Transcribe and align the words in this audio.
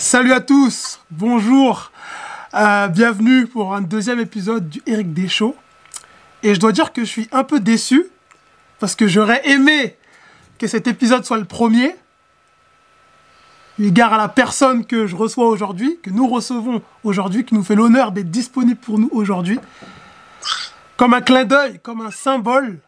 Salut 0.00 0.32
à 0.32 0.40
tous, 0.40 0.98
bonjour, 1.10 1.92
euh, 2.54 2.88
bienvenue 2.88 3.46
pour 3.46 3.74
un 3.74 3.82
deuxième 3.82 4.18
épisode 4.18 4.66
du 4.66 4.80
Eric 4.86 5.12
Deschaux. 5.12 5.54
Et 6.42 6.54
je 6.54 6.58
dois 6.58 6.72
dire 6.72 6.94
que 6.94 7.02
je 7.02 7.06
suis 7.06 7.28
un 7.32 7.44
peu 7.44 7.60
déçu 7.60 8.06
parce 8.78 8.96
que 8.96 9.06
j'aurais 9.06 9.46
aimé 9.46 9.98
que 10.58 10.66
cet 10.66 10.86
épisode 10.86 11.26
soit 11.26 11.36
le 11.36 11.44
premier. 11.44 11.94
Égard 13.78 14.14
à 14.14 14.16
la 14.16 14.28
personne 14.28 14.86
que 14.86 15.06
je 15.06 15.14
reçois 15.14 15.46
aujourd'hui, 15.48 15.98
que 16.02 16.08
nous 16.08 16.26
recevons 16.28 16.80
aujourd'hui, 17.04 17.44
qui 17.44 17.54
nous 17.54 17.62
fait 17.62 17.74
l'honneur 17.74 18.10
d'être 18.10 18.30
disponible 18.30 18.80
pour 18.80 18.98
nous 18.98 19.10
aujourd'hui. 19.12 19.60
Comme 20.96 21.12
un 21.12 21.20
clin 21.20 21.44
d'œil, 21.44 21.78
comme 21.78 22.00
un 22.00 22.10
symbole 22.10 22.78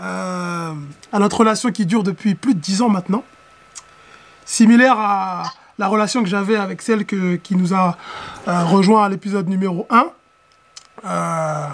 euh, 0.00 0.74
à 1.12 1.18
notre 1.20 1.38
relation 1.38 1.70
qui 1.70 1.86
dure 1.86 2.02
depuis 2.02 2.34
plus 2.34 2.54
de 2.54 2.60
dix 2.60 2.82
ans 2.82 2.88
maintenant. 2.88 3.22
Similaire 4.44 4.98
à 4.98 5.44
la 5.78 5.88
relation 5.88 6.22
que 6.22 6.28
j'avais 6.28 6.56
avec 6.56 6.82
celle 6.82 7.04
qui 7.04 7.56
nous 7.56 7.74
a 7.74 7.96
euh, 8.48 8.64
rejoint 8.64 9.04
à 9.04 9.08
l'épisode 9.08 9.48
numéro 9.48 9.86
1. 9.90 10.06
Euh, 11.04 11.66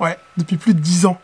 ouais, 0.00 0.18
depuis 0.36 0.56
plus 0.56 0.74
de 0.74 0.80
10 0.80 1.06
ans. 1.06 1.20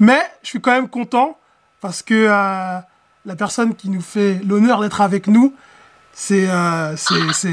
Mais 0.00 0.20
je 0.42 0.48
suis 0.48 0.60
quand 0.60 0.72
même 0.72 0.88
content 0.88 1.38
parce 1.80 2.02
que 2.02 2.14
euh, 2.14 2.78
la 3.24 3.36
personne 3.36 3.74
qui 3.74 3.88
nous 3.88 4.02
fait 4.02 4.40
l'honneur 4.44 4.80
d'être 4.80 5.00
avec 5.00 5.28
nous, 5.28 5.54
c'est 6.12 6.46
euh, 6.48 6.96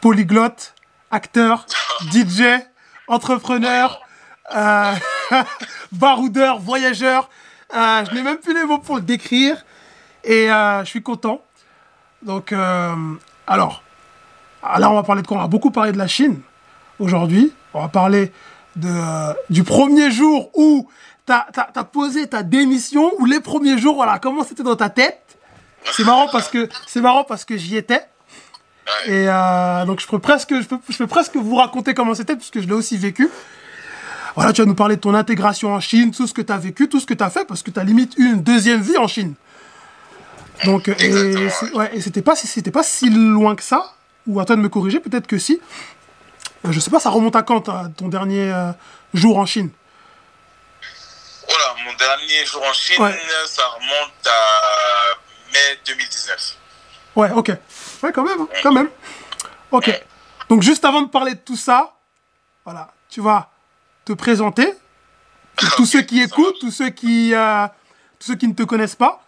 polyglotte, 0.00 0.74
acteur, 1.10 1.66
DJ, 2.12 2.42
entrepreneur, 3.08 4.00
baroudeur, 5.92 6.58
voyageur. 6.58 7.30
Je 7.72 8.14
n'ai 8.14 8.22
même 8.22 8.38
plus 8.38 8.54
les 8.54 8.64
mots 8.64 8.78
pour 8.78 8.96
le 8.96 9.02
décrire. 9.02 9.64
Et 10.22 10.48
je 10.48 10.86
suis 10.86 11.02
content. 11.02 11.42
Donc, 12.24 12.52
euh, 12.52 12.94
alors, 13.46 13.82
ah, 14.62 14.78
là, 14.78 14.90
on 14.90 14.94
va 14.94 15.02
parler 15.02 15.22
de 15.22 15.26
quoi? 15.26 15.36
On 15.36 15.40
va 15.40 15.46
beaucoup 15.46 15.70
parler 15.70 15.92
de 15.92 15.98
la 15.98 16.08
Chine 16.08 16.40
aujourd'hui. 16.98 17.52
On 17.74 17.82
va 17.82 17.88
parler 17.88 18.32
de, 18.76 18.88
euh, 18.88 19.34
du 19.50 19.62
premier 19.62 20.10
jour 20.10 20.50
où 20.54 20.88
tu 21.26 21.32
as, 21.32 21.84
posé 21.84 22.26
ta 22.26 22.42
démission, 22.42 23.12
ou 23.18 23.26
les 23.26 23.40
premiers 23.40 23.78
jours, 23.78 23.96
voilà, 23.96 24.18
comment 24.18 24.42
c'était 24.42 24.62
dans 24.62 24.76
ta 24.76 24.88
tête. 24.88 25.20
C'est 25.92 26.04
marrant 26.04 26.28
parce 26.32 26.48
que, 26.48 26.68
c'est 26.86 27.02
marrant 27.02 27.24
parce 27.24 27.44
que 27.44 27.58
j'y 27.58 27.76
étais. 27.76 28.00
Et 29.06 29.26
euh, 29.28 29.84
donc, 29.84 30.00
je 30.00 30.06
peux, 30.06 30.18
presque, 30.18 30.58
je, 30.60 30.66
peux, 30.66 30.78
je 30.88 30.96
peux 30.96 31.06
presque 31.06 31.36
vous 31.36 31.56
raconter 31.56 31.92
comment 31.92 32.14
c'était, 32.14 32.36
puisque 32.36 32.60
je 32.60 32.66
l'ai 32.66 32.72
aussi 32.72 32.96
vécu. 32.96 33.28
Voilà, 34.34 34.52
tu 34.52 34.62
vas 34.62 34.66
nous 34.66 34.74
parler 34.74 34.96
de 34.96 35.00
ton 35.00 35.14
intégration 35.14 35.74
en 35.74 35.80
Chine, 35.80 36.10
tout 36.10 36.26
ce 36.26 36.32
que 36.32 36.42
tu 36.42 36.52
as 36.52 36.58
vécu, 36.58 36.88
tout 36.88 37.00
ce 37.00 37.06
que 37.06 37.14
tu 37.14 37.22
as 37.22 37.30
fait, 37.30 37.44
parce 37.44 37.62
que 37.62 37.70
tu 37.70 37.78
as 37.78 37.84
limite 37.84 38.14
eu 38.16 38.32
une 38.32 38.42
deuxième 38.42 38.80
vie 38.80 38.96
en 38.96 39.06
Chine. 39.06 39.34
Donc, 40.64 40.88
euh, 40.88 40.94
et, 41.00 41.76
ouais, 41.76 41.90
et 41.96 42.00
c'était 42.00 42.22
pas, 42.22 42.36
si- 42.36 42.46
c'était 42.46 42.70
pas 42.70 42.82
si 42.84 43.10
loin 43.10 43.56
que 43.56 43.62
ça, 43.62 43.92
ou 44.26 44.38
à 44.40 44.44
toi 44.44 44.56
de 44.56 44.60
me 44.60 44.68
corriger, 44.68 45.00
peut-être 45.00 45.26
que 45.26 45.38
si. 45.38 45.60
Euh, 46.64 46.72
Je 46.72 46.80
sais 46.80 46.90
pas, 46.90 47.00
ça 47.00 47.10
remonte 47.10 47.36
à 47.36 47.42
quand 47.42 47.62
ta- 47.62 47.90
ton 47.96 48.08
dernier 48.08 48.52
euh, 48.52 48.70
jour 49.12 49.36
en 49.38 49.46
Chine? 49.46 49.70
Voilà, 51.48 51.74
mon 51.84 51.94
dernier 51.96 52.44
jour 52.46 52.62
en 52.68 52.72
Chine, 52.72 53.02
Ouais. 53.02 53.18
ça 53.46 53.62
remonte 53.66 54.26
à 54.26 55.52
mai 55.52 55.78
2019. 55.86 56.56
Ouais, 57.16 57.30
ok. 57.32 57.52
Ouais, 58.02 58.12
quand 58.12 58.24
même, 58.24 58.40
hein, 58.40 58.48
quand 58.62 58.72
même. 58.72 58.88
Ok. 59.70 60.02
Donc, 60.48 60.62
juste 60.62 60.84
avant 60.84 61.02
de 61.02 61.08
parler 61.08 61.34
de 61.34 61.38
tout 61.40 61.56
ça, 61.56 61.94
voilà, 62.64 62.92
tu 63.08 63.20
vas 63.20 63.50
te 64.04 64.12
présenter. 64.12 64.72
Pour 65.56 65.70
tous 65.76 65.86
ceux 65.86 66.02
qui 66.02 66.20
écoutent, 66.22 66.58
tous 66.60 66.70
ceux 66.70 66.90
qui, 66.90 67.34
euh, 67.34 67.66
tous 68.18 68.28
ceux 68.28 68.36
qui 68.36 68.48
ne 68.48 68.54
te 68.54 68.62
connaissent 68.62 68.96
pas. 68.96 69.23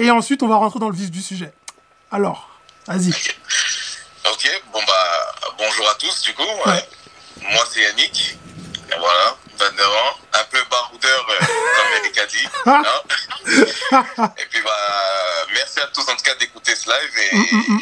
Et 0.00 0.10
ensuite, 0.10 0.42
on 0.42 0.48
va 0.48 0.56
rentrer 0.56 0.78
dans 0.78 0.88
le 0.88 0.96
vif 0.96 1.10
du 1.10 1.20
sujet. 1.20 1.52
Alors, 2.10 2.48
vas-y. 2.86 3.10
Ok, 4.32 4.62
bon 4.72 4.80
bah, 4.86 5.52
bonjour 5.58 5.88
à 5.90 5.94
tous 5.96 6.22
du 6.22 6.32
coup. 6.34 6.42
Ouais. 6.66 6.88
Moi 7.42 7.62
c'est 7.70 7.80
Yannick, 7.82 8.38
et 8.90 8.98
voilà, 8.98 9.36
29 9.58 9.86
ans, 9.86 10.16
un 10.34 10.44
peu 10.50 10.58
baroudeur 10.70 11.26
euh, 11.30 11.38
comme 11.76 11.92
Eric 12.00 12.18
a 12.18 12.26
dit. 12.26 12.48
hein. 12.66 14.32
et 14.38 14.46
puis 14.46 14.62
bah, 14.62 14.70
merci 15.52 15.80
à 15.80 15.86
tous 15.88 16.00
en 16.02 16.16
tout 16.16 16.22
cas 16.24 16.34
d'écouter 16.36 16.74
ce 16.74 16.88
live 16.88 17.18
et 17.18 17.36
Mm, 17.36 17.78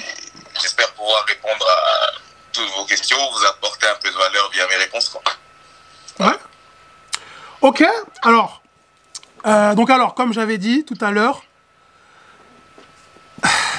j'espère 0.60 0.92
pouvoir 0.94 1.24
répondre 1.26 1.66
à 1.66 2.10
toutes 2.52 2.68
vos 2.76 2.84
questions, 2.84 3.16
vous 3.32 3.44
apporter 3.46 3.86
un 3.86 3.94
peu 4.02 4.10
de 4.10 4.16
valeur 4.16 4.50
via 4.50 4.66
mes 4.68 4.76
réponses. 4.76 5.08
Quoi. 5.08 5.22
Ouais. 6.26 6.36
Ok, 7.60 7.84
alors. 8.22 8.60
euh, 9.46 9.74
donc 9.74 9.88
alors, 9.90 10.14
comme 10.14 10.32
j'avais 10.32 10.58
dit 10.58 10.84
tout 10.84 10.98
à 11.00 11.10
l'heure, 11.12 11.42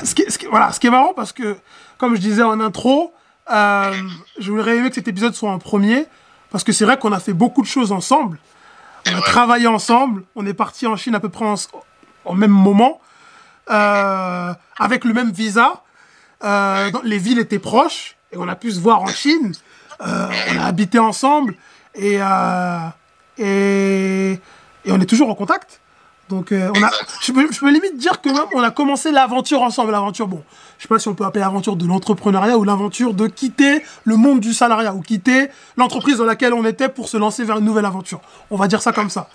ce 0.03 0.15
qui, 0.15 0.29
ce 0.29 0.37
qui- 0.37 0.45
voilà, 0.47 0.71
ce 0.71 0.79
qui 0.79 0.87
est 0.87 0.91
marrant 0.91 1.13
parce 1.15 1.31
que, 1.33 1.57
comme 1.97 2.15
je 2.15 2.21
disais 2.21 2.43
en 2.43 2.59
intro, 2.59 3.13
euh, 3.51 3.93
je 4.39 4.51
voudrais 4.51 4.77
aimé 4.77 4.89
que 4.89 4.95
cet 4.95 5.07
épisode 5.07 5.33
soit 5.33 5.51
un 5.51 5.57
premier, 5.59 6.05
parce 6.51 6.63
que 6.63 6.71
c'est 6.71 6.85
vrai 6.85 6.97
qu'on 6.97 7.11
a 7.11 7.19
fait 7.19 7.33
beaucoup 7.33 7.61
de 7.61 7.67
choses 7.67 7.91
ensemble. 7.91 8.37
On 9.07 9.15
a 9.15 9.21
travaillé 9.21 9.67
ensemble, 9.67 10.23
on 10.35 10.45
est 10.45 10.53
parti 10.53 10.85
en 10.87 10.95
Chine 10.95 11.15
à 11.15 11.19
peu 11.19 11.29
près 11.29 11.45
en, 11.45 11.55
au 12.25 12.33
même 12.33 12.51
moment, 12.51 12.99
euh, 13.71 14.53
avec 14.77 15.03
le 15.05 15.13
même 15.13 15.31
visa. 15.31 15.83
Euh, 16.43 16.91
les 17.03 17.17
villes 17.17 17.39
étaient 17.39 17.59
proches 17.59 18.15
et 18.31 18.37
on 18.37 18.47
a 18.47 18.55
pu 18.55 18.71
se 18.71 18.79
voir 18.79 19.01
en 19.01 19.07
Chine. 19.07 19.53
On 20.01 20.05
a 20.59 20.63
habité 20.65 20.97
ensemble 20.99 21.55
et, 21.95 22.19
et, 23.37 24.31
et 24.85 24.91
on 24.91 24.99
est 25.01 25.05
toujours 25.09 25.29
en 25.29 25.35
contact. 25.35 25.81
Donc, 26.29 26.51
euh, 26.51 26.71
on 26.75 26.83
a, 26.83 26.91
je, 27.21 27.31
peux, 27.31 27.51
je 27.51 27.59
peux 27.59 27.71
limite 27.71 27.97
dire 27.97 28.21
que 28.21 28.29
même 28.29 28.45
on 28.53 28.61
a 28.61 28.69
commencé 28.69 29.11
l'aventure 29.11 29.63
ensemble. 29.63 29.91
L'aventure, 29.91 30.27
bon, 30.27 30.43
je 30.77 30.83
sais 30.83 30.87
pas 30.87 30.99
si 30.99 31.07
on 31.07 31.15
peut 31.15 31.25
appeler 31.25 31.41
l'aventure 31.41 31.75
de 31.75 31.87
l'entrepreneuriat 31.87 32.55
ou 32.57 32.63
l'aventure 32.63 33.15
de 33.15 33.25
quitter 33.27 33.83
le 34.03 34.15
monde 34.15 34.39
du 34.39 34.53
salariat 34.53 34.93
ou 34.93 35.01
quitter 35.01 35.49
l'entreprise 35.75 36.17
dans 36.17 36.25
laquelle 36.25 36.53
on 36.53 36.63
était 36.65 36.87
pour 36.87 37.09
se 37.09 37.17
lancer 37.17 37.43
vers 37.43 37.57
une 37.57 37.65
nouvelle 37.65 37.85
aventure. 37.85 38.21
On 38.51 38.57
va 38.57 38.67
dire 38.67 38.81
ça 38.81 38.91
comme 38.91 39.09
ça. 39.09 39.27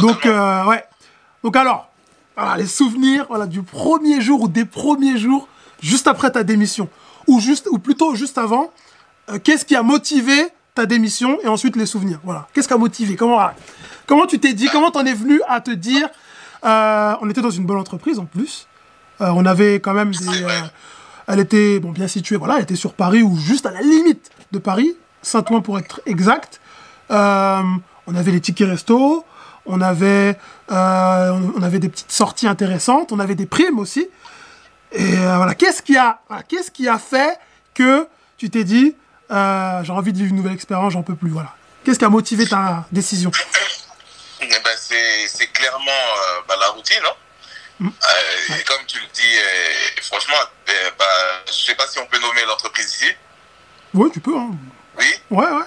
Donc, 0.00 0.24
euh, 0.24 0.64
ouais. 0.66 0.84
Donc, 1.42 1.56
alors, 1.56 1.88
voilà, 2.36 2.56
les 2.56 2.66
souvenirs 2.66 3.26
voilà, 3.28 3.46
du 3.46 3.62
premier 3.62 4.20
jour 4.20 4.42
ou 4.42 4.48
des 4.48 4.64
premiers 4.64 5.18
jours 5.18 5.48
juste 5.82 6.06
après 6.06 6.30
ta 6.30 6.44
démission. 6.44 6.88
Ou, 7.26 7.40
juste, 7.40 7.66
ou 7.70 7.78
plutôt 7.78 8.14
juste 8.14 8.38
avant. 8.38 8.70
euh, 9.28 9.38
Qu'est-ce 9.42 9.64
qui 9.64 9.74
a 9.74 9.82
motivé 9.82 10.34
ta 10.74 10.86
démission 10.86 11.38
et 11.42 11.48
ensuite 11.48 11.74
les 11.76 11.86
souvenirs? 11.86 12.20
Voilà. 12.24 12.46
Qu'est-ce 12.54 12.68
qui 12.68 12.74
a 12.74 12.78
motivé? 12.78 13.16
Comment, 13.16 13.40
comment 14.06 14.26
tu 14.26 14.38
t'es 14.38 14.52
dit 14.52 14.68
Comment 14.72 14.90
t'en 14.90 15.04
es 15.04 15.14
venu 15.14 15.40
à 15.48 15.60
te 15.60 15.70
dire 15.70 16.08
euh, 16.64 17.14
On 17.20 17.30
était 17.30 17.40
dans 17.40 17.50
une 17.50 17.66
bonne 17.66 17.78
entreprise 17.78 18.18
en 18.18 18.24
plus. 18.24 18.66
Euh, 19.20 19.30
on 19.34 19.46
avait 19.46 19.76
quand 19.76 19.94
même 19.94 20.10
des. 20.10 20.42
Euh, 20.42 20.48
elle 21.28 21.38
était 21.38 21.78
bon, 21.78 21.90
bien 21.90 22.08
située, 22.08 22.36
voilà, 22.36 22.56
elle 22.56 22.64
était 22.64 22.76
sur 22.76 22.94
Paris 22.94 23.22
ou 23.22 23.36
juste 23.36 23.64
à 23.66 23.70
la 23.70 23.80
limite 23.80 24.30
de 24.50 24.58
Paris, 24.58 24.96
Saint-Ouen 25.22 25.60
pour 25.60 25.78
être 25.78 26.00
exact. 26.04 26.60
On 27.10 28.16
avait 28.16 28.32
les 28.32 28.40
tickets 28.40 28.68
resto, 28.68 29.24
on 29.64 29.80
avait, 29.80 30.36
on 30.68 31.52
on 31.56 31.62
avait 31.62 31.78
des 31.78 31.88
petites 31.88 32.10
sorties 32.10 32.48
intéressantes, 32.48 33.12
on 33.12 33.20
avait 33.20 33.36
des 33.36 33.46
primes 33.46 33.78
aussi. 33.78 34.08
Et 34.90 35.14
voilà, 35.14 35.54
qu'est-ce 35.54 35.80
qui 35.80 35.96
a, 35.96 36.20
voilà, 36.28 36.42
qu'est-ce 36.42 36.72
qui 36.72 36.88
a 36.88 36.98
fait 36.98 37.38
que 37.74 38.08
tu 38.36 38.50
t'es 38.50 38.64
dit, 38.64 38.96
j'ai 39.30 39.92
envie 39.92 40.12
de 40.12 40.18
vivre 40.18 40.30
une 40.30 40.36
nouvelle 40.36 40.54
expérience, 40.54 40.94
j'en 40.94 41.04
peux 41.04 41.14
plus, 41.14 41.30
voilà. 41.30 41.54
Qu'est-ce 41.84 41.98
qui 41.98 42.04
a 42.04 42.10
motivé 42.10 42.46
ta 42.46 42.86
décision? 42.90 43.30
C'est 45.28 45.46
clairement 45.48 45.90
euh, 45.90 46.40
bah, 46.48 46.56
la 46.60 46.68
routine. 46.68 47.02
Hein. 47.04 47.86
Euh, 47.86 48.54
et 48.58 48.62
comme 48.64 48.84
tu 48.86 48.98
le 49.00 49.06
dis, 49.06 49.38
euh, 49.38 50.02
franchement, 50.02 50.36
euh, 50.68 50.90
bah, 50.98 51.04
je 51.46 51.52
sais 51.52 51.74
pas 51.74 51.86
si 51.88 51.98
on 51.98 52.06
peut 52.06 52.18
nommer 52.18 52.44
l'entreprise 52.44 52.94
ici. 52.94 53.12
Oui, 53.94 54.10
tu 54.12 54.20
peux, 54.20 54.36
hein. 54.36 54.50
Oui. 54.98 55.14
Ouais, 55.30 55.46
ouais, 55.46 55.64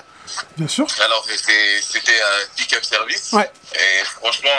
bien 0.58 0.68
sûr. 0.68 0.88
Alors, 1.02 1.26
c'était 1.28 2.22
un 2.22 2.46
pick-up 2.56 2.84
service. 2.86 3.32
Ouais. 3.34 3.52
Et 3.74 4.04
franchement, 4.06 4.50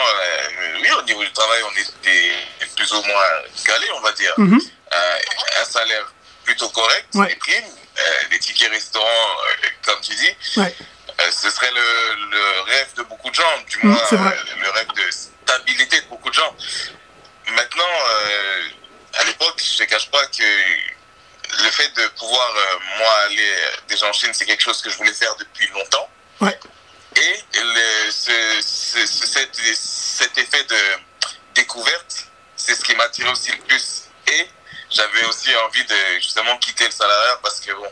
oui, 0.81 0.89
au 0.99 1.01
niveau 1.03 1.23
du 1.23 1.31
travail, 1.33 1.61
on 1.63 1.71
était 1.79 2.31
plus 2.75 2.91
ou 2.93 3.01
moins 3.03 3.25
calé, 3.65 3.87
on 3.95 4.01
va 4.01 4.11
dire. 4.11 4.33
Mhm. 4.37 4.59
Euh, 4.93 5.17
un 5.61 5.65
salaire 5.65 6.05
plutôt 6.43 6.69
correct, 6.69 7.07
Ouais. 7.15 7.27
des 7.27 7.35
primes, 7.35 7.65
des 8.29 8.39
tickets 8.39 8.69
restaurants, 8.71 9.37
comme 9.83 9.99
tu 10.01 10.13
dis. 10.15 10.35
Ouais. 10.57 10.75
Euh, 11.19 11.31
ce 11.31 11.49
serait 11.49 11.71
le, 11.71 12.15
le 12.29 12.61
rêve 12.61 12.93
de 12.95 13.03
beaucoup 13.03 13.29
de 13.29 13.35
gens, 13.35 13.61
du 13.67 13.77
Mm, 13.83 13.89
moins 13.89 14.03
euh, 14.13 14.31
le 14.61 14.69
rêve 14.69 14.87
de 14.95 15.11
stabilité 15.11 15.99
de 16.01 16.05
beaucoup 16.07 16.29
de 16.29 16.35
gens. 16.35 16.55
Maintenant, 17.47 17.83
euh, 18.09 18.61
à 19.19 19.23
l'époque, 19.23 19.59
je 19.63 19.81
ne 19.83 19.87
cache 19.87 20.11
pas 20.11 20.25
que 20.27 20.43
le 21.63 21.71
fait 21.71 21.89
de 21.95 22.07
pouvoir, 22.09 22.53
euh, 22.55 22.79
moi, 22.99 23.13
aller 23.25 23.55
déjà 23.87 24.05
en 24.07 24.13
Chine, 24.13 24.31
c'est 24.33 24.45
quelque 24.45 24.61
chose 24.61 24.81
que 24.81 24.89
je 24.89 24.97
voulais 24.97 25.13
faire 25.13 25.35
depuis 25.37 25.67
longtemps. 25.69 26.09
Ouais. 26.41 26.59
Et 27.15 27.43
le, 27.55 28.11
ce, 28.11 28.31
ce- 28.61 29.05
ce- 29.07 29.25
cet, 29.27 29.55
cet 29.55 30.37
effet 30.37 30.63
de 30.65 30.77
découverte, 31.55 32.25
c'est 32.55 32.75
ce 32.75 32.81
qui 32.83 32.95
m'a 32.95 33.05
attiré 33.05 33.29
aussi 33.29 33.51
le 33.51 33.57
plus. 33.59 34.03
Et 34.27 34.47
j'avais 34.91 35.23
aussi 35.25 35.55
envie 35.55 35.83
de 35.85 35.95
justement 36.17 36.57
quitter 36.59 36.85
le 36.85 36.91
salariat 36.91 37.39
parce 37.41 37.59
que, 37.59 37.71
bon, 37.71 37.91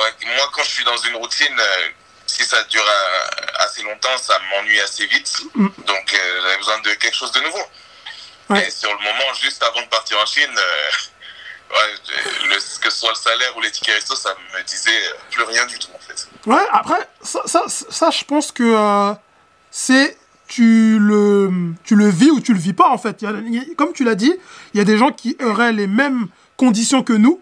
ouais, 0.00 0.36
moi, 0.36 0.50
quand 0.52 0.62
je 0.62 0.70
suis 0.70 0.84
dans 0.84 0.96
une 0.96 1.16
routine, 1.16 1.58
euh, 1.58 1.88
si 2.26 2.44
ça 2.44 2.62
dure 2.64 2.84
euh, 2.86 3.60
assez 3.60 3.82
longtemps, 3.82 4.16
ça 4.18 4.38
m'ennuie 4.50 4.80
assez 4.80 5.06
vite. 5.06 5.42
Mm. 5.54 5.68
Donc, 5.86 6.14
euh, 6.14 6.40
j'avais 6.42 6.58
besoin 6.58 6.78
de 6.80 6.90
quelque 6.94 7.16
chose 7.16 7.32
de 7.32 7.40
nouveau. 7.40 7.64
Mais 8.50 8.70
sur 8.70 8.90
le 8.90 8.98
moment, 8.98 9.32
juste 9.40 9.62
avant 9.62 9.80
de 9.80 9.88
partir 9.88 10.18
en 10.18 10.26
Chine, 10.26 10.50
que 12.82 12.90
ce 12.90 12.98
soit 12.98 13.10
le 13.10 13.14
salaire 13.14 13.56
ou 13.56 13.62
les 13.62 13.70
tickets 13.70 13.94
resto, 13.94 14.14
ça 14.14 14.36
me 14.54 14.62
disait 14.64 15.14
plus 15.30 15.44
rien 15.44 15.64
du 15.66 15.78
tout 15.78 15.88
en 15.94 15.98
fait. 15.98 16.28
Ouais, 16.44 16.66
après, 16.70 17.08
ça, 17.22 17.40
ça, 17.46 17.64
ça 17.68 18.10
je 18.10 18.22
pense 18.24 18.52
que 18.52 19.14
c'est 19.70 20.18
tu 20.46 20.98
le, 20.98 21.72
tu 21.84 21.96
le 21.96 22.10
vis 22.10 22.30
ou 22.30 22.40
tu 22.40 22.52
le 22.52 22.58
vis 22.58 22.74
pas 22.74 22.90
en 22.90 22.98
fait. 22.98 23.24
comme 23.76 23.94
tu 23.94 24.04
l'as 24.04 24.14
dit, 24.14 24.34
il 24.74 24.78
y 24.78 24.80
a 24.80 24.84
des 24.84 24.98
gens 24.98 25.10
qui 25.10 25.38
auraient 25.42 25.72
les 25.72 25.86
mêmes 25.86 26.28
conditions 26.56 27.02
que 27.02 27.14
nous. 27.14 27.40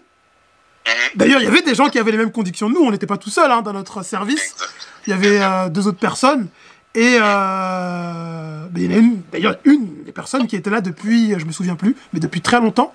Mhm. 0.86 0.92
D'ailleurs, 1.16 1.40
il 1.40 1.44
y 1.44 1.48
avait 1.48 1.62
des 1.62 1.74
gens 1.74 1.88
qui 1.88 1.98
avaient 1.98 2.10
les 2.10 2.18
mêmes 2.18 2.32
conditions 2.32 2.68
que 2.68 2.74
nous. 2.74 2.84
On 2.84 2.90
n'était 2.90 3.06
pas 3.06 3.16
tout 3.16 3.30
seul 3.30 3.50
hein, 3.50 3.62
dans 3.62 3.72
notre 3.72 4.04
service. 4.04 4.54
Il 5.06 5.10
y 5.10 5.12
avait 5.12 5.40
euh, 5.40 5.68
deux 5.68 5.86
autres 5.86 5.98
personnes. 5.98 6.48
Et 6.94 7.16
euh, 7.20 8.66
il 8.76 8.82
y 8.82 8.88
en 8.88 8.96
a 8.96 8.98
une, 8.98 9.22
d'ailleurs, 9.32 9.56
une 9.64 10.04
des 10.04 10.12
personnes 10.12 10.46
qui 10.46 10.56
était 10.56 10.70
là 10.70 10.80
depuis, 10.80 11.34
je 11.38 11.46
me 11.46 11.52
souviens 11.52 11.74
plus, 11.74 11.96
mais 12.12 12.20
depuis 12.20 12.42
très 12.42 12.60
longtemps. 12.60 12.92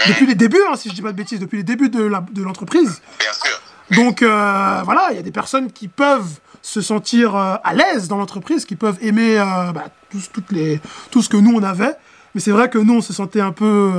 Mhm. 0.00 0.12
Depuis 0.12 0.26
les 0.26 0.34
débuts, 0.34 0.60
hein, 0.70 0.76
si 0.76 0.90
je 0.90 0.94
dis 0.94 1.02
pas 1.02 1.12
de 1.12 1.16
bêtises, 1.16 1.40
depuis 1.40 1.58
les 1.58 1.62
débuts 1.62 1.88
de 1.88 2.42
l'entreprise. 2.42 3.00
Bien 3.18 3.32
sûr. 3.32 3.60
Donc 3.92 4.22
euh, 4.22 4.82
voilà, 4.84 5.08
il 5.12 5.16
y 5.16 5.20
a 5.20 5.22
des 5.22 5.30
personnes 5.30 5.70
qui 5.72 5.88
peuvent 5.88 6.40
se 6.60 6.80
sentir 6.80 7.36
à 7.36 7.72
l'aise 7.74 8.08
dans 8.08 8.16
l'entreprise, 8.16 8.64
qui 8.64 8.74
peuvent 8.74 8.98
aimer 9.00 9.36
bah, 9.72 9.84
tout, 10.10 10.18
toutes 10.32 10.50
les, 10.50 10.80
tout 11.12 11.22
ce 11.22 11.28
que 11.28 11.36
nous 11.36 11.52
on 11.54 11.62
avait. 11.62 11.94
Mais 12.34 12.40
c'est 12.40 12.50
vrai 12.50 12.68
que 12.68 12.78
nous 12.78 12.96
on 12.96 13.00
se 13.00 13.12
sentait 13.12 13.40
un 13.40 13.52
peu 13.52 13.92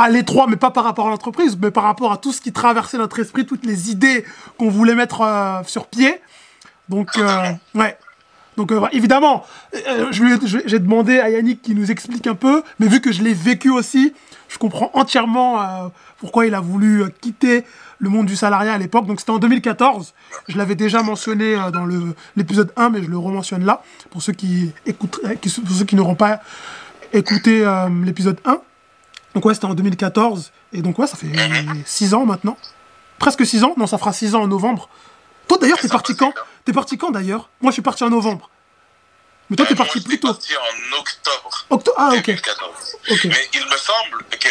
à 0.00 0.08
l'étroit, 0.08 0.46
mais 0.48 0.56
pas 0.56 0.70
par 0.70 0.84
rapport 0.84 1.06
à 1.06 1.10
l'entreprise, 1.10 1.58
mais 1.60 1.70
par 1.70 1.84
rapport 1.84 2.12
à 2.12 2.16
tout 2.16 2.32
ce 2.32 2.40
qui 2.40 2.52
traversait 2.52 2.98
notre 2.98 3.18
esprit, 3.20 3.46
toutes 3.46 3.66
les 3.66 3.90
idées 3.90 4.24
qu'on 4.58 4.70
voulait 4.70 4.94
mettre 4.94 5.62
sur 5.66 5.86
pied. 5.86 6.20
Donc 6.88 7.08
ouais. 7.74 7.98
Donc 8.56 8.72
évidemment, 8.92 9.44
j'ai 10.10 10.78
demandé 10.78 11.18
à 11.18 11.30
Yannick 11.30 11.62
qui 11.62 11.74
nous 11.74 11.90
explique 11.90 12.26
un 12.26 12.34
peu, 12.34 12.62
mais 12.78 12.88
vu 12.88 13.00
que 13.00 13.12
je 13.12 13.22
l'ai 13.22 13.34
vécu 13.34 13.70
aussi, 13.70 14.12
je 14.48 14.58
comprends 14.58 14.90
entièrement 14.94 15.90
pourquoi 16.18 16.46
il 16.46 16.54
a 16.54 16.60
voulu 16.60 17.04
quitter 17.20 17.64
le 18.00 18.08
monde 18.08 18.26
du 18.26 18.34
salariat 18.34 18.72
à 18.72 18.78
l'époque. 18.78 19.06
Donc 19.06 19.20
c'était 19.20 19.30
en 19.30 19.38
2014. 19.38 20.14
Je 20.48 20.58
l'avais 20.58 20.74
déjà 20.74 21.02
mentionné 21.02 21.54
euh, 21.54 21.70
dans 21.70 21.86
l'épisode 22.36 22.72
1, 22.76 22.90
mais 22.90 23.02
je 23.02 23.08
le 23.08 23.18
rementionne 23.18 23.64
là, 23.64 23.82
pour 24.10 24.22
ceux 24.22 24.32
qui, 24.32 24.72
euh, 24.88 24.92
pour 24.92 25.70
ceux 25.70 25.84
qui 25.84 25.94
n'auront 25.94 26.16
pas 26.16 26.40
écouté 27.12 27.64
euh, 27.64 27.88
l'épisode 28.04 28.38
1. 28.44 28.60
Donc 29.34 29.44
ouais, 29.44 29.54
c'était 29.54 29.66
en 29.66 29.74
2014. 29.74 30.52
Et 30.72 30.82
donc 30.82 30.98
ouais, 30.98 31.06
ça 31.06 31.16
fait 31.16 31.28
6 31.84 32.14
ans 32.14 32.26
maintenant. 32.26 32.56
Presque 33.18 33.46
6 33.46 33.64
ans. 33.64 33.74
Non, 33.76 33.86
ça 33.86 33.98
fera 33.98 34.12
6 34.12 34.34
ans 34.34 34.42
en 34.42 34.48
novembre. 34.48 34.88
Toi 35.48 35.58
d'ailleurs, 35.58 35.78
t'es 35.78 35.88
parti 35.88 36.16
quand 36.16 36.32
T'es 36.64 36.72
parti 36.72 36.98
quand 36.98 37.10
d'ailleurs? 37.10 37.48
Moi, 37.60 37.70
je 37.70 37.74
suis 37.74 37.82
parti 37.82 38.04
en 38.04 38.10
novembre. 38.10 38.50
Mais 39.48 39.56
toi, 39.56 39.66
t'es 39.66 39.74
parti 39.74 40.00
plus 40.00 40.20
tôt. 40.20 40.28
parti 40.28 40.52
en 40.56 40.98
octobre. 40.98 41.66
Ah, 41.96 42.10
ok. 42.16 42.28
Mais 43.24 43.48
il 43.54 43.64
me 43.66 43.76
semble 43.76 44.24
que 44.38 44.48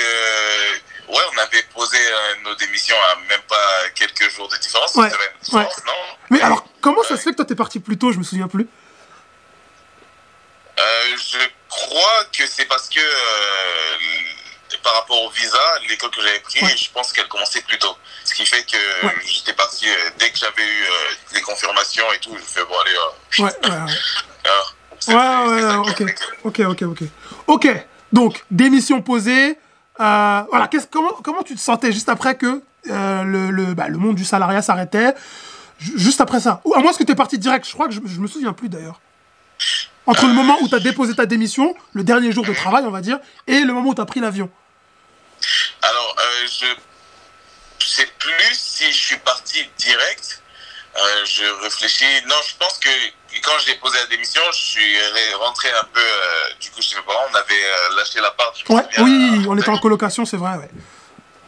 Ouais, 1.10 1.24
on 1.34 1.38
avait 1.40 1.64
posé 1.74 1.98
euh, 1.98 2.36
nos 2.44 2.54
démissions 2.56 2.96
à 3.12 3.16
même 3.28 3.42
pas 3.48 3.90
quelques 3.96 4.30
jours 4.30 4.48
de 4.48 4.56
différence, 4.58 4.94
ouais. 4.96 5.10
non? 5.54 5.94
Mais 6.30 6.40
alors, 6.42 6.64
comment 6.82 7.02
ça 7.02 7.18
se 7.18 7.24
fait 7.24 7.32
que 7.32 7.38
toi 7.38 7.46
t'es 7.46 7.56
parti 7.56 7.80
plus 7.80 7.98
tôt? 7.98 8.12
Je 8.12 8.20
me 8.20 8.24
souviens 8.24 8.48
plus. 8.48 8.68
Euh, 10.78 11.18
je 11.18 11.40
crois 11.68 12.26
que 12.32 12.46
c'est 12.46 12.66
parce 12.66 12.88
que 12.90 13.00
euh, 13.00 13.98
par 14.84 14.94
rapport 14.96 15.22
au 15.24 15.30
visa, 15.30 15.58
l'école 15.88 16.10
que 16.12 16.22
j'avais 16.22 16.40
pris, 16.40 16.60
je 16.78 16.90
pense 16.92 17.14
qu'elle 17.14 17.28
commençait 17.28 17.62
plus 17.62 17.78
tôt. 17.78 17.96
Ce 18.24 18.34
qui 18.34 18.46
fait 18.46 18.64
que 18.64 18.78
j'étais 19.26 19.54
parti 19.54 19.86
dès 20.18 20.30
que 20.30 20.38
j'avais 20.38 20.64
eu 20.64 20.84
les 21.34 21.42
confirmations 21.42 22.06
et 22.14 22.20
tout. 22.20 22.36
Je 22.36 22.44
fais 22.44 22.66
bon 22.66 22.76
allez. 22.86 23.44
ouais, 23.44 23.70
ouais, 23.70 23.78
ouais. 23.78 23.94
ouais, 25.08 25.16
ouais, 25.16 25.76
ok, 25.76 26.04
ok, 26.44 26.60
ok, 26.60 26.82
ok. 26.84 27.04
Ok, 27.48 27.68
donc 28.12 28.44
démission 28.52 29.02
posée. 29.02 29.58
Euh, 30.00 30.42
voilà, 30.50 30.70
comment, 30.92 31.12
comment 31.24 31.44
tu 31.44 31.56
te 31.56 31.60
sentais 31.60 31.92
juste 31.92 32.10
après 32.10 32.36
que 32.36 32.62
euh, 32.90 33.24
le, 33.24 33.52
le, 33.52 33.74
bah, 33.74 33.90
le, 33.90 33.98
monde 33.98 34.16
du 34.16 34.24
salariat 34.24 34.62
s'arrêtait? 34.62 35.14
Juste 35.78 36.22
après 36.22 36.40
ça 36.40 36.62
Ou 36.66 36.74
à 36.74 36.80
moins 36.80 36.94
que 36.94 37.04
tu 37.04 37.12
es 37.12 37.16
parti 37.16 37.38
direct, 37.38 37.68
je 37.68 37.74
crois 37.74 37.88
que 37.88 37.94
je, 37.94 38.00
je 38.06 38.20
me 38.20 38.28
souviens 38.28 38.54
plus 38.54 38.70
d'ailleurs. 38.70 39.00
Entre 40.06 40.26
le 40.26 40.34
moment 40.34 40.58
où 40.62 40.68
tu 40.68 40.76
as 40.76 40.80
déposé 40.80 41.14
ta 41.16 41.26
démission, 41.26 41.76
le 41.94 42.04
dernier 42.04 42.32
jour 42.32 42.46
de 42.46 42.54
travail, 42.54 42.84
on 42.86 42.92
va 42.92 43.02
dire, 43.02 43.20
et 43.48 43.60
le 43.62 43.74
moment 43.74 43.90
où 43.90 43.96
tu 43.96 44.02
as 44.02 44.06
pris 44.06 44.20
l'avion. 44.20 44.50
Alors, 45.82 46.16
euh, 46.20 46.48
je 47.80 47.86
sais 47.86 48.08
plus 48.20 48.54
si 48.54 48.92
je 48.92 48.98
suis 48.98 49.18
parti 49.18 49.68
direct. 49.78 50.42
Euh, 50.98 51.26
je 51.26 51.46
réfléchis. 51.64 52.06
Non, 52.28 52.36
je 52.48 52.56
pense 52.58 52.78
que 52.80 52.90
quand 53.42 53.58
j'ai 53.66 53.76
posé 53.76 53.98
la 54.00 54.06
démission, 54.08 54.42
je 54.52 54.58
suis 54.58 54.98
rentré 55.40 55.70
un 55.70 55.84
peu. 55.94 56.02
Euh, 56.02 56.50
du 56.60 56.70
coup, 56.72 56.82
je 56.82 56.90
sais 56.90 56.96
pas, 56.96 57.14
on 57.32 57.36
avait 57.36 57.54
euh, 57.54 57.96
lâché 57.96 58.20
l'appart. 58.20 58.56
Ouais, 58.70 58.84
oui, 59.00 59.46
on 59.48 59.58
était 59.58 59.70
en 59.70 59.78
colocation, 59.78 60.26
c'est 60.26 60.38
vrai, 60.38 60.58
ouais. 60.58 60.70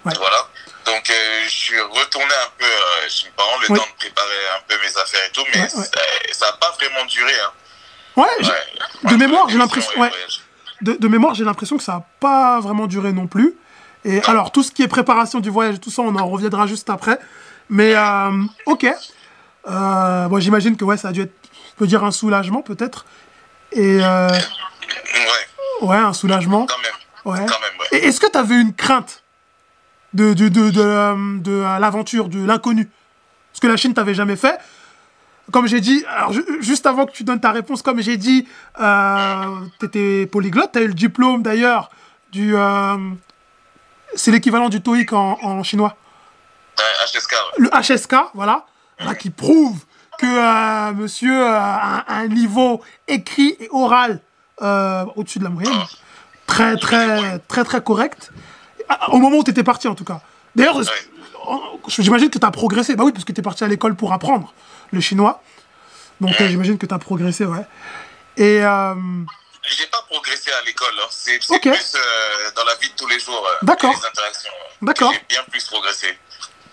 Voilà. 0.03 0.47
Donc, 0.85 1.11
je 1.45 1.49
suis 1.49 1.79
retourné 1.79 2.33
un 2.43 2.49
peu 2.57 3.09
chez 3.09 3.27
mes 3.27 3.31
parents, 3.31 3.57
le 3.61 3.67
temps 3.67 3.73
de 3.73 3.97
préparer 3.97 4.49
un 4.57 4.61
peu 4.67 4.75
mes 4.81 4.97
affaires 4.97 5.25
et 5.27 5.31
tout, 5.31 5.43
mais 5.53 5.67
ça 5.69 6.45
n'a 6.47 6.53
pas 6.53 6.71
vraiment 6.71 7.05
duré. 7.05 7.33
Hein. 7.39 7.51
Ouais, 8.15 9.09
de 9.11 9.15
mémoire, 9.15 9.49
j'ai 9.49 9.57
l'impression. 9.57 9.99
Ouais. 9.99 10.11
De, 10.81 10.93
de, 10.93 11.07
mémoire, 11.07 11.35
j'ai 11.35 11.43
l'impression 11.43 11.77
que 11.77 11.83
ça 11.83 11.93
n'a 11.93 12.05
pas 12.19 12.59
vraiment 12.59 12.87
duré 12.87 13.11
non 13.13 13.27
plus. 13.27 13.55
Et 14.03 14.21
alors, 14.23 14.51
tout 14.51 14.63
ce 14.63 14.71
qui 14.71 14.81
est 14.83 14.87
préparation 14.87 15.39
du 15.39 15.49
voyage 15.49 15.75
et 15.75 15.79
tout 15.79 15.91
ça, 15.91 16.01
on 16.01 16.15
en 16.15 16.27
reviendra 16.27 16.67
juste 16.67 16.89
après. 16.89 17.19
Mais, 17.69 17.93
ok. 18.65 18.87
Euh, 19.67 20.27
bon, 20.27 20.39
j'imagine 20.39 20.75
que 20.75 20.83
ouais, 20.83 20.97
ça 20.97 21.09
a 21.09 21.11
dû 21.11 21.21
être, 21.21 21.33
on 21.75 21.77
peut 21.77 21.87
dire 21.87 22.03
un 22.03 22.11
soulagement 22.11 22.63
peut-être. 22.63 23.05
Et 23.71 24.03
euh, 24.03 24.27
ouais. 24.27 25.87
Ouais, 25.87 25.97
un 25.97 26.13
soulagement. 26.13 26.65
Quand 26.65 26.81
même. 26.81 26.91
Ouais. 27.25 27.45
Quand 27.47 27.59
même, 27.59 27.79
ouais. 27.79 27.99
Et 27.99 28.07
est-ce 28.07 28.19
que 28.19 28.29
tu 28.29 28.37
avais 28.37 28.59
une 28.59 28.73
crainte 28.73 29.21
de, 30.13 30.33
de, 30.33 30.49
de, 30.49 30.71
de, 30.71 31.39
de 31.39 31.79
l'aventure, 31.79 32.27
de 32.27 32.43
l'inconnu? 32.43 32.89
Parce 33.51 33.59
que 33.59 33.67
la 33.67 33.77
Chine, 33.77 33.93
t'avais 33.93 34.15
jamais 34.15 34.35
fait. 34.35 34.59
Comme 35.51 35.67
j'ai 35.67 35.79
dit, 35.79 36.03
alors, 36.09 36.33
juste 36.61 36.85
avant 36.87 37.05
que 37.05 37.11
tu 37.11 37.23
donnes 37.23 37.39
ta 37.41 37.51
réponse, 37.51 37.81
comme 37.83 38.01
j'ai 38.01 38.17
dit, 38.17 38.47
euh, 38.79 39.45
tu 39.79 39.85
étais 39.85 40.25
polyglotte, 40.25 40.71
tu 40.71 40.79
as 40.79 40.81
eu 40.81 40.87
le 40.87 40.93
diplôme 40.93 41.43
d'ailleurs 41.43 41.91
du. 42.31 42.55
Euh, 44.11 44.15
c'est 44.15 44.31
l'équivalent 44.31 44.69
du 44.69 44.81
TOEIC 44.81 45.13
en, 45.13 45.37
en 45.41 45.63
chinois. 45.63 45.95
HSK. 47.05 47.33
Le 47.57 47.69
HSK, 47.69 48.15
voilà 48.33 48.65
qui 49.19 49.29
prouve 49.29 49.79
que 50.19 50.25
euh, 50.25 50.93
monsieur 50.93 51.45
a 51.45 52.05
un, 52.07 52.27
niveau 52.27 52.81
écrit 53.07 53.55
et 53.59 53.67
oral 53.71 54.19
euh, 54.61 55.05
au-dessus 55.15 55.39
de 55.39 55.43
la 55.43 55.49
moyenne. 55.49 55.73
Très, 56.45 56.75
très, 56.77 57.39
très, 57.39 57.63
très 57.63 57.81
correct. 57.81 58.31
Au 59.07 59.17
moment 59.17 59.37
où 59.37 59.43
tu 59.43 59.51
étais 59.51 59.63
parti, 59.63 59.87
en 59.87 59.95
tout 59.95 60.03
cas. 60.03 60.21
D'ailleurs, 60.55 60.81
j'imagine 61.87 62.29
que 62.29 62.37
tu 62.37 62.45
as 62.45 62.51
progressé. 62.51 62.95
Bah 62.95 63.03
oui, 63.05 63.13
parce 63.13 63.25
que 63.25 63.31
tu 63.31 63.39
es 63.39 63.43
parti 63.43 63.63
à 63.63 63.67
l'école 63.67 63.95
pour 63.95 64.13
apprendre 64.13 64.53
le 64.91 64.99
chinois. 64.99 65.41
Donc, 66.19 66.39
euh, 66.39 66.47
j'imagine 66.47 66.77
que 66.77 66.85
tu 66.85 66.93
as 66.93 66.99
progressé, 66.99 67.45
ouais. 67.45 67.65
Et. 68.37 68.61
J'ai 69.63 69.87
pas 69.87 70.01
progressé 70.09 70.51
à 70.51 70.65
l'école. 70.65 70.93
Hein. 71.01 71.07
C'est 71.09 71.39
plus 71.39 71.95
dans 72.55 72.63
la 72.63 72.75
vie 72.75 72.89
de 72.89 72.95
tous 72.95 73.07
les 73.07 73.19
jours. 73.19 73.47
D'accord. 73.61 73.93
D'accord. 74.81 75.13
J'ai 75.13 75.25
bien 75.29 75.43
plus 75.49 75.65
progressé. 75.65 76.17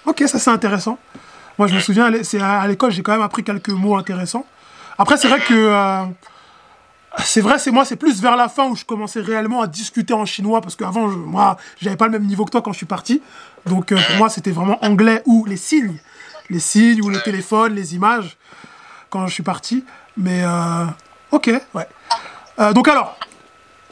Ok, 0.06 0.22
ça 0.26 0.38
c'est 0.38 0.50
intéressant. 0.50 0.98
Moi, 1.58 1.66
je 1.66 1.74
me 1.74 1.80
souviens, 1.80 2.10
c'est 2.22 2.40
à 2.40 2.66
l'école, 2.68 2.92
j'ai 2.92 3.02
quand 3.02 3.12
même 3.12 3.22
appris 3.22 3.42
quelques 3.42 3.70
mots 3.70 3.96
intéressants. 3.96 4.46
Après, 4.96 5.16
c'est 5.16 5.28
vrai 5.28 5.40
que 5.40 5.54
euh, 5.54 6.04
c'est 7.24 7.40
vrai, 7.40 7.58
c'est 7.58 7.72
moi, 7.72 7.84
c'est 7.84 7.96
plus 7.96 8.22
vers 8.22 8.36
la 8.36 8.48
fin 8.48 8.68
où 8.68 8.76
je 8.76 8.84
commençais 8.84 9.20
réellement 9.20 9.60
à 9.60 9.66
discuter 9.66 10.14
en 10.14 10.24
chinois 10.24 10.60
parce 10.60 10.76
qu'avant, 10.76 11.08
moi, 11.08 11.56
j'avais 11.80 11.96
pas 11.96 12.06
le 12.06 12.12
même 12.12 12.26
niveau 12.26 12.44
que 12.44 12.50
toi 12.50 12.62
quand 12.62 12.72
je 12.72 12.78
suis 12.78 12.86
parti. 12.86 13.22
Donc, 13.66 13.90
euh, 13.90 13.98
pour 14.06 14.16
moi, 14.16 14.28
c'était 14.28 14.52
vraiment 14.52 14.82
anglais 14.84 15.22
ou 15.26 15.44
les 15.46 15.56
signes, 15.56 15.98
les 16.48 16.60
signes 16.60 17.02
ou 17.02 17.10
le 17.10 17.20
téléphone, 17.20 17.74
les 17.74 17.94
images 17.96 18.36
quand 19.10 19.26
je 19.26 19.34
suis 19.34 19.42
parti. 19.42 19.84
Mais 20.16 20.42
euh, 20.44 20.84
ok, 21.32 21.50
ouais. 21.74 21.88
Donc 22.74 22.88
alors, 22.88 23.16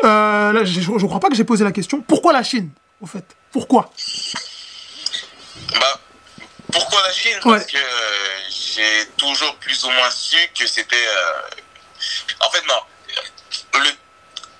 là, 0.02 0.64
je, 0.64 0.80
je 0.80 1.06
crois 1.06 1.20
pas 1.20 1.28
que 1.28 1.36
j'ai 1.36 1.44
posé 1.44 1.64
la 1.64 1.72
question. 1.72 2.00
Pourquoi 2.02 2.32
la 2.32 2.42
Chine, 2.42 2.70
au 3.00 3.06
fait? 3.06 3.24
Pourquoi? 3.52 3.90
Bah, 5.80 6.00
pourquoi 6.72 7.00
la 7.02 7.12
Chine? 7.12 7.38
Parce 7.42 7.66
que 7.66 7.76
euh, 7.76 8.38
j'ai 8.50 9.06
toujours 9.16 9.56
plus 9.56 9.84
ou 9.84 9.90
moins 9.90 10.10
su 10.10 10.36
que 10.58 10.66
c'était. 10.66 10.96
Euh, 10.96 11.40
en 12.40 12.50
fait, 12.50 12.66
non. 12.66 12.80
Le... 13.74 13.90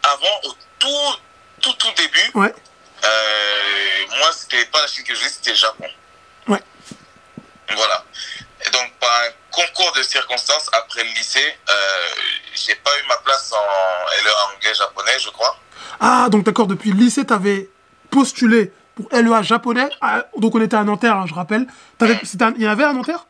Avant, 0.03 0.41
au 0.45 0.53
tout, 0.79 1.17
tout, 1.61 1.73
tout 1.75 1.93
début, 1.97 2.31
ouais. 2.35 2.55
euh, 3.05 4.17
moi, 4.19 4.31
c'était 4.33 4.65
pas 4.67 4.81
la 4.83 4.87
Chine 4.87 5.05
que 5.05 5.15
je 5.15 5.19
voulais, 5.19 5.31
c'était 5.31 5.51
le 5.51 5.57
Japon. 5.57 5.89
Ouais. 6.49 6.63
Voilà. 7.75 8.05
Et 8.65 8.71
donc, 8.71 8.93
par 9.01 9.11
un 9.11 9.31
concours 9.51 9.93
de 9.93 10.03
circonstances, 10.03 10.69
après 10.73 11.05
le 11.05 11.11
lycée, 11.11 11.59
euh, 11.69 12.09
j'ai 12.57 12.75
pas 12.77 12.91
eu 12.99 13.07
ma 13.09 13.17
place 13.19 13.53
en 13.53 14.25
LE 14.25 14.55
anglais-japonais, 14.55 15.19
je 15.21 15.31
crois. 15.31 15.57
Ah, 16.01 16.29
donc 16.31 16.45
d'accord, 16.45 16.67
depuis 16.67 16.93
le 16.93 16.99
lycée, 16.99 17.25
tu 17.25 17.33
avais 17.33 17.69
postulé 18.11 18.73
pour 18.95 19.09
LEA 19.13 19.43
japonais. 19.43 19.89
Ah, 20.01 20.25
donc 20.37 20.55
on 20.55 20.61
était 20.61 20.77
à 20.77 20.85
Nanterre, 20.85 21.17
hein, 21.17 21.27
je 21.27 21.35
rappelle. 21.35 21.67
il 22.01 22.63
y 22.63 22.67
en 22.67 22.71
avait 22.71 22.85
à 22.85 22.93
Nanterre? 22.93 23.27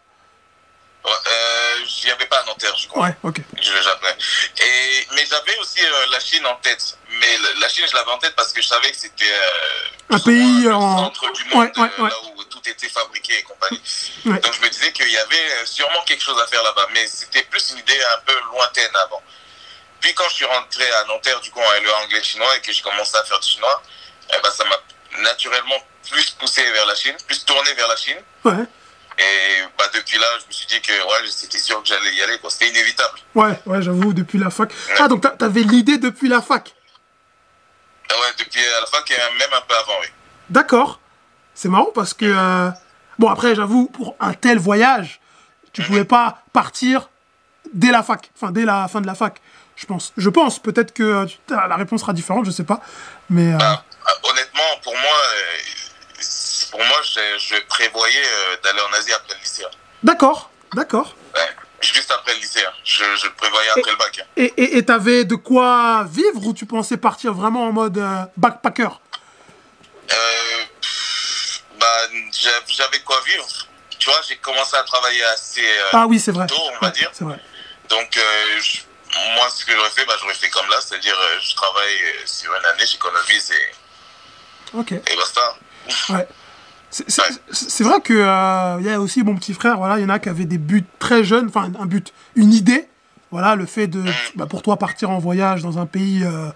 Euh, 1.06 1.85
Il 2.02 2.06
n'y 2.06 2.11
avait 2.11 2.26
pas 2.26 2.38
à 2.38 2.45
Nanterre, 2.47 2.76
je 2.76 2.88
crois. 2.88 3.06
Ouais, 3.06 3.16
ok. 3.23 3.40
Je 3.61 3.71
Et, 3.71 5.06
mais 5.14 5.25
j'avais 5.25 5.59
aussi 5.61 5.80
euh, 5.85 6.06
la 6.11 6.21
Chine 6.21 6.45
en 6.47 6.56
tête. 6.56 6.99
Mais 7.20 7.38
la 7.61 7.68
Chine, 7.68 7.85
je 7.90 7.94
l'avais 7.94 8.11
en 8.11 8.18
tête 8.18 8.35
parce 8.37 8.52
que 8.52 8.61
je 8.62 8.68
savais 8.68 8.90
que 8.90 8.96
c'était 8.96 9.25
un 10.11 10.18
pays 10.18 10.68
en 10.68 11.04
centre 11.04 11.32
du 11.32 11.44
monde, 11.46 11.70
là 11.76 12.11
où 12.37 12.44
tout 12.44 12.61
était 12.66 12.88
fabriqué 12.88 13.38
et 13.38 13.42
compagnie. 13.42 13.80
Donc 14.25 14.52
je 14.52 14.61
me 14.61 14.68
disais 14.68 14.92
qu'il 14.92 15.11
y 15.11 15.18
avait 15.18 15.66
sûrement 15.66 16.02
quelque 16.06 16.23
chose 16.23 16.40
à 16.40 16.46
faire 16.46 16.62
là-bas, 16.62 16.88
mais 16.94 17.06
c'était 17.06 17.42
plus 17.44 17.70
une 17.73 17.78
idée 17.78 17.99
un 18.16 18.20
peu 18.26 18.35
lointaine 18.52 18.94
avant. 19.04 19.23
Puis 20.00 20.14
quand 20.14 20.28
je 20.28 20.35
suis 20.35 20.44
rentré 20.44 20.85
à 20.92 21.04
Nanterre, 21.04 21.40
du 21.40 21.50
coup, 21.50 21.61
en 21.61 21.82
LE 21.82 21.90
anglais-chinois 22.04 22.56
et 22.56 22.61
que 22.61 22.70
j'ai 22.70 22.82
commencé 22.82 23.16
à 23.16 23.25
faire 23.25 23.40
du 23.40 23.49
chinois, 23.49 23.82
eh 24.30 24.37
ben, 24.42 24.50
ça 24.50 24.64
m'a 24.64 24.76
naturellement 25.23 25.82
plus 26.08 26.30
poussé 26.32 26.62
vers 26.70 26.87
la 26.87 26.94
Chine, 26.94 27.16
plus 27.26 27.44
tourné 27.44 27.73
vers 27.75 27.88
la 27.88 27.96
Chine. 27.96 28.18
Et 29.18 29.62
bah, 29.78 29.88
depuis 29.94 30.18
là, 30.18 30.26
je 30.40 30.46
me 30.46 30.52
suis 30.52 30.66
dit 30.66 30.80
que 30.82 30.92
ouais, 30.92 31.30
c'était 31.30 31.58
sûr 31.58 31.82
que 31.82 31.88
j'allais 31.88 32.12
y 32.14 32.23
aller. 32.23 32.38
C'était 32.50 32.68
inévitable. 32.68 33.18
Ouais, 33.35 33.58
ouais, 33.64 33.80
j'avoue, 33.80 34.12
depuis 34.12 34.38
la 34.38 34.50
fac. 34.50 34.70
Ah, 34.99 35.08
donc 35.08 35.25
t'avais 35.38 35.62
l'idée 35.62 35.96
depuis 35.96 36.28
la 36.28 36.42
fac? 36.42 36.75
Ouais, 38.10 38.32
depuis 38.38 38.60
la 38.80 38.86
fac 38.86 39.10
et 39.10 39.14
même 39.14 39.48
un 39.52 39.60
peu 39.62 39.75
avant, 39.75 40.00
oui. 40.00 40.06
D'accord. 40.50 41.00
C'est 41.54 41.68
marrant 41.68 41.90
parce 41.94 42.14
que... 42.14 42.25
Euh, 42.26 42.70
bon, 43.18 43.28
après, 43.28 43.54
j'avoue, 43.54 43.86
pour 43.86 44.16
un 44.20 44.32
tel 44.34 44.58
voyage, 44.58 45.20
tu 45.72 45.82
mhm. 45.82 45.86
pouvais 45.86 46.04
pas 46.04 46.42
partir 46.52 47.08
dès 47.72 47.90
la 47.90 48.02
fac. 48.02 48.30
Enfin, 48.36 48.52
dès 48.52 48.64
la 48.64 48.88
fin 48.88 49.00
de 49.00 49.06
la 49.06 49.14
fac, 49.14 49.40
je 49.75 49.86
pense. 49.86 50.12
Je 50.16 50.30
pense, 50.30 50.58
peut-être 50.58 50.92
que 50.92 51.02
euh, 51.02 51.26
la 51.48 51.76
réponse 51.76 52.00
sera 52.00 52.12
différente, 52.12 52.46
je 52.46 52.50
sais 52.50 52.64
pas. 52.64 52.80
Mais... 53.30 53.52
Euh, 53.52 53.58
bah, 53.58 53.84
honnêtement, 54.22 54.62
pour 54.82 54.94
moi 54.94 55.18
pour 56.70 56.80
moi, 56.80 56.96
je, 57.02 57.60
prévoyais 57.68 58.22
d'aller 58.62 58.80
en 58.80 58.98
Asie 58.98 59.12
après 59.12 59.34
le 59.34 59.40
lycée. 59.40 59.64
D'accord, 60.02 60.50
d'accord. 60.75 61.14
Juste 61.80 62.11
après 62.11 62.35
le 62.35 62.40
lycée. 62.40 62.64
Je, 62.85 63.04
je, 63.16 63.26
le 63.26 63.33
prévoyais 63.35 63.71
après 63.71 63.90
le 63.90 63.97
bac. 63.97 64.26
Et 64.37 64.85
t'avais 64.85 65.25
de 65.25 65.35
quoi 65.35 66.06
vivre 66.11 66.47
ou 66.47 66.52
tu 66.54 66.66
pensais 66.66 66.97
partir 66.97 67.33
vraiment 67.33 67.64
en 67.68 67.73
mode 67.73 67.99
euh, 67.99 68.25
backpacker? 68.37 68.88
Euh, 70.12 70.16
bah, 71.78 71.87
J'avais 72.68 73.00
quoi 73.00 73.21
vivre. 73.26 73.47
Tu 73.99 74.11
vois, 74.11 74.21
j'ai 74.28 74.37
commencé 74.37 74.76
à 74.76 74.83
travailler 74.85 75.25
assez 75.25 75.64
ah, 75.92 76.06
oui, 76.06 76.21
c'est 76.21 76.33
vrai. 76.33 76.47
tôt, 76.47 76.54
on 76.80 76.85
va 76.85 76.90
dire. 76.90 77.11
Vrai. 77.21 77.40
Donc, 77.88 78.18
moi, 79.35 79.49
ce 79.50 79.64
que 79.64 79.73
j'aurais 79.73 79.90
fait, 79.90 80.04
bah, 80.04 80.14
j'aurais 80.21 80.35
fait 80.35 80.50
comme 80.50 80.68
là, 80.68 80.76
c'est-à-dire, 80.80 81.16
je 81.40 81.54
travaille 81.54 81.99
sur 82.25 82.54
une 82.54 82.64
année, 82.66 82.87
j'économise 82.87 83.50
et, 83.52 84.76
Ok. 84.76 84.92
et 84.92 85.16
basta. 85.16 85.56
Ouais. 86.11 86.28
C'est 87.53 87.85
vrai 87.85 88.00
que 88.00 88.15
euh, 88.15 88.76
il 88.81 88.87
y 88.87 88.91
a 88.91 89.00
aussi 89.00 89.23
mon 89.23 89.35
petit 89.35 89.53
frère, 89.53 89.76
voilà, 89.76 89.99
il 89.99 90.03
y 90.03 90.05
en 90.05 90.09
a 90.09 90.19
qui 90.19 90.29
avaient 90.29 90.45
des 90.45 90.59
buts 90.59 90.85
très 90.99 91.25
jeunes, 91.25 91.49
enfin 91.49 91.71
un 91.79 91.87
but, 91.87 92.12
une 92.37 92.53
idée, 92.53 92.87
voilà, 93.31 93.55
le 93.55 93.67
fait 93.67 93.87
de, 93.87 94.03
bah, 94.35 94.47
pour 94.47 94.62
toi 94.62 94.79
partir 94.79 95.11
en 95.11 95.19
voyage 95.19 95.62
dans 95.62 95.79
un 95.79 95.85
pays 95.85 96.23
euh, 96.25 96.49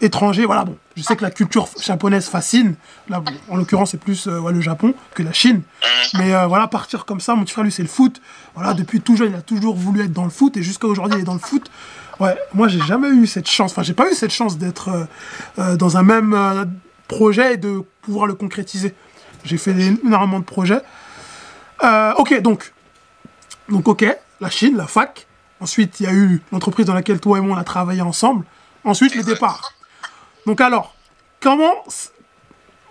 étranger, 0.00 0.46
voilà, 0.46 0.64
bon, 0.64 0.76
je 0.96 1.02
sais 1.02 1.16
que 1.16 1.22
la 1.22 1.30
culture 1.30 1.68
japonaise 1.82 2.26
fascine, 2.26 2.76
là, 3.08 3.22
en 3.50 3.56
l'occurrence 3.56 3.90
c'est 3.90 4.00
plus 4.00 4.26
euh, 4.26 4.50
le 4.50 4.60
Japon 4.60 4.94
que 5.14 5.22
la 5.22 5.32
Chine, 5.32 5.60
mais 6.14 6.32
voilà, 6.46 6.66
partir 6.66 7.04
comme 7.04 7.20
ça, 7.20 7.34
mon 7.34 7.44
petit 7.44 7.52
frère 7.52 7.64
lui 7.64 7.72
c'est 7.72 7.82
le 7.82 7.88
foot, 7.88 8.22
voilà, 8.54 8.72
depuis 8.72 9.00
tout 9.00 9.16
jeune 9.16 9.32
il 9.32 9.36
a 9.36 9.42
toujours 9.42 9.76
voulu 9.76 10.02
être 10.02 10.12
dans 10.12 10.24
le 10.24 10.30
foot 10.30 10.56
et 10.56 10.62
jusqu'à 10.62 10.86
aujourd'hui 10.86 11.18
il 11.18 11.22
est 11.22 11.26
dans 11.26 11.34
le 11.34 11.40
foot, 11.40 11.70
ouais, 12.20 12.36
moi 12.54 12.68
j'ai 12.68 12.80
jamais 12.80 13.08
eu 13.08 13.26
cette 13.26 13.48
chance, 13.48 13.72
enfin 13.72 13.82
j'ai 13.82 13.94
pas 13.94 14.10
eu 14.10 14.14
cette 14.14 14.32
chance 14.32 14.56
d'être 14.56 15.08
dans 15.58 15.96
un 15.98 16.02
même 16.02 16.70
projet 17.06 17.54
et 17.54 17.56
de 17.58 17.82
pouvoir 18.02 18.26
le 18.26 18.34
concrétiser. 18.34 18.94
J'ai 19.44 19.58
fait 19.58 19.72
énormément 19.72 20.38
de 20.38 20.44
projets. 20.44 20.80
Euh, 21.82 22.14
ok, 22.14 22.40
donc, 22.40 22.72
donc 23.68 23.86
ok, 23.88 24.06
la 24.40 24.50
Chine, 24.50 24.76
la 24.76 24.86
fac. 24.86 25.26
Ensuite, 25.60 26.00
il 26.00 26.06
y 26.06 26.06
a 26.08 26.12
eu 26.12 26.42
l'entreprise 26.52 26.86
dans 26.86 26.94
laquelle 26.94 27.20
toi 27.20 27.38
et 27.38 27.40
moi 27.40 27.56
on 27.56 27.60
a 27.60 27.64
travaillé 27.64 28.02
ensemble. 28.02 28.44
Ensuite, 28.84 29.14
le 29.14 29.22
départ. 29.22 29.72
Donc 30.46 30.60
alors, 30.60 30.94
comment... 31.40 31.84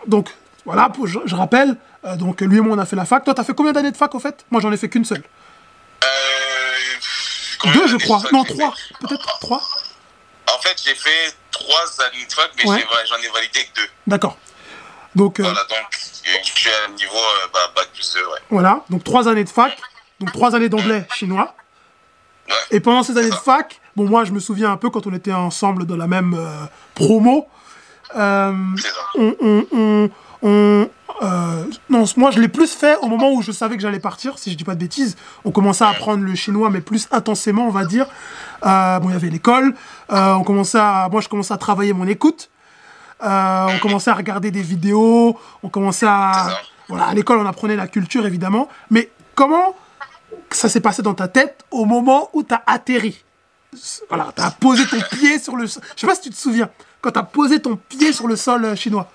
Donc, 0.08 0.30
voilà, 0.66 0.92
je, 1.06 1.36
rappelle, 1.36 1.78
euh, 2.06 2.16
donc 2.16 2.42
lui 2.42 2.58
et 2.58 2.62
moi 2.62 2.76
on 2.76 2.80
a 2.80 2.86
fait 2.86 2.96
la 2.96 3.06
fac. 3.06 3.24
Toi, 3.24 3.34
t'as 3.34 3.44
fait 3.44 3.54
combien 3.54 3.72
d'années 3.74 3.92
de 3.92 3.98
fac 3.98 4.14
au 4.16 4.20
fait? 4.20 4.46
Moi, 4.52 4.62
j'en 4.62 4.72
ai 4.72 4.78
fait 4.78 4.90
qu'une 4.90 5.06
seule. 5.06 5.24
Euh, 6.04 7.72
Deux, 7.74 7.88
je 7.88 7.98
crois. 7.98 8.22
Non, 8.32 8.44
trois. 8.44 8.74
Peut-être 9.00 9.40
trois. 9.40 9.62
En 10.54 10.60
fait, 10.62 10.82
j'ai 10.84 10.96
fait 10.96 11.36
trois 11.52 12.06
années 12.06 12.26
de 12.26 12.34
fac, 12.34 12.52
mais 12.58 12.64
j'en 12.64 12.76
ai, 12.76 13.30
validé 13.34 13.60
que 13.74 13.82
deux. 13.82 13.88
D'accord. 14.08 14.38
Donc, 15.16 15.40
voilà, 15.40 15.64
donc 15.70 16.13
suis 16.44 16.70
à 16.70 16.90
un 16.90 16.94
niveau 16.94 17.16
euh, 17.16 17.48
bah, 17.54 17.60
bac 17.76 17.90
plus 17.94 18.14
2, 18.14 18.20
ouais. 18.20 18.40
Voilà, 18.50 18.84
donc 18.90 19.04
trois 19.04 19.28
années 19.28 19.44
de 19.44 19.50
fac, 19.50 19.78
donc 20.20 20.32
trois 20.32 20.56
années 20.56 20.70
d'anglais 20.70 21.06
chinois. 21.14 21.56
Ouais. 22.48 22.56
Et 22.72 22.80
pendant 22.80 23.04
ces 23.04 23.18
années 23.18 23.30
de 23.30 23.36
fac, 23.36 23.80
bon, 23.96 24.10
moi, 24.10 24.26
je 24.26 24.32
me 24.32 24.40
souviens 24.40 24.72
un 24.72 24.78
peu 24.78 24.90
quand 24.90 25.08
on 25.08 25.14
était 25.14 25.34
ensemble 25.34 25.86
dans 25.86 25.98
la 25.98 26.08
même 26.08 26.34
euh, 26.34 26.66
promo. 26.96 27.48
Euh, 28.16 28.54
on, 29.16 29.36
on, 29.42 29.66
on, 29.72 30.10
on 30.42 30.90
euh, 31.22 31.66
non, 31.90 32.06
moi, 32.18 32.32
je 32.32 32.40
l'ai 32.40 32.48
plus 32.48 32.74
fait 32.74 32.98
au 33.02 33.08
moment 33.08 33.32
où 33.32 33.42
je 33.42 33.52
savais 33.52 33.76
que 33.76 33.82
j'allais 33.82 34.00
partir, 34.00 34.38
si 34.38 34.52
je 34.52 34.58
dis 34.58 34.64
pas 34.64 34.76
de 34.76 34.80
bêtises. 34.80 35.16
On 35.46 35.52
commençait 35.52 35.84
à 35.84 35.90
apprendre 35.90 36.24
le 36.24 36.36
chinois, 36.36 36.70
mais 36.70 36.82
plus 36.82 37.08
intensément, 37.12 37.68
on 37.68 37.72
va 37.72 37.86
dire. 37.86 38.08
Euh, 38.66 39.00
bon, 39.00 39.10
il 39.10 39.14
y 39.14 39.16
avait 39.16 39.30
l'école. 39.30 39.74
Euh, 40.12 40.34
on 40.34 40.44
commençait 40.44 40.80
à, 40.80 41.08
moi, 41.12 41.22
je 41.22 41.30
commençais 41.30 41.54
à 41.54 41.58
travailler 41.58 41.94
mon 41.94 42.08
écoute. 42.08 42.50
Euh, 43.24 43.68
on 43.70 43.80
commençait 43.80 44.12
à 44.12 44.16
regarder 44.16 44.52
des 44.52 44.62
vidéos, 44.62 45.40
on 45.64 45.70
commençait 45.70 46.08
à... 46.08 46.62
Voilà, 46.90 47.06
à 47.06 47.14
l'école, 47.14 47.40
on 47.40 47.46
apprenait 47.46 47.78
la 47.78 47.88
culture, 47.88 48.26
évidemment. 48.26 48.68
Mais 48.90 49.10
comment 49.36 49.76
ça 50.52 50.68
s'est 50.68 50.82
passé 50.82 51.02
dans 51.02 51.14
ta 51.14 51.30
tête 51.30 51.64
au 51.72 51.86
moment 51.86 52.30
où 52.34 52.44
tu 52.44 52.54
as 52.54 52.62
atterri? 52.68 53.24
Voilà, 54.10 54.34
tu 54.36 54.42
as 54.42 54.52
posé 54.52 54.86
ton 54.88 55.00
pied 55.00 55.40
sur 55.40 55.56
le... 55.56 55.66
Je 55.66 55.80
sais 55.96 56.08
pas 56.08 56.16
si 56.16 56.22
tu 56.22 56.30
te 56.30 56.36
souviens, 56.36 56.70
quand 57.02 57.12
tu 57.12 57.20
as 57.20 57.24
posé 57.24 57.62
ton 57.62 57.78
pied 57.78 58.12
sur 58.12 58.28
le 58.28 58.36
sol 58.36 58.66
euh, 58.66 58.76
chinois. 58.76 59.10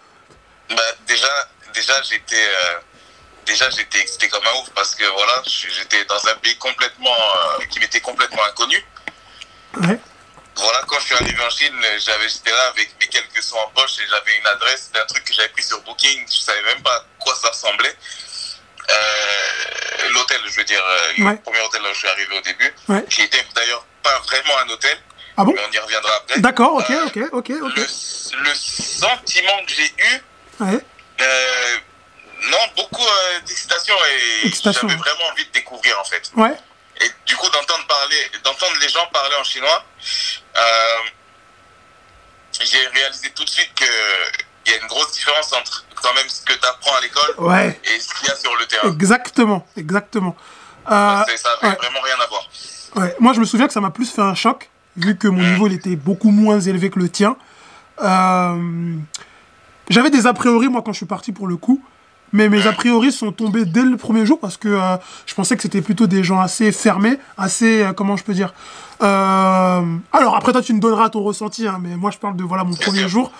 Bah, 0.71 0.77
déjà, 1.07 1.29
déjà 1.75 1.95
j'étais... 2.03 2.37
Euh, 2.37 2.79
déjà, 3.47 3.69
j'étais 3.71 4.01
excité 4.01 4.29
comme 4.29 4.43
un 4.43 4.61
ouf 4.63 4.71
parce 4.75 4.95
que 4.95 5.05
voilà, 5.05 5.43
j'étais 5.45 6.05
dans 6.07 6.27
un 6.29 6.35
pays 6.43 6.57
complètement... 6.57 7.11
qui 7.69 7.79
m'était 7.79 8.01
complètement 8.01 8.43
inconnu. 8.51 8.77
Ouais 9.83 10.01
voilà, 10.59 10.83
quand 10.87 10.99
je 10.99 11.07
suis 11.07 11.15
arrivé 11.15 11.43
en 11.43 11.51
Chine, 11.51 11.75
j'avais, 11.99 12.29
j'étais 12.29 12.51
là 12.51 12.69
avec 12.69 12.91
mes 13.01 13.07
quelques 13.07 13.43
sous 13.43 13.57
en 13.57 13.69
poche 13.69 13.99
et 14.01 14.09
j'avais 14.09 14.37
une 14.39 14.47
adresse, 14.47 14.85
c'était 14.87 15.01
un 15.01 15.07
truc 15.07 15.25
que 15.25 15.33
j'avais 15.33 15.49
pris 15.51 15.63
sur 15.63 15.81
Booking, 15.83 16.27
je 16.29 16.41
savais 16.41 16.63
même 16.63 16.83
pas 16.83 16.95
à 16.95 17.05
quoi 17.19 17.35
ça 17.35 17.49
ressemblait. 17.49 17.95
Euh, 18.91 20.09
l'hôtel, 20.11 20.41
je 20.47 20.57
veux 20.57 20.65
dire, 20.65 20.83
euh, 20.85 21.13
le 21.19 21.37
premier 21.37 21.61
hôtel 21.61 21.81
où 21.83 21.93
je 21.93 21.99
suis 21.99 22.09
arrivé 22.09 22.37
au 22.37 22.41
début, 22.41 22.75
qui 23.09 23.23
était 23.23 23.45
d'ailleurs 23.55 23.85
pas 24.03 24.19
vraiment 24.21 24.59
un 24.65 24.69
hôtel, 24.71 24.99
ah 25.37 25.45
bon 25.45 25.53
mais 25.55 25.63
on 25.69 25.73
y 25.73 25.79
reviendra 25.79 26.17
après. 26.17 26.41
D'accord, 26.41 26.75
ok, 26.75 26.91
euh, 26.91 27.07
ok, 27.07 27.19
ok, 27.33 27.51
ok. 27.63 27.77
Le, 27.77 28.55
sentiment 28.55 29.65
que 29.65 29.73
j'ai 29.73 29.87
eu, 29.87 30.23
ouais. 30.61 30.85
non, 32.51 32.59
beaucoup 32.77 33.07
d'excitation 33.47 33.95
et 34.43 34.51
j'avais 34.51 34.97
vraiment 34.97 35.27
envie 35.33 35.45
de 35.45 35.53
découvrir 35.53 36.01
en 36.01 36.05
fait. 36.05 36.31
Ouais. 36.35 36.55
Et 37.01 37.11
du 37.27 37.37
coup, 37.37 37.49
d'entendre 37.51 37.87
parler, 37.87 38.31
d'entendre 38.43 38.77
les 38.81 38.89
gens 38.89 39.07
parler 39.13 39.37
en 39.37 39.45
chinois, 39.45 39.85
euh, 40.59 41.09
j'ai 42.61 42.87
réalisé 42.99 43.31
tout 43.35 43.45
de 43.45 43.49
suite 43.49 43.71
qu'il 43.75 44.73
y 44.73 44.77
a 44.77 44.81
une 44.81 44.89
grosse 44.89 45.13
différence 45.13 45.53
entre 45.53 45.85
quand 46.03 46.15
même 46.15 46.29
ce 46.29 46.43
que 46.43 46.53
tu 46.53 46.67
apprends 46.67 46.97
à 46.97 47.01
l'école 47.01 47.47
ouais. 47.47 47.81
et 47.85 48.01
ce 48.01 48.15
qu'il 48.15 48.29
y 48.29 48.31
a 48.31 48.37
sur 48.37 48.55
le 48.57 48.67
terrain. 48.67 48.89
Exactement, 48.89 49.67
exactement. 49.77 50.37
Euh, 50.91 51.25
ça 51.37 51.49
n'a 51.63 51.75
vraiment 51.75 52.01
rien 52.03 52.17
à 52.23 52.27
voir. 52.27 52.49
Ouais. 52.97 53.15
Moi, 53.21 53.33
je 53.35 53.41
me 53.41 53.45
souviens 53.45 53.67
que 53.67 53.73
ça 53.73 53.81
m'a 53.81 53.91
plus 53.91 54.11
fait 54.11 54.23
un 54.23 54.35
choc, 54.35 54.71
vu 54.97 55.17
que 55.17 55.29
mon 55.29 55.43
niveau 55.43 55.67
il 55.67 55.75
était 55.75 55.97
beaucoup 55.97 56.31
moins 56.31 56.61
élevé 56.61 56.91
que 56.91 56.99
le 56.99 57.09
tien. 57.09 57.37
Euh, 58.03 58.95
j'avais 59.91 60.11
des 60.11 60.27
a 60.27 60.33
priori, 60.33 60.69
moi, 60.69 60.83
quand 60.85 60.93
je 60.93 60.99
suis 60.99 61.07
parti 61.07 61.33
pour 61.33 61.47
le 61.47 61.57
coup. 61.57 61.83
Mais 62.33 62.51
mes 62.51 62.67
a 62.67 62.73
priori 62.73 63.11
sont 63.11 63.33
tombés 63.33 63.65
dès 63.65 63.83
le 63.83 63.97
premier 63.97 64.27
jour 64.27 64.39
parce 64.39 64.59
que 64.59 64.69
euh, 64.69 64.97
je 65.25 65.35
pensais 65.35 65.57
que 65.57 65.63
c'était 65.63 65.81
plutôt 65.81 66.07
des 66.07 66.23
gens 66.23 66.41
assez 66.41 66.73
fermés, 66.73 67.19
assez, 67.39 67.89
comment 67.97 68.19
je 68.19 68.25
peux 68.25 68.35
dire. 68.35 68.53
Euh, 69.01 69.97
alors 70.13 70.37
après 70.37 70.53
toi 70.53 70.61
tu 70.61 70.73
me 70.73 70.81
donneras 70.81 71.09
ton 71.11 71.23
ressenti, 71.23 71.69
hein, 71.69 71.79
mais 71.81 71.97
moi 71.97 72.11
je 72.11 72.19
parle 72.19 72.37
de 72.37 72.45
voilà 72.45 72.65
mon 72.65 72.75
premier 72.75 73.09
jour. 73.09 73.31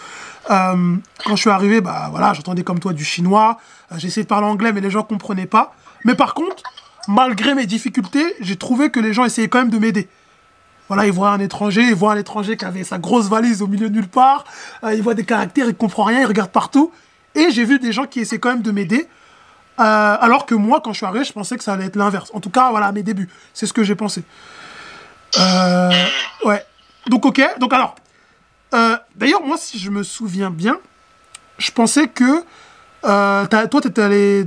quand 0.47 1.01
je 1.31 1.37
suis 1.37 1.51
arrivé, 1.51 1.81
bah 1.81 2.09
voilà, 2.11 2.33
j'entendais 2.33 2.63
comme 2.63 2.79
toi 2.79 2.93
du 2.93 3.05
chinois. 3.05 3.59
j'ai 3.97 4.09
essayé 4.09 4.23
de 4.23 4.29
parler 4.29 4.47
anglais, 4.47 4.73
mais 4.73 4.81
les 4.81 4.91
gens 4.91 5.03
comprenaient 5.03 5.47
pas. 5.47 5.75
Mais 6.05 6.15
par 6.15 6.35
contre, 6.35 6.63
malgré 7.07 7.55
mes 7.55 7.67
difficultés, 7.67 8.35
j'ai 8.41 8.57
trouvé 8.57 8.91
que 8.91 9.01
les 9.01 9.13
gens 9.13 9.25
essayaient 9.25 9.49
quand 9.49 9.59
même 9.59 9.71
de 9.71 9.79
m'aider. 9.79 10.09
Voilà, 10.87 11.05
ils 11.05 11.13
voient 11.13 11.31
un 11.31 11.41
étranger, 11.41 11.83
ils 11.83 11.95
voient 11.95 12.13
un 12.13 12.17
étranger 12.17 12.57
qui 12.57 12.65
avait 12.65 12.85
sa 12.85 12.97
grosse 12.97 13.29
valise 13.29 13.61
au 13.61 13.67
milieu 13.67 13.91
de 13.91 13.95
nulle 13.95 14.09
part, 14.09 14.45
ils 14.85 15.03
voient 15.03 15.15
des 15.15 15.25
caractères, 15.25 15.67
il 15.69 15.75
comprend 15.75 16.05
rien, 16.05 16.21
il 16.21 16.27
regarde 16.27 16.51
partout. 16.51 16.93
Et 17.35 17.51
j'ai 17.51 17.65
vu 17.65 17.79
des 17.79 17.93
gens 17.93 18.07
qui 18.07 18.21
essaient 18.21 18.39
quand 18.39 18.51
même 18.51 18.63
de 18.63 18.71
m'aider. 18.71 19.07
Euh, 19.79 20.17
alors 20.21 20.45
que 20.45 20.55
moi, 20.55 20.81
quand 20.83 20.93
je 20.93 20.99
suis 20.99 21.07
arrivé, 21.07 21.25
je 21.25 21.33
pensais 21.33 21.57
que 21.57 21.63
ça 21.63 21.75
allait 21.75 21.85
être 21.85 21.97
l'inverse. 21.97 22.31
En 22.35 22.41
tout 22.41 22.51
cas, 22.51 22.71
voilà, 22.71 22.87
à 22.87 22.93
mes 22.93 23.03
débuts. 23.03 23.29
C'est 23.55 23.67
ce 23.67 23.73
que 23.73 23.85
j'ai 23.85 23.95
pensé. 23.95 24.25
Euh, 25.37 25.91
ouais. 26.45 26.65
Donc, 27.07 27.25
ok. 27.27 27.41
Donc, 27.59 27.73
alors. 27.73 27.95
Euh, 28.75 28.97
d'ailleurs, 29.15 29.43
moi, 29.43 29.57
si 29.57 29.79
je 29.79 29.91
me 29.91 30.03
souviens 30.03 30.51
bien, 30.51 30.79
je 31.59 31.71
pensais 31.71 32.09
que. 32.09 32.45
toi, 33.03 33.81
tu 33.81 33.89
étais 33.89 34.03
allé 34.03 34.47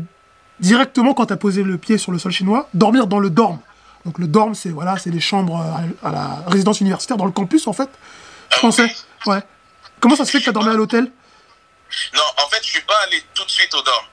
directement, 0.59 1.13
quand 1.13 1.25
tu 1.27 1.33
as 1.33 1.37
posé 1.37 1.63
le 1.63 1.77
pied 1.77 1.97
sur 1.97 2.11
le 2.11 2.19
sol 2.19 2.31
chinois, 2.31 2.69
dormir 2.73 3.07
dans 3.07 3.19
le 3.19 3.29
dorm. 3.29 3.59
Donc, 4.05 4.17
le 4.19 4.27
dorm, 4.27 4.55
c'est 4.55 4.69
voilà, 4.69 4.97
c'est 4.97 5.09
les 5.11 5.19
chambres 5.19 5.63
à, 6.03 6.11
la 6.11 6.43
résidence 6.47 6.81
universitaire, 6.81 7.17
dans 7.17 7.25
le 7.25 7.31
campus, 7.31 7.67
en 7.67 7.73
fait. 7.73 7.89
Je 8.49 8.57
ah 8.57 8.61
pensais. 8.61 8.95
Ouais. 9.25 9.41
Comment 9.99 10.15
ça 10.15 10.25
se 10.25 10.31
fait 10.31 10.39
que 10.39 10.43
tu 10.43 10.49
as 10.49 10.53
dormi 10.53 10.69
à 10.69 10.73
l'hôtel? 10.73 11.11
Non, 12.13 12.23
en 12.43 12.49
fait, 12.49 12.59
je 12.63 12.69
suis 12.69 12.81
pas 12.81 12.97
allé 13.07 13.23
tout 13.33 13.43
de 13.43 13.49
suite 13.51 13.73
au 13.73 13.81
dorm. 13.81 14.05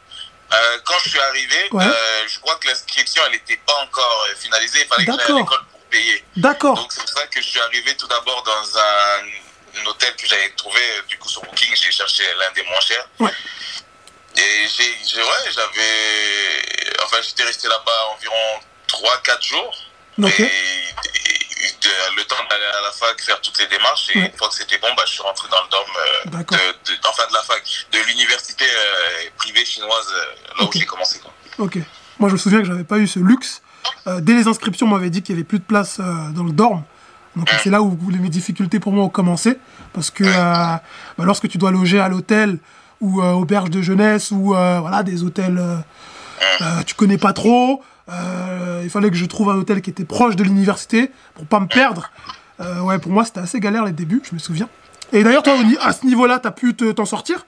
Euh, 0.53 0.79
quand 0.85 0.95
je 1.05 1.11
suis 1.11 1.21
arrivé, 1.21 1.57
Ouais. 1.73 1.85
euh, 1.85 2.27
je 2.27 2.39
crois 2.41 2.57
que 2.57 2.69
l'inscription, 2.69 3.23
elle 3.27 3.33
n'était 3.33 3.61
pas 3.67 3.75
encore 3.83 4.27
euh, 4.31 4.35
finalisée. 4.37 4.81
Il 4.83 4.87
fallait 4.87 5.05
que 5.05 5.13
j'aille 5.13 5.21
à 5.21 5.27
D'accord. 5.27 5.39
l'école 5.39 5.65
payer. 5.91 6.25
D'accord. 6.37 6.75
Donc 6.77 6.93
c'est 6.93 7.01
pour 7.01 7.09
ça 7.19 7.27
que 7.27 7.41
je 7.41 7.49
suis 7.49 7.61
arrivé 7.61 7.97
tout 7.97 8.07
d'abord 8.07 8.43
dans 8.43 8.79
un, 8.79 9.81
un 9.83 9.87
hôtel 9.87 10.15
que 10.17 10.27
j'avais 10.27 10.51
trouvé 10.51 10.81
du 11.09 11.19
coup 11.19 11.29
sur 11.29 11.43
Booking. 11.43 11.75
J'ai 11.75 11.91
cherché 11.91 12.23
l'un 12.39 12.51
des 12.53 12.63
moins 12.63 12.81
chers. 12.81 13.09
Ouais. 13.21 13.31
Et 14.37 14.67
j'ai, 14.69 15.23
ouais, 15.23 15.51
j'avais, 15.53 16.95
enfin 17.05 17.17
j'étais 17.23 17.43
resté 17.45 17.67
là-bas 17.69 18.15
environ 18.15 18.61
3-4 18.89 19.43
jours. 19.47 19.77
Ok. 20.23 20.41
Et, 20.41 20.45
et 20.45 21.73
de- 21.81 22.17
le 22.17 22.25
temps 22.25 22.37
d'aller 22.51 22.65
à 22.65 22.81
la 22.83 22.93
fac, 22.93 23.21
faire 23.21 23.41
toutes 23.41 23.59
les 23.59 23.67
démarches. 23.67 24.09
Et 24.15 24.19
Ouais. 24.19 24.27
une 24.27 24.37
fois 24.37 24.49
que 24.49 24.55
c'était 24.55 24.79
bon, 24.79 24.93
bah, 24.97 25.03
je 25.07 25.13
suis 25.13 25.23
rentré 25.23 25.49
dans 25.49 25.63
le 25.63 25.69
dorm 25.71 25.91
euh, 25.97 26.25
de, 26.43 26.93
de- 26.93 26.99
enfin 27.09 27.27
de 27.29 27.35
la 27.35 27.43
fac, 27.43 27.63
de 27.93 27.99
l'université 28.01 28.65
euh, 28.69 29.31
privée 29.39 29.65
chinoise, 29.65 30.07
euh, 30.13 30.35
là 30.59 30.65
où 30.65 30.71
j'ai 30.73 30.85
commencé. 30.87 31.19
Quoi. 31.21 31.33
Ok. 31.59 31.79
Moi, 32.19 32.29
je 32.29 32.35
me 32.35 32.39
souviens 32.39 32.61
que 32.61 32.67
j'avais 32.67 32.85
pas 32.85 32.99
eu 32.99 33.07
ce 33.09 33.19
luxe. 33.21 33.63
Euh, 34.07 34.21
dès 34.21 34.35
les 34.35 34.49
inscriptions, 34.49 34.87
on 34.87 34.91
m'avait 34.91 35.11
dit 35.11 35.23
qu'il 35.23 35.35
y 35.35 35.39
avait 35.39 35.45
plus 35.45 35.59
de 35.59 35.65
place 35.65 35.99
euh, 36.01 36.31
dans 36.35 36.45
le 36.45 36.53
dorm. 36.53 36.83
Donc 37.37 37.49
c'est 37.63 37.71
là 37.71 37.83
où 37.83 37.97
mes 38.21 38.29
difficultés 38.29 38.81
pour 38.81 38.93
moi 38.93 39.05
ont 39.05 39.09
commencé. 39.09 39.59
Parce 39.93 40.11
que 40.11 40.25
euh, 40.25 40.33
bah, 40.33 40.81
lorsque 41.25 41.49
tu 41.49 41.59
dois 41.59 41.71
loger 41.71 42.01
à 42.01 42.09
l'hôtel 42.09 42.59
ou 43.01 43.23
auberge 43.23 43.71
de 43.71 43.81
jeunesse 43.81 44.33
ou 44.33 44.55
voilà, 44.55 45.03
des 45.05 45.23
hôtels 45.23 45.63
tu 46.85 46.95
connais 46.95 47.19
pas 47.19 47.33
trop, 47.33 47.83
il 48.83 48.91
fallait 48.91 49.11
que 49.11 49.17
je 49.17 49.25
trouve 49.27 49.51
un 49.51 49.57
hôtel 49.57 49.83
qui 49.83 49.91
était 49.91 50.05
proche 50.05 50.35
de 50.35 50.43
l'université 50.43 51.13
pour 51.35 51.47
pas 51.47 51.61
me 51.61 51.67
perdre. 51.67 52.11
Ouais, 52.59 52.99
pour 52.99 53.13
moi, 53.13 53.25
c'était 53.25 53.39
assez 53.39 53.61
galère 53.61 53.85
les 53.85 53.93
débuts, 53.93 54.21
je 54.29 54.35
me 54.35 54.41
souviens. 54.41 54.69
Et 55.13 55.23
d'ailleurs, 55.23 55.45
toi, 55.45 55.55
à 55.81 55.93
ce 55.93 56.05
niveau-là, 56.07 56.41
t'as 56.41 56.51
pu 56.51 56.75
te- 56.75 56.91
t'en 56.91 57.05
sortir? 57.05 57.47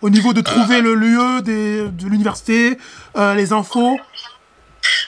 Au 0.00 0.08
niveau 0.08 0.32
de 0.32 0.40
trouver 0.40 0.80
le 0.80 0.94
lieu 0.94 1.42
des, 1.42 1.88
de 1.88 2.06
l'université, 2.08 2.78
euh, 3.16 3.34
les 3.34 3.52
infos? 3.52 3.98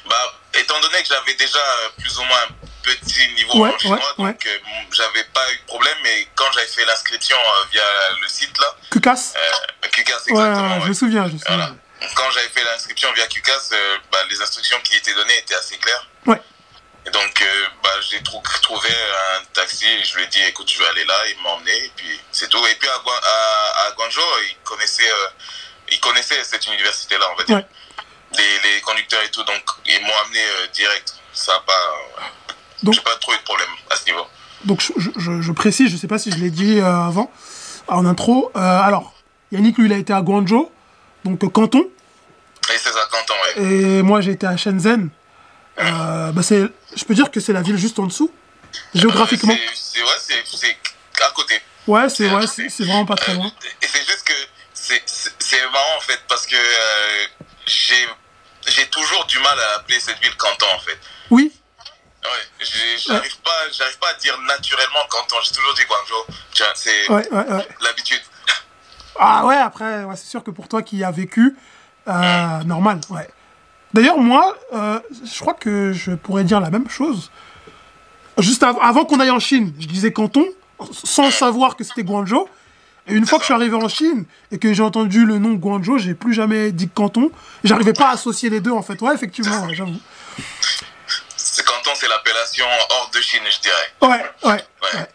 Bah, 0.09 0.15
étant 0.61 0.79
donné 0.81 1.03
que 1.03 1.09
j'avais 1.09 1.35
déjà 1.35 1.59
euh, 1.59 1.89
plus 1.99 2.19
ou 2.19 2.23
moins 2.25 2.43
un 2.43 2.67
petit 2.83 3.29
niveau 3.35 3.59
Ouais, 3.65 3.75
en 3.75 3.79
chinois, 3.79 3.99
ouais, 4.19 4.33
donc 4.33 4.47
euh, 4.47 4.59
j'avais 4.93 5.25
pas 5.25 5.53
eu 5.53 5.57
de 5.59 5.65
problème. 5.67 5.97
Mais 6.03 6.27
quand 6.35 6.51
j'avais 6.53 6.67
fait 6.67 6.85
l'inscription 6.85 7.37
euh, 7.37 7.65
via 7.73 7.83
le 8.21 8.29
site 8.29 8.57
là, 8.59 8.67
euh, 9.37 9.89
QCAS 9.91 10.25
Ouais, 10.31 10.41
exactement. 10.43 10.81
je 10.81 10.89
me 10.89 10.93
souviens, 10.95 11.29
je 11.29 11.33
me 11.35 11.39
souviens. 11.39 11.57
Voilà. 11.57 11.75
Quand 12.15 12.31
j'avais 12.31 12.49
fait 12.49 12.65
l'inscription 12.65 13.13
via 13.13 13.27
QCAS, 13.27 13.71
bah, 14.13 14.19
les 14.31 14.41
instructions 14.41 14.81
qui 14.83 14.97
étaient 14.97 15.15
données 15.15 15.39
étaient 15.39 15.55
assez 15.57 15.77
claires. 15.79 16.07
Ouais. 16.27 16.41
Et 17.07 17.11
donc, 17.11 17.45
bah, 17.83 17.91
j'ai 18.09 18.23
trou- 18.23 18.43
trouvé 18.63 18.89
un 19.35 19.45
taxi 19.55 19.87
et 19.87 20.05
je 20.05 20.17
lui 20.17 20.25
ai 20.25 20.27
dit, 20.29 20.41
écoute, 20.43 20.71
je 20.71 20.79
vais 20.79 20.87
aller 20.89 21.05
là. 21.05 21.15
Il 21.31 21.43
m'a 21.43 21.51
emmené 21.51 21.73
et 21.85 21.93
puis 21.97 22.21
c'est 22.31 22.49
tout. 22.49 22.65
Et 22.67 22.75
puis 22.77 22.89
à, 22.89 22.99
Guan- 22.99 23.21
à, 23.25 23.87
à 23.87 23.91
Guangzhou, 23.93 24.21
il 24.49 24.57
connaissait, 24.65 25.11
il 25.91 25.99
connaissait 26.01 26.43
cette 26.45 26.67
université-là, 26.67 27.27
on 27.33 27.37
va 27.37 27.45
dire. 27.45 27.63
Les, 28.37 28.45
les 28.75 28.81
conducteurs 28.83 29.23
et 29.25 29.31
tout, 29.31 29.43
donc 29.45 29.63
ils 29.87 30.01
m'ont 30.03 30.13
amené 30.27 30.41
euh, 30.41 30.67
direct. 30.75 31.15
Ça 31.33 31.53
a 31.55 31.61
pas, 31.61 31.73
Donc- 32.83 32.95
j'ai 32.95 33.01
pas 33.01 33.17
trop 33.21 33.33
eu 33.33 33.37
de 33.39 33.43
problème 33.43 33.69
à 33.91 33.97
ce 33.97 34.05
niveau. 34.05 34.27
Donc 34.65 34.81
je, 34.83 34.93
je- 35.41 35.53
précise, 35.53 35.91
je 35.91 35.97
sais 35.97 36.09
pas 36.09 36.19
si 36.19 36.31
je 36.31 36.37
l'ai 36.37 36.51
dit 36.51 36.79
euh, 36.81 36.85
avant, 36.85 37.31
en 37.87 38.05
intro. 38.05 38.51
Euh, 38.57 38.59
alors, 38.61 39.15
Yannick, 39.53 39.79
lui, 39.79 39.87
il 39.87 39.93
a 39.93 39.97
été 39.97 40.13
à 40.13 40.21
Guangzhou, 40.21 40.71
donc 41.25 41.39
Canton, 41.53 41.81
Et 42.71 42.77
c'est 42.79 42.91
ça, 42.93 43.09
Quentin, 43.11 43.35
ouais. 43.57 43.65
et 43.65 44.03
moi, 44.03 44.21
j'ai 44.21 44.33
été 44.33 44.47
à 44.47 44.57
Shenzhen. 44.57 45.09
Euh, 45.81 46.33
bah, 46.33 46.43
c'est, 46.43 46.63
je 46.97 47.05
peux 47.05 47.15
dire 47.15 47.31
que 47.31 47.41
c'est 47.41 47.53
la 47.53 47.63
ville 47.63 47.79
juste 47.79 47.99
en 47.99 48.07
dessous, 48.07 48.31
géographiquement. 48.95 49.55
C'est, 49.75 50.03
ouais, 50.03 50.09
c'est, 50.19 50.77
à 51.25 51.31
côté. 51.31 51.55
Ouais, 51.87 52.09
c'est 52.11 52.29
ouais, 52.29 52.47
c'est 52.47 52.85
vraiment 52.85 53.07
pas 53.07 53.15
très 53.17 53.33
loin. 53.35 53.51
Et 53.81 53.87
c'est 53.87 54.05
juste 54.05 54.25
que 54.25 54.33
c'est, 54.75 55.01
marrant 55.73 55.97
en 55.97 56.01
fait 56.01 56.21
parce 56.29 56.47
que 56.47 56.57
euh, 56.57 57.27
j'ai, 57.69 58.09
j'ai 58.67 58.87
toujours 58.89 59.25
du 59.27 59.39
mal 59.39 59.59
à 59.59 59.77
appeler 59.77 60.01
cette 60.01 60.19
ville 60.21 60.37
Canton 60.37 60.67
en 60.75 60.81
fait. 60.81 60.99
Oui, 61.31 61.53
Ouais, 62.25 62.67
j'arrive 63.07 63.39
pas, 63.39 63.51
j'arrive 63.73 63.99
pas 64.01 64.09
à 64.11 64.15
dire 64.15 64.37
naturellement 64.41 64.99
Canton. 65.09 65.37
J'ai 65.45 65.55
toujours 65.55 65.73
dit 65.75 65.83
Guangzhou. 65.85 66.35
C'est 66.75 67.09
ouais, 67.11 67.29
l'habitude. 67.81 68.21
Ah 69.21 69.47
ouais, 69.47 69.57
après, 69.57 70.05
c'est 70.17 70.27
sûr 70.27 70.43
que 70.45 70.51
pour 70.51 70.69
toi 70.69 70.83
qui 70.83 70.97
y 70.99 71.05
as 71.05 71.11
vécu, 71.13 71.57
euh, 72.09 72.63
normal, 72.65 73.01
ouais. 73.11 73.29
D'ailleurs, 73.95 74.19
moi, 74.19 74.57
euh, 74.75 75.01
je 75.25 75.39
crois 75.41 75.55
que 75.55 75.93
je 75.93 76.13
pourrais 76.13 76.45
dire 76.45 76.61
la 76.61 76.71
même 76.71 76.89
chose. 76.91 77.31
Juste 78.39 78.63
av- 78.63 78.79
avant 78.83 79.05
qu'on 79.05 79.21
aille 79.21 79.31
en 79.31 79.41
Chine, 79.41 79.73
je 79.79 79.87
disais 79.87 80.13
Canton, 80.13 80.47
sans 80.93 81.31
savoir 81.31 81.77
que 81.77 81.85
c'était 81.85 82.05
Guangzhou. 82.05 82.49
Et 83.09 83.15
une 83.15 83.27
fois 83.27 83.39
que 83.39 83.43
je 83.43 83.47
suis 83.47 83.55
arrivé 83.55 83.75
en 83.75 83.89
Chine 83.89 84.25
et 84.53 84.59
que 84.59 84.73
j'ai 84.73 84.83
entendu 84.83 85.25
le 85.25 85.39
nom 85.39 85.55
Guangzhou, 85.55 85.99
j'ai 85.99 86.15
plus 86.15 86.35
jamais 86.35 86.73
dit 86.73 86.89
Canton. 86.89 87.31
J'arrivais 87.65 87.93
pas 87.95 88.09
à 88.11 88.13
associer 88.13 88.51
les 88.51 88.61
deux, 88.61 88.71
en 88.73 88.83
fait. 88.83 89.01
Ouais, 89.01 89.15
effectivement, 89.15 89.65
ouais, 89.65 89.75
j'avoue. 89.75 89.97
C'est 91.37 91.65
Canton, 91.65 91.91
c'est 91.95 92.09
l'appellation 92.09 92.67
hors 92.91 93.11
de 93.15 93.21
Chine, 93.21 93.41
je 93.51 93.61
dirais. 93.61 93.75
Ouais, 94.03 94.25
ouais. 94.45 94.51
Ouais. 94.53 94.65
ouais. 95.01 95.07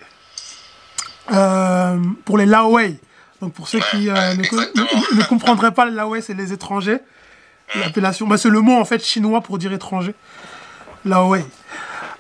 Euh, 1.31 1.97
pour 2.25 2.37
les 2.37 2.45
Laowei, 2.45 2.99
donc 3.41 3.53
pour 3.53 3.67
ceux 3.69 3.79
qui 3.91 4.09
euh, 4.09 4.33
ne, 4.35 4.43
co- 4.45 4.59
exactement. 4.59 5.01
ne- 5.13 5.17
ne 5.19 5.23
comprendraient 5.23 5.71
pas, 5.71 5.85
les 5.85 5.91
Laowei, 5.91 6.21
c'est 6.21 6.33
les 6.33 6.51
étrangers. 6.51 6.97
L'appellation, 7.75 8.27
bah, 8.27 8.37
c'est 8.37 8.49
le 8.49 8.59
mot 8.59 8.77
en 8.79 8.85
fait 8.85 9.03
chinois 9.03 9.41
pour 9.41 9.57
dire 9.57 9.71
étranger. 9.71 10.13
Laowei. 11.05 11.45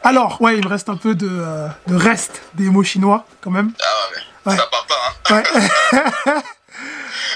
Alors, 0.03 0.41
ouais, 0.41 0.57
il 0.57 0.63
me 0.63 0.69
reste 0.69 0.89
un 0.89 0.95
peu 0.97 1.15
de, 1.15 1.27
euh, 1.29 1.67
de 1.87 1.95
reste 1.95 2.41
des 2.55 2.69
mots 2.69 2.83
chinois 2.83 3.25
quand 3.41 3.51
même. 3.51 3.71
Ah 3.81 3.85
ouais, 4.15 4.21
Ouais. 4.45 4.55
ça 4.57 4.67
part 4.67 4.85
pas, 4.85 4.95
hein. 5.29 5.35
Ouais. 5.35 5.43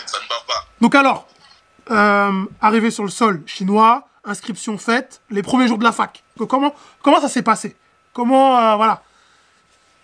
Ça 0.06 0.17
ne 0.22 0.28
part 0.28 0.43
pas. 0.48 0.65
donc 0.82 0.96
alors, 0.96 1.28
euh, 1.91 2.46
arrivé 2.62 2.91
sur 2.91 3.04
le 3.04 3.10
sol 3.10 3.43
chinois, 3.46 4.08
inscription 4.26 4.78
faite, 4.78 5.22
les 5.30 5.41
premiers 5.43 5.67
jours 5.67 5.78
de 5.78 5.84
la 5.84 5.91
fac. 5.91 6.24
Comment, 6.50 6.74
comment 7.02 7.22
ça 7.22 7.30
s'est 7.30 7.43
passé? 7.43 7.76
Comment, 8.13 8.58
euh, 8.60 8.76
voilà. 8.76 9.02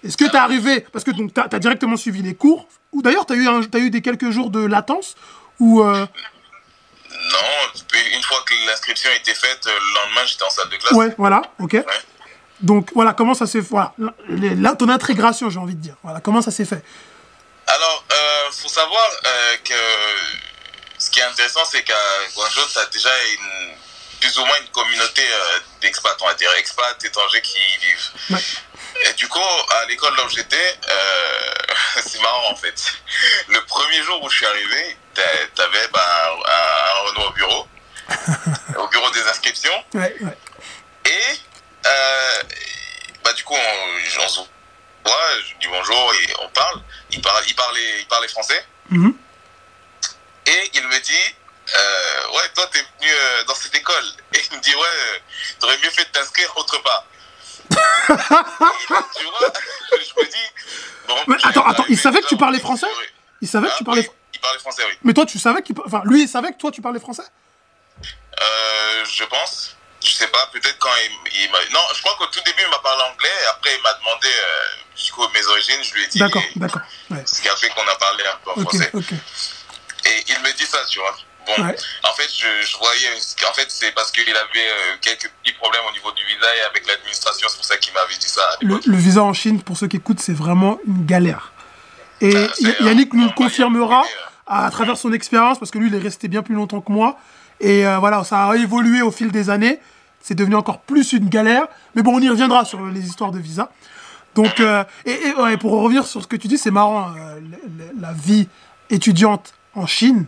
Est-ce 0.04 0.18
que 0.18 0.26
t'es 0.26 0.38
arrivé, 0.38 0.82
parce 0.82 1.04
que 1.04 1.12
t'as 1.30 1.48
as 1.52 1.60
directement 1.60 1.98
suivi 1.98 2.22
les 2.22 2.36
cours, 2.36 2.68
ou 2.92 3.02
d'ailleurs 3.02 3.26
t'as 3.26 3.36
eu, 3.36 3.48
un- 3.48 3.64
t'as 3.64 3.80
eu 3.80 3.90
des 3.90 4.02
quelques 4.02 4.30
jours 4.32 4.50
de 4.50 4.66
latence, 4.66 5.16
ou 5.60 5.82
euh, 5.82 6.06
Non, 7.12 7.92
une 8.16 8.22
fois 8.24 8.38
que 8.46 8.54
l'inscription 8.68 9.10
était 9.20 9.34
faite, 9.36 9.66
le 9.66 9.72
lendemain, 10.06 10.26
j'étais 10.26 10.44
en 10.44 10.50
salle 10.50 10.70
de 10.70 10.76
classe. 10.78 10.92
ouais, 10.94 11.14
voilà, 11.18 11.42
ok. 11.60 11.78
Donc 12.64 12.92
voilà, 12.96 13.12
comment 13.14 13.34
ça 13.34 13.46
s'est 13.46 13.62
fait, 13.62 13.68
voilà, 13.70 13.94
là, 14.30 14.74
ton 14.76 14.88
intégration, 14.88 15.50
j'ai 15.50 15.60
envie 15.60 15.76
de 15.76 15.82
dire, 15.82 15.96
voilà, 16.02 16.22
comment 16.22 16.42
ça 16.42 16.50
s'est 16.50 16.64
fait? 16.64 16.82
Alors, 17.68 18.06
euh, 18.10 18.52
faut 18.52 18.70
savoir 18.70 19.06
euh, 19.26 19.58
que 19.66 19.74
ce 20.98 21.10
qui 21.10 21.20
est 21.20 21.24
intéressant, 21.24 21.60
c'est 21.70 21.84
qu'à 21.84 21.94
Guangzhou, 22.34 22.62
tu 22.72 22.80
as 22.80 22.86
déjà 22.86 23.10
une, 23.34 23.76
plus 24.22 24.38
ou 24.38 24.46
moins 24.46 24.56
une 24.62 24.70
communauté 24.70 25.22
euh, 25.22 25.60
d'expats, 25.82 26.16
on 26.22 26.28
va 26.28 26.34
dire, 26.36 26.50
expats 26.58 27.04
étrangers 27.04 27.42
qui 27.42 27.58
y 27.58 27.86
vivent. 27.86 28.10
Ouais. 28.30 29.10
Et 29.10 29.14
du 29.14 29.28
coup, 29.28 29.40
à 29.82 29.86
l'école 29.88 30.16
là 30.16 30.24
où 30.26 30.30
j'étais, 30.30 30.80
euh, 30.88 31.74
c'est 32.06 32.22
marrant 32.22 32.52
en 32.52 32.56
fait. 32.56 32.82
Le 33.50 33.60
premier 33.66 34.02
jour 34.04 34.24
où 34.24 34.30
je 34.30 34.38
suis 34.38 34.46
arrivé, 34.46 34.98
tu 35.14 35.62
avais 35.62 35.88
bah, 35.90 36.32
un, 36.46 36.52
un 36.52 37.08
Renault 37.10 37.28
au 37.28 37.34
bureau, 37.34 37.68
au 38.80 38.88
bureau 38.88 39.10
des 39.12 39.24
inscriptions. 39.24 39.84
Ouais, 39.94 40.16
ouais. 40.22 40.38
Et 41.06 41.40
euh, 41.86 42.44
bah, 43.24 43.34
du 43.34 43.44
coup, 43.44 43.54
on, 43.56 44.22
on 44.24 44.28
se 44.28 44.40
voit, 44.40 45.40
je 45.48 45.54
dis 45.60 45.68
bonjour 45.68 46.14
et 46.14 46.34
on 46.42 46.50
parle. 46.50 46.82
Il, 47.12 47.22
parle, 47.22 47.44
il, 47.48 47.56
parlait, 47.56 48.00
il 48.02 48.08
parlait 48.08 48.28
français. 48.28 48.66
Mhm. 48.90 49.16
Et 50.46 50.72
il 50.74 50.88
me 50.88 51.00
dit 51.00 51.36
euh, 51.76 52.28
Ouais, 52.34 52.50
toi, 52.56 52.68
t'es 52.72 52.80
venu 52.80 53.12
euh, 53.12 53.44
dans 53.46 53.56
cette 53.56 53.76
école. 53.76 54.04
Et 54.34 54.40
il 54.52 54.58
me 54.58 54.62
dit 54.62 54.76
Ouais, 54.76 55.22
t'aurais 55.60 55.78
mieux 55.78 55.90
fait 55.90 56.04
de 56.06 56.10
t'inscrire 56.10 56.52
autre 56.58 56.82
part. 56.84 57.06
Et, 57.70 57.76
tu 59.18 59.26
vois, 59.26 59.54
je 59.92 60.22
me 60.22 60.26
dis 60.30 60.38
bon, 61.08 61.16
Mais 61.28 61.36
attends, 61.44 61.66
attends, 61.66 61.86
il 61.90 61.98
savait 61.98 62.22
que 62.22 62.28
tu 62.28 62.38
parlais 62.38 62.60
français. 62.60 62.88
Il 63.42 63.48
savait 63.48 63.68
que 63.68 63.74
Ah, 63.74 63.78
tu 63.78 63.84
parlais... 63.84 64.02
oui, 64.02 64.10
Il 64.34 64.40
parlait 64.40 64.60
français, 64.60 64.84
oui. 64.88 64.98
Mais 65.04 65.14
toi, 65.14 65.26
tu 65.26 65.40
savais 65.40 65.62
qu'il... 65.62 65.76
Enfin, 65.86 66.02
lui, 66.06 66.24
il 66.24 66.28
savait 66.28 66.52
que 66.52 66.58
toi, 66.58 66.72
tu 66.72 66.82
parlais 66.82 67.00
français? 67.00 67.24
Euh, 68.04 69.06
je 69.06 69.24
pense. 69.26 69.76
Je 70.04 70.14
sais 70.14 70.28
pas, 70.28 70.50
peut-être 70.52 70.78
quand 70.80 70.90
il, 71.06 71.44
il 71.44 71.52
m'a. 71.52 71.60
Non, 71.72 71.80
je 71.96 72.02
crois 72.02 72.16
qu'au 72.18 72.26
tout 72.28 72.42
début, 72.46 72.62
il 72.62 72.70
m'a 72.70 72.80
parlé 72.80 73.02
anglais. 73.04 73.30
Après, 73.52 73.70
il 73.76 73.82
m'a 73.82 73.94
demandé 73.94 74.28
euh, 74.28 75.04
du 75.04 75.12
coup, 75.12 75.24
mes 75.34 75.46
origines. 75.48 75.82
Je 75.82 75.94
lui 75.94 76.04
ai 76.04 76.08
dit. 76.08 76.20
D'accord, 76.20 76.44
et 76.56 76.60
d'accord. 76.60 76.82
Ouais. 77.10 77.24
Ce 77.26 77.42
qui 77.42 77.48
a 77.50 77.56
fait 77.56 77.70
qu'on 77.70 77.88
a 77.88 77.96
parlé 77.96 78.24
un 78.26 78.38
peu 78.44 78.52
en 78.52 78.64
français. 78.66 78.92
Et 80.06 80.24
il 80.28 80.40
me 80.42 80.52
dit 80.58 80.66
ça, 80.66 80.80
tu 80.90 81.00
vois. 81.00 81.16
Bon, 81.46 81.64
Ouais. 81.64 81.76
en 82.04 82.14
fait, 82.14 82.30
je, 82.38 82.68
je 82.68 82.78
voyais. 82.78 83.10
En 83.50 83.54
fait, 83.54 83.66
c'est 83.70 83.92
parce 83.94 84.12
qu'il 84.12 84.30
avait 84.30 84.68
euh, 84.68 84.96
quelques 85.02 85.30
petits 85.42 85.54
problèmes 85.54 85.84
au 85.90 85.92
niveau 85.94 86.12
du 86.12 86.24
visa 86.26 86.48
et 86.58 86.62
avec 86.70 86.86
l'administration. 86.88 87.48
C'est 87.50 87.56
pour 87.58 87.66
ça 87.66 87.78
qu'il 87.78 87.94
m'avait 87.94 88.16
dit 88.16 88.28
ça. 88.28 88.42
Le, 88.62 88.80
visa 88.98 89.24
en 89.24 89.34
Chine, 89.34 89.62
pour 89.62 89.78
ceux 89.78 89.88
qui 89.88 89.98
écoutent, 89.98 90.20
c'est 90.22 90.34
vraiment 90.34 90.80
une 90.88 91.06
galère. 91.06 91.52
Et 92.22 92.34
Ah, 92.36 92.84
Yannick 92.84 93.14
nous 93.14 93.26
le 93.26 93.34
confirmera 93.34 94.02
de 94.04 94.08
à, 94.48 94.70
travers 94.72 94.98
son 94.98 95.12
expérience, 95.14 95.60
parce 95.60 95.72
que 95.72 95.78
lui, 95.78 95.88
il 95.88 95.96
est 95.96 96.00
resté 96.00 96.28
bien 96.28 96.44
plus 96.44 96.56
longtemps 96.56 96.82
que 96.82 96.92
moi. 96.92 97.18
Et 97.60 97.86
euh, 97.86 97.98
voilà, 98.00 98.24
ça 98.24 98.48
a 98.50 98.56
évolué 98.56 99.02
au 99.02 99.12
fil 99.12 99.32
des 99.32 99.50
années. 99.50 99.80
C'est 100.24 100.34
devenu 100.36 100.56
encore 100.56 100.80
plus 100.80 101.14
une 101.14 101.30
galère. 101.30 101.68
Mais 101.96 102.02
bon, 102.02 102.16
on 102.16 102.20
y 102.20 102.30
reviendra 102.30 102.66
sur 102.66 102.84
les 102.88 103.06
histoires 103.06 103.32
de 103.32 103.38
visa. 103.40 103.70
Donc, 104.34 104.60
euh, 104.62 104.84
et, 105.06 105.34
ouais, 105.40 105.58
pour 105.58 105.74
revenir 105.74 106.08
sur 106.08 106.24
ce 106.24 106.28
que 106.28 106.36
tu 106.38 106.48
dis, 106.48 106.58
c'est 106.58 106.72
marrant, 106.72 107.10
euh, 107.16 107.40
la 108.00 108.14
vie 108.14 108.48
étudiante 108.90 109.54
en 109.76 109.86
Chine, 109.86 110.26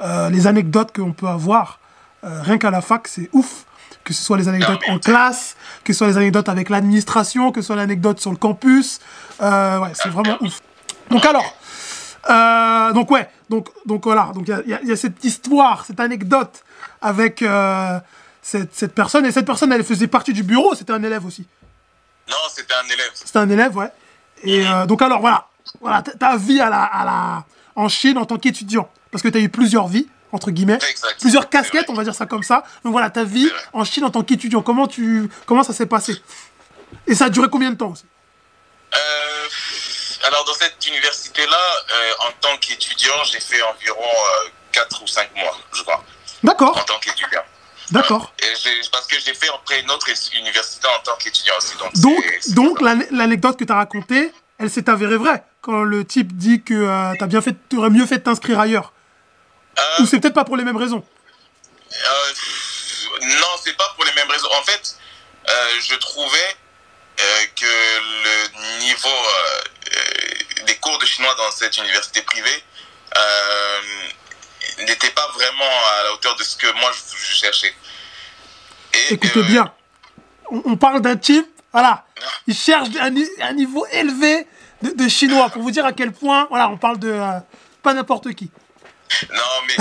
euh, 0.00 0.30
les 0.30 0.46
anecdotes 0.46 0.94
qu'on 0.96 1.12
peut 1.12 1.28
avoir, 1.28 1.78
rien 2.22 2.56
qu'à 2.56 2.70
la 2.70 2.80
fac, 2.80 3.06
c'est 3.06 3.28
ouf. 3.34 3.66
Que 4.02 4.12
ce 4.12 4.22
soit 4.22 4.36
les 4.36 4.48
anecdotes 4.48 4.80
en 4.88 4.98
classe, 4.98 5.56
que 5.82 5.92
ce 5.94 5.98
soit 5.98 6.08
les 6.08 6.16
anecdotes 6.18 6.48
avec 6.50 6.68
l'administration, 6.68 7.52
que 7.52 7.60
ce 7.62 7.66
soit 7.68 7.76
l'anecdote 7.76 8.20
sur 8.20 8.30
le 8.30 8.36
campus. 8.36 9.00
Ouais, 9.40 9.92
c'est 9.94 10.10
vraiment 10.10 10.36
ouf. 10.42 10.60
Donc 11.10 11.24
alors, 11.24 12.92
donc 12.94 13.10
ouais, 13.10 13.28
donc, 13.48 13.68
donc 13.86 14.04
voilà, 14.04 14.30
donc 14.34 14.46
il 14.48 14.78
y 14.86 14.92
a- 14.92 14.96
cette 14.96 15.24
histoire, 15.24 15.84
cette 15.86 16.00
anecdote 16.00 16.64
avec 17.00 17.42
cette, 18.44 18.74
cette 18.74 18.94
personne, 18.94 19.24
et 19.24 19.32
cette 19.32 19.46
personne, 19.46 19.72
elle 19.72 19.82
faisait 19.82 20.06
partie 20.06 20.34
du 20.34 20.42
bureau, 20.42 20.74
c'était 20.74 20.92
un 20.92 21.02
élève 21.02 21.24
aussi. 21.24 21.46
Non, 22.28 22.36
c'était 22.54 22.74
un 22.74 22.84
élève. 22.84 23.10
C'était 23.14 23.38
un 23.38 23.48
élève, 23.48 23.74
ouais. 23.74 23.88
Et 24.42 24.66
euh, 24.66 24.84
donc 24.84 25.00
alors 25.00 25.20
voilà, 25.20 25.48
voilà 25.80 26.02
ta, 26.02 26.36
vie 26.36 26.60
à 26.60 26.68
la, 26.68 26.82
à 26.82 27.04
la, 27.06 27.44
en 27.74 27.88
Chine 27.88 28.18
en 28.18 28.26
tant 28.26 28.36
qu'étudiant, 28.36 28.90
parce 29.10 29.22
que 29.22 29.28
tu 29.28 29.38
as 29.38 29.40
eu 29.40 29.48
plusieurs 29.48 29.88
vies, 29.88 30.06
entre 30.30 30.50
guillemets, 30.50 30.78
Exact. 30.90 31.18
plusieurs 31.20 31.48
casquettes, 31.48 31.88
on 31.88 31.94
va 31.94 32.04
dire 32.04 32.14
ça 32.14 32.26
comme 32.26 32.42
ça. 32.42 32.64
Donc 32.84 32.92
voilà, 32.92 33.08
ta 33.08 33.24
vie 33.24 33.50
en 33.72 33.82
Chine 33.82 34.04
en 34.04 34.10
tant 34.10 34.22
qu'étudiant, 34.22 34.60
comment, 34.60 34.86
tu, 34.86 35.30
comment 35.46 35.62
ça 35.62 35.72
s'est 35.72 35.86
passé? 35.86 36.20
Et 37.06 37.14
ça 37.14 37.26
a 37.26 37.28
duré 37.30 37.48
combien 37.50 37.70
de 37.70 37.76
temps 37.76 37.92
aussi? 37.92 38.04
Euh, 38.94 39.48
alors, 40.26 40.44
dans 40.44 40.54
cette 40.54 40.86
université-là, 40.86 41.56
euh, 41.94 42.12
en 42.28 42.32
tant 42.42 42.56
qu'étudiant, 42.58 43.24
j'ai 43.24 43.40
fait 43.40 43.62
environ 43.62 44.04
4 44.70 45.02
ou 45.02 45.06
5 45.06 45.34
mois, 45.34 45.58
je 45.72 45.82
crois, 45.82 45.96
en 45.96 46.46
D'accord, 46.46 46.84
tant 46.84 46.98
qu'étudiant. 46.98 47.42
D'accord. 47.90 48.32
Parce 48.92 49.06
que 49.06 49.16
j'ai 49.20 49.34
fait 49.34 49.48
après 49.48 49.80
une 49.80 49.90
autre 49.90 50.08
université 50.34 50.86
en 50.86 51.02
tant 51.02 51.16
qu'étudiant 51.16 51.54
aussi. 51.58 51.74
Donc, 52.54 52.80
l'anecdote 53.10 53.58
que 53.58 53.64
tu 53.64 53.72
as 53.72 53.76
racontée, 53.76 54.32
elle 54.58 54.70
s'est 54.70 54.88
avérée 54.88 55.16
vraie 55.16 55.44
quand 55.60 55.82
le 55.82 56.04
type 56.04 56.36
dit 56.36 56.62
que 56.62 57.14
tu 57.16 57.24
as 57.24 57.26
bien 57.26 57.40
fait, 57.40 57.56
aurais 57.76 57.90
mieux 57.90 58.06
fait 58.06 58.18
de 58.18 58.22
t'inscrire 58.22 58.60
ailleurs. 58.60 58.92
Euh, 59.78 60.02
Ou 60.02 60.06
c'est 60.06 60.20
peut-être 60.20 60.34
pas 60.34 60.44
pour 60.44 60.56
les 60.56 60.64
mêmes 60.64 60.76
raisons. 60.76 61.04
Euh, 61.92 62.32
non, 63.22 63.46
c'est 63.62 63.76
pas 63.76 63.92
pour 63.96 64.04
les 64.04 64.12
mêmes 64.12 64.30
raisons. 64.30 64.48
En 64.60 64.62
fait, 64.62 64.96
euh, 65.48 65.68
je 65.80 65.94
trouvais 65.96 66.56
euh, 67.20 67.44
que 67.56 67.64
le 67.66 68.78
niveau 68.80 69.08
euh, 69.08 69.62
euh, 69.96 70.64
des 70.66 70.76
cours 70.76 70.98
de 70.98 71.06
chinois 71.06 71.34
dans 71.36 71.50
cette 71.50 71.76
université 71.78 72.22
privée 72.22 72.62
euh, 74.78 74.84
n'était 74.84 75.10
pas 75.10 75.28
vraiment 75.34 75.64
à 76.00 76.04
la 76.04 76.12
hauteur 76.14 76.36
de 76.36 76.42
ce 76.42 76.56
que 76.56 76.66
moi 76.80 76.90
je, 76.92 77.16
je 77.16 77.32
cherchais. 77.34 77.74
Et, 78.94 79.14
Écoutez 79.14 79.40
euh, 79.40 79.42
bien, 79.42 79.72
on, 80.50 80.62
on 80.66 80.76
parle 80.76 81.00
d'un 81.00 81.16
type, 81.16 81.46
voilà, 81.72 82.06
il 82.46 82.56
cherche 82.56 82.88
un, 83.00 83.10
ni- 83.10 83.28
un 83.40 83.52
niveau 83.52 83.86
élevé 83.92 84.46
de, 84.82 84.90
de 84.90 85.08
chinois 85.08 85.48
pour 85.50 85.62
vous 85.62 85.70
dire 85.70 85.86
à 85.86 85.92
quel 85.92 86.12
point, 86.12 86.46
voilà, 86.50 86.68
on 86.68 86.76
parle 86.76 86.98
de 86.98 87.10
euh, 87.10 87.38
pas 87.82 87.94
n'importe 87.94 88.32
qui. 88.34 88.50
Non, 89.30 89.42
mais 89.66 89.76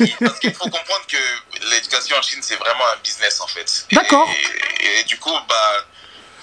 et- 0.00 0.04
et- 0.04 0.14
parce 0.20 0.38
qu'il 0.40 0.52
faut 0.54 0.64
comprendre 0.64 1.06
que 1.08 1.16
l'éducation 1.70 2.16
en 2.16 2.22
Chine, 2.22 2.40
c'est 2.42 2.56
vraiment 2.56 2.84
un 2.94 3.00
business 3.02 3.40
en 3.40 3.46
fait. 3.46 3.86
D'accord. 3.92 4.28
Et, 4.80 5.00
et 5.00 5.04
du 5.04 5.18
coup, 5.18 5.32
bah, 5.48 5.84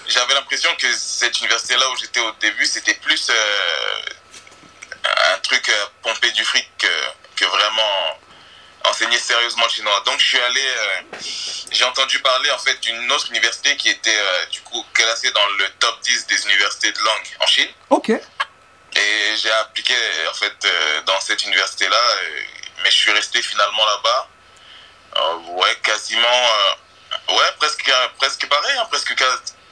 j'avais 0.08 0.34
l'impression 0.34 0.70
que 0.78 0.86
cette 0.96 1.38
université-là 1.40 1.88
où 1.90 1.96
j'étais 1.96 2.20
au 2.20 2.32
début, 2.40 2.66
c'était 2.66 2.94
plus 2.94 3.28
euh, 3.30 5.34
un 5.34 5.38
truc 5.40 5.68
à 5.68 5.90
pomper 6.02 6.30
du 6.32 6.44
fric 6.44 6.68
que, 6.78 6.86
que 7.42 7.46
vraiment 7.56 8.18
enseigner 8.84 9.18
sérieusement 9.18 9.64
le 9.64 9.70
chinois. 9.70 10.02
Donc 10.06 10.18
je 10.18 10.26
suis 10.26 10.38
allé, 10.40 10.60
euh, 10.60 11.18
j'ai 11.70 11.84
entendu 11.84 12.18
parler 12.20 12.50
en 12.50 12.58
fait 12.58 12.78
d'une 12.80 13.10
autre 13.12 13.28
université 13.30 13.76
qui 13.76 13.88
était 13.90 14.16
euh, 14.16 14.46
du 14.46 14.60
coup 14.62 14.84
classée 14.92 15.30
dans 15.32 15.46
le 15.58 15.68
top 15.78 16.00
10 16.02 16.26
des 16.26 16.44
universités 16.46 16.90
de 16.92 16.98
langue 16.98 17.28
en 17.40 17.46
Chine. 17.46 17.68
Ok, 17.90 18.10
Et 18.10 19.36
j'ai 19.36 19.52
appliqué 19.52 19.94
en 20.30 20.34
fait 20.34 20.54
euh, 20.64 21.00
dans 21.02 21.20
cette 21.20 21.44
université-là, 21.44 22.00
mais 22.82 22.90
je 22.90 22.96
suis 22.96 23.12
resté 23.12 23.40
finalement 23.42 23.84
là-bas. 23.86 24.28
Ouais, 25.52 25.76
quasiment, 25.82 26.42
ouais, 27.28 27.52
presque, 27.58 27.90
presque 28.18 28.46
pareil, 28.48 28.76
hein, 28.78 28.86
presque 28.90 29.14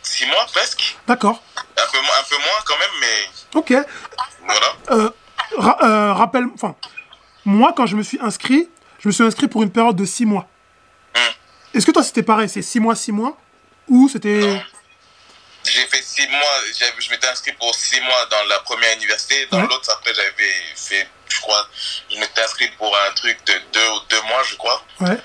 6 0.02 0.26
mois 0.26 0.46
presque. 0.52 0.96
d'accord, 1.06 1.42
Un 1.56 1.86
peu, 1.90 2.00
moins- 2.00 2.18
un 2.18 2.22
peu 2.24 2.36
moins 2.36 2.60
quand 2.66 2.76
même, 2.78 2.90
mais 3.00 3.30
ok. 3.54 3.72
voilà. 4.46 5.12
Ra- 5.56 6.14
rappelle, 6.14 6.44
enfin, 6.54 6.76
moi 7.44 7.72
quand 7.76 7.86
je 7.86 7.96
me 7.96 8.02
suis 8.02 8.18
inscrit, 8.20 8.68
je 8.98 9.08
me 9.08 9.12
suis 9.12 9.24
inscrit 9.24 9.48
pour 9.48 9.62
une 9.62 9.70
période 9.72 9.96
de 9.96 10.04
6 10.04 10.26
mois. 10.26 10.46
Hmm. 11.16 11.20
Est-ce 11.76 11.86
que 11.86 11.90
toi 11.92 12.02
c'était 12.02 12.22
pareil, 12.22 12.48
c'est 12.48 12.62
6 12.62 12.80
mois, 12.80 12.94
6 12.94 13.12
mois? 13.12 13.36
Ou 13.88 14.08
c'était. 14.08 14.62
J'ai 15.64 15.86
fait 15.88 16.02
6 16.02 16.26
mois, 16.28 16.40
je 16.98 17.10
m'étais 17.10 17.26
inscrit 17.28 17.52
pour 17.52 17.74
6 17.74 18.00
mois 18.00 18.26
dans 18.30 18.44
la 18.48 18.58
première 18.60 18.94
université. 18.96 19.46
Dans 19.50 19.58
Ouais. 19.60 19.66
l'autre, 19.68 19.90
après, 19.92 20.14
j'avais 20.14 20.52
fait, 20.74 21.06
je 21.28 21.40
crois, 21.40 21.68
je 22.10 22.16
m'étais 22.18 22.40
inscrit 22.42 22.68
pour 22.78 22.96
un 22.96 23.12
truc 23.12 23.36
de 23.44 23.52
2 23.72 23.80
ou 23.90 24.00
2 24.08 24.22
mois, 24.22 24.42
je 24.48 24.56
crois. 24.56 24.82
Ouais, 25.00 25.18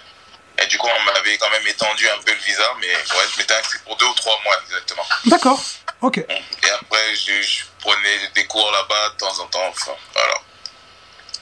Et 0.62 0.68
du 0.68 0.78
coup, 0.78 0.88
on 0.88 1.04
m'avait 1.04 1.38
quand 1.38 1.50
même 1.52 1.66
étendu 1.68 2.08
un 2.10 2.22
peu 2.26 2.34
le 2.34 2.40
visa, 2.40 2.64
mais 2.82 2.88
ouais, 2.88 3.26
je 3.34 3.38
m'étais 3.40 3.54
inscrit 3.56 3.80
pour 3.86 3.96
2 3.96 4.06
ou 4.06 4.14
3 4.14 4.40
mois 4.44 4.56
exactement. 4.66 5.04
d'accord, 5.26 5.62
ok. 6.02 6.18
Et 6.18 6.70
après, 6.82 7.16
je, 7.16 7.42
je 7.42 7.64
prenais 7.80 8.20
des 8.36 8.46
cours 8.46 8.70
là-bas 8.72 9.10
de 9.12 9.18
temps 9.18 9.40
en 9.40 9.48
temps. 9.48 9.68
Enfin, 9.70 9.92
voilà. 10.14 10.34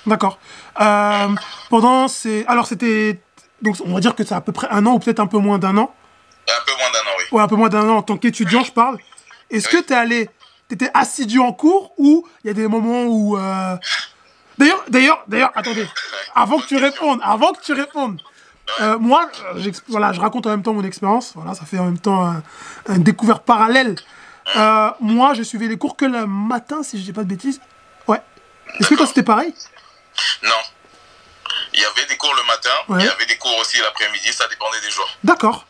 D'accord. 0.06 0.38
Euh, 0.82 1.28
pendant 1.70 2.08
ces. 2.08 2.46
Alors 2.48 2.68
c'était. 2.68 3.22
Donc 3.62 3.78
on 3.86 3.94
va 3.94 4.00
dire 4.00 4.16
que 4.16 4.24
c'est 4.24 4.36
à 4.36 4.42
peu 4.42 4.52
près 4.52 4.68
un 4.72 4.86
an 4.86 4.94
ou 4.94 5.00
peut-être 5.00 5.20
un 5.20 5.28
peu 5.28 5.38
moins 5.38 5.60
d'un 5.60 5.78
an. 5.78 5.94
Un 6.50 6.66
peu 6.66 6.72
moins 6.78 6.92
d'un 6.92 7.00
an, 7.00 7.14
oui. 7.20 7.24
Ouais, 7.32 7.42
un 7.44 7.48
peu 7.48 7.56
moins 7.56 7.70
d'un 7.70 7.88
an 7.90 7.98
en 7.98 8.02
tant 8.02 8.18
qu'étudiant, 8.18 8.64
je 8.64 8.72
parle. 8.72 8.98
Est-ce 9.50 9.68
que 9.70 9.78
Oui. 9.78 9.84
t'es 9.84 9.94
allé. 9.96 10.30
T'étais 10.68 10.90
assidu 10.94 11.40
en 11.40 11.54
cours 11.54 11.94
ou 11.98 12.26
il 12.44 12.48
y 12.48 12.50
a 12.50 12.54
des 12.54 12.68
moments 12.68 13.04
où. 13.04 13.38
euh, 13.38 13.76
D'ailleurs, 14.58 14.84
d'ailleurs, 14.90 15.24
d'ailleurs, 15.28 15.52
attendez. 15.56 15.88
Avant 16.36 16.60
que 16.60 16.68
tu 16.68 16.78
répondes, 16.78 17.20
avant 17.24 17.54
que 17.54 17.62
tu 17.62 17.74
répondes. 17.74 18.22
euh, 18.82 18.98
moi, 18.98 19.30
voilà, 19.90 20.14
je 20.14 20.22
raconte 20.22 20.46
en 20.48 20.50
même 20.52 20.64
temps 20.64 20.74
mon 20.74 20.84
expérience. 20.84 21.34
Voilà, 21.36 21.54
ça 21.54 21.66
fait 21.66 21.80
en 21.80 21.86
même 21.86 21.98
temps 22.00 22.24
un, 22.26 22.42
un 22.88 22.98
découvert 23.00 23.42
parallèle. 23.42 23.96
Euh, 24.56 24.90
moi, 25.00 25.34
je 25.34 25.44
suivais 25.44 25.68
les 25.68 25.78
cours 25.78 25.96
que 25.96 26.06
le 26.06 26.26
matin, 26.26 26.82
si 26.84 26.98
je 27.00 27.04
dis 27.04 27.14
pas 27.14 27.24
de 27.24 27.30
bêtises. 27.30 27.60
Ouais. 28.08 28.22
Est-ce 28.80 28.90
que 28.90 28.96
toi, 28.96 29.06
c'était 29.08 29.24
pareil? 29.24 29.54
Non. 30.44 30.62
Il 31.74 31.80
y 31.82 31.86
avait 31.86 32.06
des 32.06 32.18
cours 32.18 32.34
le 32.36 32.44
matin, 32.44 32.70
Ouais. 32.90 33.02
il 33.02 33.06
y 33.06 33.10
avait 33.10 33.26
des 33.26 33.38
cours 33.38 33.58
aussi 33.58 33.80
l'après-midi, 33.80 34.32
ça 34.34 34.48
dépendait 34.48 34.82
des 34.82 34.90
jours. 34.92 35.10
D'accord. 35.24 35.66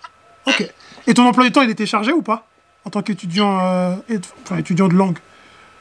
Ok. 0.45 0.63
Et 1.07 1.13
ton 1.13 1.27
emploi 1.27 1.43
du 1.45 1.51
temps, 1.51 1.61
il 1.61 1.69
était 1.69 1.85
chargé 1.85 2.11
ou 2.11 2.21
pas? 2.21 2.45
En 2.85 2.89
tant 2.89 3.01
qu'étudiant 3.01 3.59
euh, 3.65 3.95
enfin, 4.45 4.57
étudiant 4.57 4.87
de 4.87 4.93
langue? 4.93 5.17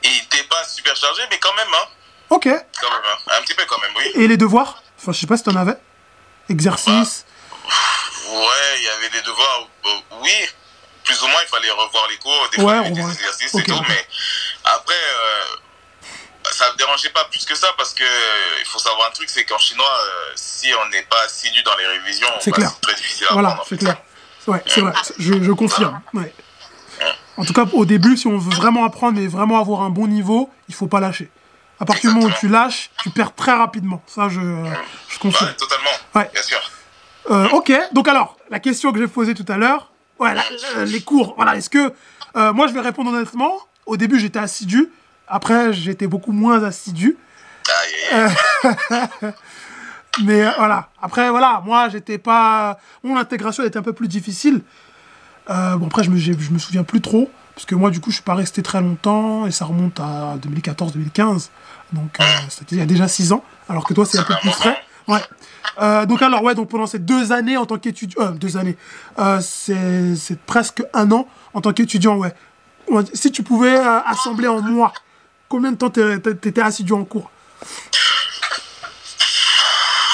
Il 0.04 0.10
n'était 0.10 0.44
pas 0.44 0.64
super 0.64 0.96
chargé, 0.96 1.22
mais 1.30 1.38
quand 1.38 1.54
même, 1.54 1.68
hein. 1.74 1.86
Ok. 2.30 2.44
Quand 2.44 2.90
même, 2.90 3.00
hein. 3.04 3.32
Un 3.38 3.42
petit 3.42 3.54
peu 3.54 3.64
quand 3.66 3.80
même, 3.80 3.92
oui. 3.96 4.10
Et 4.14 4.26
les 4.28 4.36
devoirs? 4.36 4.82
Enfin, 5.00 5.12
je 5.12 5.18
sais 5.20 5.26
pas 5.26 5.36
si 5.36 5.42
t'en 5.44 5.56
avais. 5.56 5.76
Exercice? 6.48 7.24
Ouais, 8.30 8.78
il 8.78 8.82
y 8.84 8.88
avait 8.88 9.10
des 9.10 9.20
devoirs. 9.22 9.68
euh, 9.86 9.88
oui, 10.20 10.32
plus 11.04 11.20
ou 11.22 11.26
moins, 11.28 11.40
il 11.42 11.48
fallait 11.48 11.70
revoir 11.70 12.06
les 12.08 12.16
cours, 12.18 12.48
des 12.56 12.62
Ouais, 12.62 12.78
fois, 12.78 12.86
il 12.88 12.96
y 12.96 13.00
avait 13.00 13.06
des 13.08 13.12
exercices 13.14 13.54
et 13.54 13.62
tout, 13.64 13.82
mais 13.88 14.06
après, 14.64 14.94
euh, 14.94 15.44
ça 16.52 16.66
ne 16.68 16.72
me 16.72 16.76
dérangeait 16.78 17.10
pas 17.10 17.24
plus 17.30 17.44
que 17.44 17.54
ça 17.54 17.68
parce 17.76 17.92
que 17.94 18.02
euh, 18.04 18.58
il 18.60 18.66
faut 18.66 18.78
savoir 18.78 19.08
un 19.08 19.12
truc, 19.12 19.28
c'est 19.30 19.44
qu'en 19.44 19.58
chinois, 19.58 19.84
euh, 19.86 20.32
si 20.36 20.68
on 20.84 20.88
n'est 20.90 21.02
pas 21.02 21.20
assidu 21.24 21.62
dans 21.62 21.76
les 21.76 21.86
révisions, 21.86 22.28
C'est 22.40 22.50
bah, 22.50 22.72
très 22.80 22.94
difficile 22.94 23.26
à 23.30 23.32
Voilà, 23.34 23.60
c'est 23.68 23.78
clair. 23.78 23.96
Ouais, 24.46 24.62
c'est 24.66 24.80
vrai. 24.80 24.92
Je, 25.18 25.42
je 25.42 25.52
confirme. 25.52 26.00
Ouais. 26.14 26.32
En 27.38 27.44
tout 27.44 27.52
cas, 27.54 27.64
au 27.72 27.84
début, 27.86 28.16
si 28.16 28.26
on 28.26 28.36
veut 28.38 28.54
vraiment 28.54 28.84
apprendre 28.84 29.18
et 29.18 29.26
vraiment 29.26 29.58
avoir 29.60 29.82
un 29.82 29.90
bon 29.90 30.06
niveau, 30.06 30.50
il 30.68 30.74
faut 30.74 30.86
pas 30.86 31.00
lâcher. 31.00 31.30
À 31.80 31.84
partir 31.84 32.10
du 32.10 32.16
moment 32.16 32.28
où 32.32 32.38
tu 32.38 32.46
lâches, 32.48 32.90
tu 33.02 33.10
perds 33.10 33.34
très 33.34 33.52
rapidement. 33.52 34.02
Ça, 34.06 34.28
je, 34.28 34.40
je 35.08 35.18
confirme. 35.18 35.48
Ouais, 35.50 35.56
totalement, 35.56 35.90
Ouais. 36.14 36.30
bien 36.32 36.42
sûr. 36.42 36.58
Euh, 37.30 37.48
ok, 37.50 37.72
donc 37.92 38.06
alors, 38.08 38.36
la 38.50 38.60
question 38.60 38.92
que 38.92 38.98
j'ai 38.98 39.08
posée 39.08 39.34
tout 39.34 39.46
à 39.48 39.56
l'heure, 39.56 39.90
ouais, 40.18 40.34
la- 40.34 40.44
la- 40.76 40.84
les 40.84 41.00
cours, 41.02 41.34
voilà, 41.36 41.56
est-ce 41.56 41.70
que... 41.70 41.92
euh, 42.36 42.52
moi, 42.52 42.66
je 42.66 42.72
vais 42.72 42.80
répondre 42.80 43.10
honnêtement. 43.12 43.58
Au 43.86 43.96
début, 43.96 44.20
j'étais 44.20 44.38
assidu. 44.38 44.92
Après, 45.28 45.72
j'étais 45.72 46.06
beaucoup 46.06 46.32
moins 46.32 46.62
assidu. 46.62 47.16
Mais 50.24 50.44
euh, 50.44 50.50
voilà, 50.58 50.90
après, 51.00 51.30
voilà, 51.30 51.62
moi, 51.64 51.88
j'étais 51.88 52.18
pas... 52.18 52.78
Mon 53.02 53.16
intégration 53.16 53.64
était 53.64 53.78
un 53.78 53.82
peu 53.82 53.94
plus 53.94 54.08
difficile. 54.08 54.60
Euh, 55.48 55.76
bon, 55.76 55.86
après, 55.86 56.04
je 56.04 56.10
me, 56.10 56.16
je 56.18 56.50
me 56.50 56.58
souviens 56.58 56.84
plus 56.84 57.00
trop. 57.00 57.30
Parce 57.54 57.66
que 57.66 57.74
moi, 57.74 57.90
du 57.90 58.00
coup, 58.00 58.10
je 58.10 58.16
suis 58.16 58.24
pas 58.24 58.34
resté 58.34 58.62
très 58.62 58.80
longtemps. 58.80 59.46
Et 59.46 59.50
ça 59.50 59.64
remonte 59.64 60.00
à 60.00 60.36
2014-2015. 60.36 61.48
Donc, 61.92 62.20
euh, 62.20 62.24
c'était 62.48 62.76
il 62.76 62.78
y 62.78 62.82
a 62.82 62.86
déjà 62.86 63.08
6 63.08 63.32
ans. 63.32 63.42
Alors 63.68 63.84
que 63.84 63.94
toi, 63.94 64.04
c'est 64.04 64.18
un 64.18 64.24
peu 64.24 64.34
plus 64.40 64.50
frais. 64.50 64.78
Ouais. 65.08 65.20
Euh, 65.80 66.06
donc 66.06 66.22
alors 66.22 66.42
ouais 66.42 66.54
donc 66.54 66.68
pendant 66.68 66.86
ces 66.86 66.98
deux 66.98 67.32
années 67.32 67.56
en 67.56 67.66
tant 67.66 67.78
qu'étudiant 67.78 68.30
deux 68.32 68.56
années 68.56 68.76
c'est 69.40 70.38
presque 70.44 70.82
un 70.92 71.10
an 71.12 71.26
en 71.54 71.60
tant 71.60 71.72
qu'étudiant 71.72 72.16
ouais 72.16 72.34
si 73.14 73.32
tu 73.32 73.42
pouvais 73.42 73.74
assembler 73.74 74.48
en 74.48 74.60
mois 74.60 74.92
combien 75.52 75.72
de 75.72 75.76
temps 75.76 75.90
t'étais 75.90 76.62
assidu 76.62 76.92
en 76.94 77.04
cours? 77.04 77.30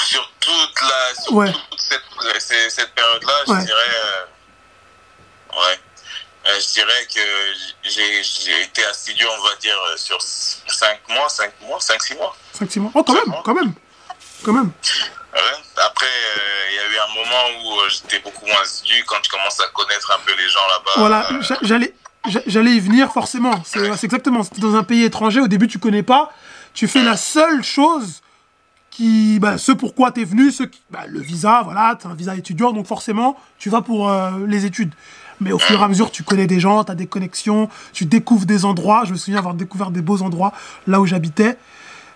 Sur 0.05 0.29
toute, 0.41 0.81
la, 0.81 1.15
sur 1.23 1.33
Ouais. 1.33 1.51
toute 1.53 1.79
cette, 2.39 2.93
période-là, 2.93 3.33
Ouais. 3.47 3.61
je 3.61 3.65
dirais. 3.65 3.95
euh, 3.95 5.59
ouais. 5.61 5.79
Euh, 6.47 6.59
je 6.59 6.73
dirais 6.73 7.07
que 7.13 7.21
j'ai 7.83 8.61
été 8.63 8.83
assidu, 8.85 9.25
on 9.25 9.41
va 9.43 9.55
dire, 9.61 9.77
euh, 9.89 9.97
sur 9.97 10.21
5 10.21 10.99
mois, 11.09 11.29
5 11.29 11.53
mois, 11.61 11.79
5-6 11.79 12.15
mois. 12.17 12.35
5-6 12.53 12.79
mois. 12.81 12.91
Oh, 12.95 13.03
quand 13.03 13.13
même, 13.13 13.33
quand 13.45 13.53
même. 13.53 13.73
Quand 14.43 14.53
même. 14.53 14.71
Ouais. 15.33 15.39
Après, 15.77 16.05
euh, 16.05 16.69
il 16.71 16.75
y 16.75 16.79
a 16.79 16.87
eu 16.87 16.97
un 16.99 17.13
moment 17.13 17.43
où 17.63 17.89
j'étais 17.89 18.19
beaucoup 18.19 18.45
moins 18.45 18.61
assidu 18.61 19.03
quand 19.05 19.17
je 19.23 19.29
commence 19.29 19.59
à 19.61 19.67
connaître 19.67 20.11
un 20.11 20.19
peu 20.25 20.33
les 20.35 20.49
gens 20.49 20.67
là-bas. 20.67 20.91
Voilà, 20.97 21.27
j'a- 21.41 21.57
j'allais 21.61 21.93
j'a- 21.93 22.08
j'allais 22.47 22.75
y 22.75 22.79
venir 22.79 23.11
forcément. 23.11 23.53
C'est 23.63 24.03
exactement. 24.03 24.43
Si 24.43 24.59
dans 24.59 24.75
un 24.75 24.83
pays 24.83 25.03
étranger, 25.03 25.41
au 25.41 25.47
début 25.47 25.67
tu 25.67 25.79
connais 25.79 26.03
pas, 26.03 26.31
tu 26.73 26.87
fais 26.87 27.03
la 27.03 27.17
seule 27.17 27.63
chose 27.63 28.21
qui, 28.89 29.39
bah, 29.39 29.57
ce 29.57 29.71
pourquoi 29.71 30.11
t'es 30.11 30.25
venu, 30.25 30.51
ce 30.51 30.63
qui, 30.63 30.81
bah, 30.91 31.05
le 31.07 31.19
visa, 31.21 31.61
voilà, 31.63 31.97
t'as 31.97 32.09
un 32.09 32.15
visa 32.15 32.35
étudiant, 32.35 32.73
donc 32.73 32.85
forcément 32.85 33.37
tu 33.57 33.69
vas 33.69 33.81
pour 33.81 34.09
euh, 34.09 34.31
les 34.47 34.65
études. 34.65 34.93
Mais 35.41 35.53
au 35.53 35.59
fur 35.59 35.79
et 35.79 35.83
à 35.83 35.87
mesure, 35.87 36.11
tu 36.11 36.23
connais 36.23 36.47
des 36.47 36.59
gens, 36.59 36.83
t'as 36.83 36.95
des 36.95 37.07
connexions, 37.07 37.69
tu 37.93 38.05
découvres 38.05 38.45
des 38.45 38.65
endroits. 38.65 39.03
Je 39.05 39.13
me 39.13 39.17
souviens 39.17 39.39
avoir 39.39 39.53
découvert 39.53 39.89
des 39.91 40.01
beaux 40.01 40.21
endroits 40.21 40.51
là 40.85 40.99
où 40.99 41.05
j'habitais. 41.05 41.57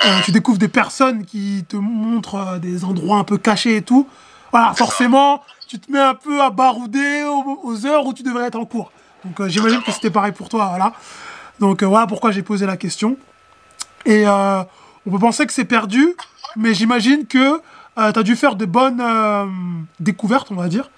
Euh, 0.05 0.19
tu 0.25 0.31
découvres 0.33 0.57
des 0.57 0.67
personnes 0.67 1.23
qui 1.23 1.63
te 1.69 1.77
montrent 1.77 2.35
euh, 2.35 2.59
des 2.59 2.83
endroits 2.83 3.17
un 3.17 3.23
peu 3.23 3.37
cachés 3.37 3.77
et 3.77 3.81
tout. 3.81 4.07
Voilà, 4.51 4.73
forcément, 4.73 5.41
tu 5.67 5.79
te 5.79 5.89
mets 5.89 5.99
un 5.99 6.15
peu 6.15 6.41
à 6.41 6.49
barouder 6.49 7.23
aux, 7.23 7.61
aux 7.63 7.85
heures 7.85 8.05
où 8.05 8.13
tu 8.13 8.23
devrais 8.23 8.47
être 8.47 8.59
en 8.59 8.65
cours. 8.65 8.91
Donc 9.25 9.39
euh, 9.39 9.47
j'imagine 9.49 9.81
que 9.83 9.91
c'était 9.91 10.09
pareil 10.09 10.31
pour 10.33 10.49
toi, 10.49 10.67
voilà. 10.69 10.93
Donc 11.59 11.81
euh, 11.83 11.85
voilà 11.85 12.07
pourquoi 12.07 12.31
j'ai 12.31 12.43
posé 12.43 12.65
la 12.65 12.77
question. 12.77 13.17
Et 14.05 14.27
euh, 14.27 14.63
on 15.05 15.11
peut 15.11 15.19
penser 15.19 15.45
que 15.45 15.53
c'est 15.53 15.65
perdu, 15.65 16.15
mais 16.55 16.73
j'imagine 16.73 17.25
que 17.27 17.57
tu 17.57 17.61
as 18.19 18.23
dû 18.23 18.35
faire 18.35 18.55
de 18.55 18.65
bonnes 18.65 19.85
découvertes, 19.99 20.47
on 20.51 20.55
va 20.55 20.67
dire. 20.67 20.89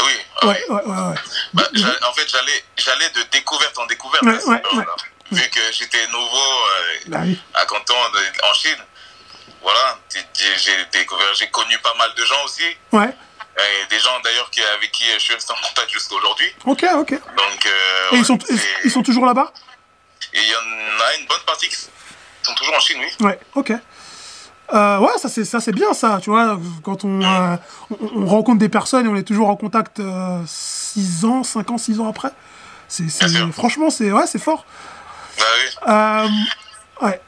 Oui, 0.00 0.12
ah 0.42 0.46
Ouais, 0.46 0.62
ouais, 0.68 0.76
ouais. 0.76 1.14
Bah, 1.54 1.62
en 2.08 2.12
fait, 2.12 2.28
j'allais, 2.28 2.64
j'allais 2.76 3.08
de 3.10 3.20
découverte 3.32 3.78
en 3.78 3.86
découverte. 3.86 4.22
Période-là. 4.24 4.84
Vu 5.32 5.42
que 5.50 5.60
j'étais 5.72 6.06
nouveau 6.12 6.46
Bah 7.08 7.20
oui. 7.24 7.38
à 7.54 7.64
Canton, 7.66 7.94
en 8.48 8.54
Chine, 8.54 8.76
voilà, 9.62 9.98
j'ai- 10.14 10.56
j'ai 10.56 10.98
découvert, 11.00 11.34
j'ai 11.34 11.48
connu 11.48 11.76
pas 11.78 11.94
mal 11.98 12.10
de 12.16 12.24
gens 12.24 12.44
aussi. 12.44 12.62
Ouais. 12.92 13.12
Et 13.58 13.86
des 13.88 13.98
gens 13.98 14.18
d'ailleurs 14.22 14.50
avec 14.76 14.92
qui 14.92 15.04
je 15.14 15.18
suis 15.18 15.32
resté 15.32 15.52
en 15.52 15.66
contact 15.66 15.90
jusqu'à 15.90 16.14
aujourd'hui. 16.14 16.46
Ok, 16.66 16.84
ok. 16.94 17.12
Et 17.12 17.16
Donc, 17.16 17.66
euh, 17.66 18.08
ils, 18.12 18.18
ouais, 18.18 18.24
sont, 18.24 18.38
ils 18.84 18.90
sont 18.90 19.02
toujours 19.02 19.24
là-bas? 19.24 19.50
Et 20.34 20.40
il 20.40 20.48
y 20.48 20.54
en 20.54 21.00
a 21.04 21.14
une 21.18 21.26
bonne 21.26 21.40
partie 21.46 21.68
qui 21.68 21.76
sont 21.76 22.54
toujours 22.54 22.74
en 22.74 22.80
Chine, 22.80 22.98
oui. 23.00 23.26
Ouais, 23.26 23.38
ok. 23.54 23.72
Euh, 24.74 24.98
ouais, 24.98 25.16
ça 25.18 25.28
c'est 25.28 25.44
ça 25.44 25.60
c'est 25.60 25.72
bien 25.72 25.94
ça, 25.94 26.18
tu 26.20 26.28
vois, 26.28 26.58
quand 26.82 27.04
on, 27.04 27.22
euh, 27.22 27.56
on, 28.00 28.22
on 28.22 28.26
rencontre 28.26 28.58
des 28.58 28.68
personnes 28.68 29.06
et 29.06 29.08
on 29.08 29.14
est 29.14 29.22
toujours 29.22 29.48
en 29.48 29.54
contact 29.56 30.02
6 30.46 31.24
ans, 31.24 31.44
5 31.44 31.70
ans, 31.70 31.78
6 31.78 32.00
ans 32.00 32.08
après. 32.10 32.30
C'est, 32.88 33.08
franchement, 33.52 33.90
c'est 33.90 34.12
ouais, 34.12 34.26
c'est 34.26 34.38
fort. 34.40 34.66
Bah 35.38 36.24
oui. 36.26 36.30
Ouais. 37.00 37.20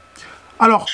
Alors, 0.59 0.85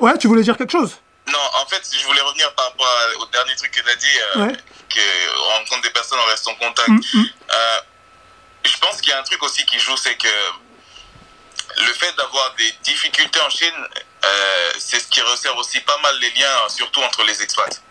ouais, 0.00 0.18
tu 0.18 0.26
voulais 0.28 0.42
dire 0.42 0.56
quelque 0.56 0.72
chose? 0.72 0.98
Non, 1.28 1.38
en 1.62 1.66
fait, 1.66 1.82
je 1.98 2.04
voulais 2.06 2.20
revenir 2.20 2.52
par 2.54 2.66
rapport 2.66 2.86
au 3.20 3.26
dernier 3.26 3.54
truc 3.56 3.70
que 3.70 3.80
tu 3.80 3.88
as 3.88 3.96
dit, 3.96 4.06
Ouais. 4.36 4.56
On 5.00 5.58
rencontre 5.58 5.82
des 5.82 5.90
personnes, 5.90 6.18
on 6.22 6.30
reste 6.30 6.48
en 6.48 6.54
contact. 6.54 6.88
Mm, 6.88 7.00
mm. 7.14 7.26
Euh, 7.52 7.78
je 8.64 8.76
pense 8.78 9.00
qu'il 9.00 9.10
y 9.10 9.12
a 9.12 9.20
un 9.20 9.22
truc 9.22 9.42
aussi 9.42 9.64
qui 9.66 9.78
joue, 9.78 9.96
c'est 9.96 10.16
que 10.16 10.28
le 11.78 11.92
fait 11.92 12.14
d'avoir 12.16 12.54
des 12.56 12.72
difficultés 12.82 13.40
en 13.40 13.50
Chine, 13.50 13.72
euh, 14.24 14.70
c'est 14.78 15.00
ce 15.00 15.08
qui 15.08 15.20
resserre 15.20 15.56
aussi 15.56 15.80
pas 15.80 15.98
mal 16.02 16.14
les 16.20 16.30
liens, 16.30 16.68
surtout 16.68 17.00
entre 17.00 17.24
les 17.24 17.42
expats. 17.42 17.82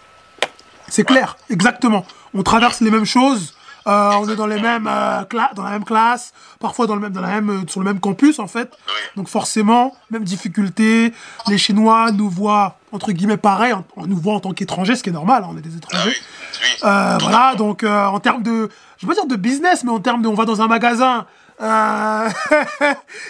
C'est 0.88 1.06
clair, 1.06 1.36
exactement. 1.50 2.06
On 2.34 2.44
traverse 2.44 2.82
les 2.82 2.92
mêmes 2.92 3.06
choses. 3.06 3.54
Euh, 3.88 4.12
on 4.20 4.30
est 4.30 4.36
dans 4.36 4.48
les 4.48 4.60
mêmes 4.62 4.88
euh, 4.90 5.24
dans 5.56 5.64
la 5.64 5.72
même 5.72 5.84
classe, 5.84 6.34
parfois 6.60 6.88
dans 6.88 6.96
le 6.96 7.02
même, 7.02 7.12
dans 7.12 7.22
la 7.22 7.28
même, 7.28 7.50
euh, 7.50 7.62
sur 7.68 7.80
le 7.80 7.86
même 7.86 8.00
campus 8.00 8.40
en 8.40 8.48
fait. 8.48 8.72
Oui. 8.88 8.94
Donc 9.18 9.28
forcément, 9.28 9.94
même 10.12 10.24
difficulté. 10.24 11.14
Les 11.48 11.58
Chinois 11.58 12.12
nous 12.12 12.30
voient 12.30 12.78
entre 12.92 13.12
guillemets 13.12 13.38
pareil, 13.38 13.74
on, 13.98 14.06
nous 14.06 14.18
voit 14.18 14.36
en 14.36 14.40
tant 14.40 14.52
qu'étrangers, 14.54 14.96
ce 14.96 15.04
qui 15.04 15.10
est 15.10 15.14
normal. 15.14 15.44
hein, 15.44 15.50
on 15.52 15.58
est 15.58 15.62
des 15.62 15.70
Ah 15.74 15.78
étrangers. 15.78 16.10
oui, 16.10 16.16
oui. 16.62 16.88
Euh, 16.90 17.18
voilà, 17.22 17.56
donc 17.56 17.84
en 17.84 18.20
termes 18.20 18.44
de, 18.44 18.70
je 18.98 19.06
veux 19.08 19.14
pas 19.14 19.20
dire 19.20 19.28
de 19.30 19.36
business, 19.36 19.84
mais 19.84 19.92
en 19.92 20.00
termes 20.00 20.22
de, 20.22 20.28
on 20.28 20.36
va 20.36 20.46
dans 20.46 20.62
un 20.62 20.68
magasin, 20.68 21.26
euh, 21.64 22.30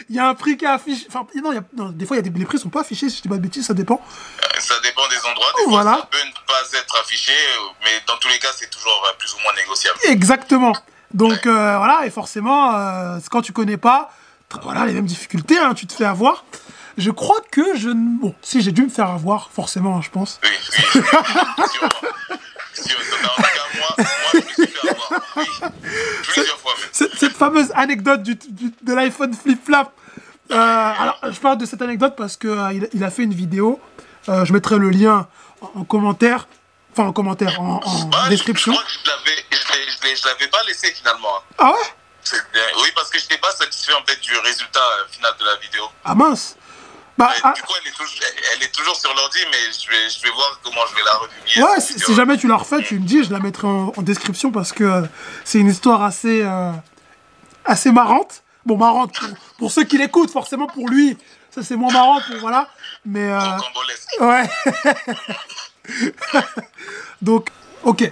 il 0.09 0.15
y 0.15 0.19
a 0.19 0.27
un 0.27 0.33
prix 0.35 0.57
qui 0.57 0.65
est 0.65 0.67
affiché. 0.67 1.05
Enfin, 1.07 1.25
non, 1.41 1.51
il 1.51 1.55
y 1.55 1.57
a- 1.59 1.63
non, 1.77 1.89
des 1.89 2.05
fois, 2.05 2.15
il 2.17 2.25
y 2.25 2.27
a 2.27 2.29
des, 2.29 2.37
les 2.39 2.45
prix 2.45 2.57
sont 2.57 2.69
pas 2.69 2.81
affichés, 2.81 3.09
si 3.09 3.17
je 3.17 3.21
dis 3.21 3.29
pas 3.29 3.35
de 3.35 3.41
bêtises, 3.41 3.67
ça 3.67 3.73
dépend. 3.73 4.01
Euh, 4.43 4.59
Ça 4.59 4.73
dépend 4.83 5.07
des 5.09 5.17
endroits. 5.29 5.51
Des 5.65 5.71
Voilà. 5.71 5.91
fois, 5.93 5.99
ça 6.01 6.07
peut 6.11 6.17
ne 6.25 6.31
pas 6.47 6.77
être 6.79 6.99
affiché, 6.99 7.31
euh, 7.33 7.67
mais 7.83 7.91
dans 8.07 8.17
tous 8.17 8.27
les 8.29 8.39
cas, 8.39 8.49
c'est 8.55 8.69
toujours 8.69 9.03
euh, 9.07 9.13
plus 9.19 9.33
ou 9.33 9.37
moins 9.43 9.53
négociable. 9.55 9.99
Exactement. 10.05 10.73
Donc 11.13 11.45
euh, 11.45 11.77
voilà, 11.77 12.05
et 12.05 12.09
forcément, 12.09 12.73
euh, 12.75 13.19
quand 13.29 13.41
tu 13.43 13.53
connais 13.53 13.77
pas, 13.77 14.11
voilà, 14.63 14.85
les 14.85 14.93
mêmes 14.93 15.05
difficultés, 15.05 15.57
hein, 15.59 15.73
tu 15.75 15.85
te 15.87 15.93
fais 15.93 16.05
avoir. 16.05 16.43
Je 16.97 17.09
crois 17.11 17.39
que 17.51 17.75
je, 17.75 17.89
bon, 17.89 18.35
si 18.43 18.61
j'ai 18.61 18.71
dû 18.71 18.83
me 18.83 18.89
faire 18.89 19.09
avoir, 19.09 19.49
forcément, 19.51 19.97
hein, 19.97 20.01
je 20.03 20.09
pense. 20.11 20.39
Oui, 20.43 20.49
oui. 20.51 21.01
Sûrement. 21.71 21.89
Sûrement. 22.73 23.29
En 23.31 23.35
tout 23.35 23.41
cas, 23.41 23.77
moi, 23.77 23.95
moi, 23.97 24.05
je 24.33 24.37
me 24.37 24.43
suis 24.53 24.67
fait 24.67 24.89
avoir. 24.89 25.21
Oui. 25.35 25.45
Plusieurs 26.23 26.57
fois 26.59 26.73
même. 26.79 26.89
cette, 26.91 27.35
fameuse 27.35 27.71
anecdote 27.75 28.21
du, 28.23 28.35
du- 28.35 28.73
de 28.81 28.93
l'iPhone 28.93 29.33
flip-flap. 29.33 29.91
Euh, 30.51 30.55
alors, 30.55 31.17
je 31.23 31.39
parle 31.39 31.57
de 31.57 31.65
cette 31.65 31.81
anecdote 31.81 32.13
parce 32.17 32.37
que 32.37 32.47
euh, 32.47 32.87
il, 32.93 33.03
a 33.03 33.09
fait 33.09 33.23
une 33.23 33.33
vidéo. 33.33 33.79
Euh, 34.29 34.45
je 34.45 34.53
mettrai 34.53 34.77
le 34.77 34.89
lien 34.89 35.27
en, 35.61 35.79
en 35.81 35.83
commentaire, 35.83 36.47
enfin 36.91 37.07
en 37.07 37.13
commentaire, 37.13 37.59
en, 37.59 37.79
en 37.83 38.09
Ah, 38.13 38.29
description. 38.29 38.71
Je 38.73 38.77
crois 38.77 38.87
que 38.87 38.93
je 39.03 39.09
l'avais, 39.09 40.15
je 40.15 40.27
l'avais 40.27 40.47
pas 40.47 40.63
laissé 40.67 40.91
finalement. 40.93 41.29
Ah 41.57 41.71
ouais? 41.71 42.39
Oui, 42.81 42.89
parce 42.95 43.09
que 43.09 43.17
je 43.19 43.23
n'étais 43.25 43.37
pas 43.37 43.51
satisfait 43.51 43.93
en 43.93 44.05
fait 44.05 44.19
du 44.21 44.35
résultat 44.37 44.79
final 45.11 45.31
de 45.39 45.45
la 45.45 45.55
vidéo. 45.57 45.83
Ah 46.05 46.15
mince. 46.15 46.55
Bah, 47.17 47.31
ah, 47.43 47.53
Du 47.55 47.61
coup, 47.61 47.73
elle 47.79 47.87
est, 47.87 47.95
toujours, 47.95 48.15
elle 48.55 48.63
est 48.63 48.71
toujours 48.71 48.95
sur 48.95 49.13
l'ordi, 49.13 49.39
mais 49.51 49.71
je 49.71 49.89
vais, 49.89 50.09
je 50.09 50.21
vais 50.23 50.31
voir 50.31 50.59
comment 50.63 50.81
je 50.89 50.95
vais 50.95 51.01
la 51.05 51.13
republier. 51.13 51.63
ouais, 51.63 51.79
si, 51.79 52.15
jamais 52.15 52.37
tu 52.37 52.47
la 52.47 52.55
refais, 52.55 52.81
tu 52.81 52.99
me 52.99 53.05
dis, 53.05 53.23
je 53.23 53.31
la 53.31 53.39
mettrai 53.39 53.67
en, 53.67 53.93
en 53.95 54.01
description 54.01 54.51
parce 54.51 54.71
que 54.71 54.83
euh, 54.83 55.01
c'est 55.43 55.59
une 55.59 55.69
histoire 55.69 56.01
assez, 56.01 56.41
euh, 56.41 56.71
assez 57.65 57.91
marrante. 57.91 58.41
Bon, 58.65 58.77
marrante 58.77 59.13
pour, 59.19 59.29
pour 59.59 59.71
ceux 59.71 59.83
qui 59.83 59.97
l'écoutent, 59.97 60.31
forcément 60.31 60.67
pour 60.67 60.87
lui, 60.87 61.17
ça 61.51 61.61
c'est 61.63 61.75
moins 61.75 61.91
marrant 61.91 62.19
pour 62.21 62.37
voilà. 62.37 62.69
Mais 63.05 63.31
euh. 63.31 63.39
Ouais. 64.19 64.49
donc, 67.21 67.49
ok. 67.83 68.11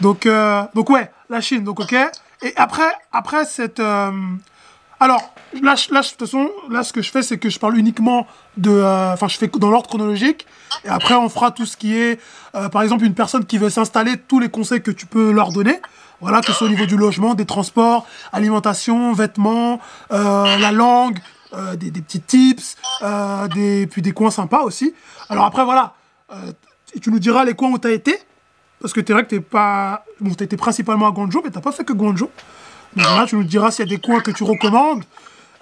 Donc, 0.00 0.24
euh, 0.24 0.62
donc 0.74 0.88
ouais, 0.88 1.10
la 1.28 1.40
Chine, 1.40 1.64
donc 1.64 1.80
ok. 1.80 1.94
Et 2.42 2.54
après, 2.56 2.90
après 3.12 3.44
cette, 3.44 3.82
alors 5.00 5.34
là, 5.62 5.74
de 5.74 6.08
toute 6.08 6.18
façon, 6.18 6.50
ce 6.82 6.92
que 6.92 7.00
je 7.00 7.10
fais, 7.10 7.22
c'est 7.22 7.38
que 7.38 7.48
je 7.48 7.58
parle 7.58 7.78
uniquement 7.78 8.26
de, 8.58 8.70
euh, 8.70 9.14
enfin, 9.14 9.28
je 9.28 9.38
fais 9.38 9.48
dans 9.48 9.70
l'ordre 9.70 9.88
chronologique. 9.88 10.46
Et 10.84 10.88
après, 10.88 11.14
on 11.14 11.30
fera 11.30 11.50
tout 11.50 11.64
ce 11.64 11.78
qui 11.78 11.96
est, 11.96 12.20
euh, 12.54 12.68
par 12.68 12.82
exemple, 12.82 13.04
une 13.04 13.14
personne 13.14 13.46
qui 13.46 13.56
veut 13.56 13.70
s'installer, 13.70 14.18
tous 14.18 14.40
les 14.40 14.50
conseils 14.50 14.82
que 14.82 14.90
tu 14.90 15.06
peux 15.06 15.32
leur 15.32 15.52
donner. 15.52 15.80
Voilà, 16.20 16.42
que 16.42 16.48
ce 16.48 16.52
soit 16.52 16.66
au 16.66 16.70
niveau 16.70 16.84
du 16.84 16.98
logement, 16.98 17.32
des 17.32 17.46
transports, 17.46 18.06
alimentation, 18.30 19.14
vêtements, 19.14 19.80
euh, 20.12 20.58
la 20.58 20.70
langue, 20.70 21.18
des, 21.76 21.90
petits 21.90 22.20
tips, 22.20 22.76
puis 23.90 24.02
des 24.02 24.12
coins 24.12 24.30
sympas 24.30 24.60
aussi. 24.60 24.94
Alors 25.30 25.46
après, 25.46 25.64
voilà, 25.64 25.94
tu 27.00 27.10
nous 27.10 27.18
diras 27.18 27.44
les 27.44 27.54
coins 27.54 27.70
où 27.70 27.78
tu 27.78 27.88
as 27.88 27.92
été, 27.92 28.16
parce 28.82 28.92
que 28.92 29.00
tu 29.00 29.14
vrai 29.14 29.24
que 29.24 29.30
t'es 29.30 29.40
pas. 29.40 30.04
Bon, 30.20 30.34
tu 30.34 30.44
été 30.44 30.58
principalement 30.58 31.08
à 31.08 31.10
Guangzhou, 31.10 31.40
mais 31.42 31.50
t'as 31.50 31.62
pas 31.62 31.72
fait 31.72 31.84
que 31.84 31.94
Guangzhou. 31.94 32.28
Là, 32.96 33.24
tu 33.28 33.36
nous 33.36 33.44
diras 33.44 33.70
s'il 33.70 33.88
y 33.88 33.92
a 33.92 33.96
des 33.96 34.00
coins 34.00 34.20
que 34.20 34.30
tu 34.30 34.42
recommandes. 34.44 35.04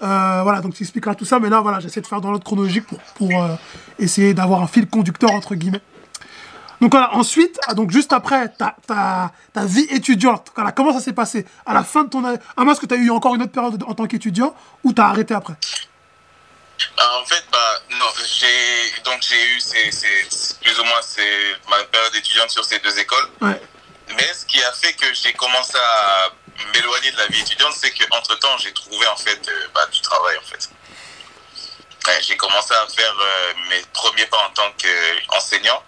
Euh, 0.02 0.40
voilà, 0.42 0.60
donc 0.60 0.74
tu 0.74 0.82
expliqueras 0.84 1.14
tout 1.14 1.24
ça, 1.24 1.38
mais 1.40 1.48
là, 1.48 1.60
voilà, 1.60 1.80
j'essaie 1.80 2.00
de 2.00 2.06
faire 2.06 2.20
dans 2.20 2.30
l'ordre 2.30 2.44
chronologique 2.44 2.86
pour, 2.86 2.98
pour 3.16 3.42
euh, 3.42 3.54
essayer 3.98 4.32
d'avoir 4.32 4.62
un 4.62 4.66
fil 4.68 4.86
conducteur, 4.88 5.32
entre 5.32 5.54
guillemets. 5.56 5.80
Donc 6.80 6.92
voilà, 6.92 7.12
ensuite, 7.16 7.58
ah, 7.66 7.74
donc 7.74 7.90
juste 7.90 8.12
après 8.12 8.48
ta, 8.50 8.76
ta, 8.86 9.32
ta 9.52 9.64
vie 9.64 9.86
étudiante, 9.90 10.52
voilà, 10.54 10.70
comment 10.70 10.92
ça 10.92 11.00
s'est 11.00 11.12
passé? 11.12 11.44
À 11.66 11.74
la 11.74 11.82
fin 11.82 12.04
de 12.04 12.08
ton 12.10 12.24
année, 12.24 12.38
à 12.56 12.62
moins 12.62 12.76
que 12.76 12.86
tu 12.86 12.94
as 12.94 12.98
eu 12.98 13.10
encore 13.10 13.34
une 13.34 13.42
autre 13.42 13.50
période 13.50 13.82
en 13.88 13.94
tant 13.94 14.06
qu'étudiant, 14.06 14.54
ou 14.84 14.92
tu 14.92 15.02
as 15.02 15.06
arrêté 15.06 15.34
après? 15.34 15.54
Ah, 16.96 17.18
En 17.20 17.26
fait, 17.26 17.42
bah, 17.50 17.58
non, 17.98 18.06
j'ai, 18.24 19.02
donc 19.04 19.18
j'ai 19.20 19.56
eu 19.56 19.58
ces, 19.58 19.90
ces- 19.90 20.54
plus 20.62 20.78
ou 20.78 20.84
moins 20.84 21.02
ces, 21.02 21.20
ma 21.68 21.82
période 21.90 22.14
étudiante 22.14 22.50
sur 22.50 22.64
ces 22.64 22.78
deux 22.78 22.96
écoles. 22.96 23.28
Ouais. 23.40 23.60
Mais 24.16 24.32
ce 24.32 24.46
qui 24.46 24.62
a 24.62 24.70
fait 24.72 24.92
que 24.92 25.06
j'ai 25.12 25.32
commencé 25.32 25.74
à 25.76 26.28
m'éloigner 26.72 27.10
de 27.12 27.16
la 27.18 27.26
vie 27.28 27.40
étudiante, 27.40 27.74
c'est 27.76 27.90
qu'entre 27.92 28.34
temps, 28.38 28.56
j'ai 28.58 28.72
trouvé 28.72 29.06
en 29.08 29.16
fait 29.16 29.40
euh, 29.48 29.68
bah, 29.74 29.86
du 29.86 30.00
travail 30.00 30.36
en 30.38 30.42
fait. 30.46 30.68
Ouais, 32.06 32.20
j'ai 32.22 32.36
commencé 32.36 32.72
à 32.74 32.86
faire 32.88 33.14
euh, 33.20 33.52
mes 33.70 33.82
premiers 33.92 34.26
pas 34.26 34.38
en 34.46 34.50
tant 34.50 34.70
qu'enseignant. 34.72 35.82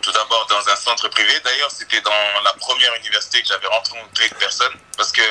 Tout 0.00 0.12
d'abord 0.12 0.46
dans 0.46 0.68
un 0.68 0.76
centre 0.76 1.08
privé. 1.08 1.32
D'ailleurs, 1.44 1.70
c'était 1.72 2.00
dans 2.00 2.40
la 2.44 2.52
première 2.54 2.94
université 2.94 3.42
que 3.42 3.48
j'avais 3.48 3.66
rencontré 3.66 4.26
une 4.30 4.36
personne 4.38 4.72
parce 4.96 5.10
que 5.10 5.22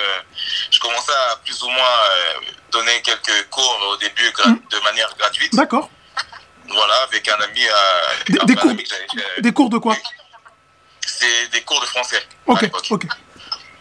je 0.72 0.80
commençais 0.80 1.14
à 1.32 1.38
plus 1.38 1.64
ou 1.64 1.70
moins 1.70 1.84
euh, 2.12 2.34
donner 2.72 3.02
quelques 3.02 3.50
cours 3.50 3.80
au 3.90 3.98
début 3.98 4.30
gra- 4.32 4.60
de 4.70 4.80
manière 4.84 5.14
gratuite. 5.16 5.56
D'accord. 5.56 5.90
Voilà, 6.68 6.96
avec 7.04 7.26
un 7.30 7.40
ami, 7.42 7.66
euh, 7.66 8.44
Des- 8.46 8.56
cours- 8.56 8.72
ami 8.72 8.84
que 8.84 9.42
Des 9.42 9.54
cours 9.54 9.70
de 9.70 9.78
quoi? 9.78 9.96
C'est 11.06 11.48
des 11.48 11.62
cours 11.62 11.80
de 11.80 11.86
français 11.86 12.22
à 12.48 12.52
Ok, 12.52 12.62
l'époque. 12.64 12.86
ok. 12.90 13.04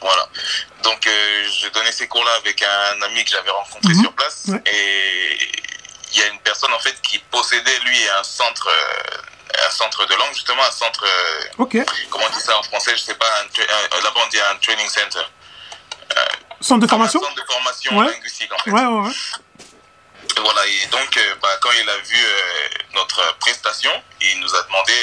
Voilà. 0.07 0.29
Donc, 0.83 1.05
euh, 1.07 1.49
je 1.61 1.69
donnais 1.69 1.91
ces 1.93 2.07
cours-là 2.07 2.31
avec 2.37 2.63
un 2.63 3.03
ami 3.03 3.25
que 3.25 3.31
j'avais 3.31 3.51
rencontré 3.51 3.93
Mhm. 3.93 4.03
sur 4.03 4.13
place. 4.13 4.45
Ouais. 4.49 4.63
Et 4.67 5.39
il 6.13 6.19
y 6.19 6.23
a 6.23 6.27
une 6.29 6.39
personne, 6.41 6.73
en 6.73 6.79
fait, 6.79 7.01
qui 7.03 7.19
possédait, 7.19 7.79
lui, 7.81 8.09
un 8.09 8.23
centre, 8.23 8.69
euh, 8.69 9.67
un 9.67 9.71
centre 9.71 10.05
de 10.07 10.15
langue, 10.15 10.33
justement, 10.33 10.63
un 10.63 10.71
centre, 10.71 11.05
euh, 11.05 11.45
Ok. 11.59 11.77
comment 12.11 12.25
on 12.27 12.31
dit 12.37 12.41
ça 12.41 12.57
en 12.57 12.63
français, 12.63 12.93
je 12.97 13.03
sais 13.03 13.15
pas, 13.15 13.27
un 13.41 13.47
tra- 13.47 13.69
un- 13.69 14.01
là-bas 14.03 14.21
on 14.25 14.29
dit 14.29 14.41
un 14.41 14.57
training 14.59 14.89
center. 14.89 15.23
Centre 16.61 16.81
de 16.83 16.89
formation 16.89 17.21
Un 17.21 17.27
centre 17.27 17.43
de 17.43 17.53
formation 17.53 17.99
Ouais. 17.99 18.07
linguistique, 18.13 18.53
en 18.53 18.59
fait. 18.59 18.71
Ouais, 18.71 18.81
ouais, 18.85 19.01
ouais. 19.09 19.13
Et 20.37 20.41
Voilà, 20.41 20.67
et 20.67 20.87
donc, 20.87 21.19
bah, 21.43 21.49
quand 21.61 21.71
il 21.73 21.89
a 21.89 21.97
vu 21.99 22.19
notre 22.95 23.37
prestation, 23.39 23.91
il 24.21 24.41
nous 24.41 24.55
a 24.55 24.63
demandé 24.63 24.95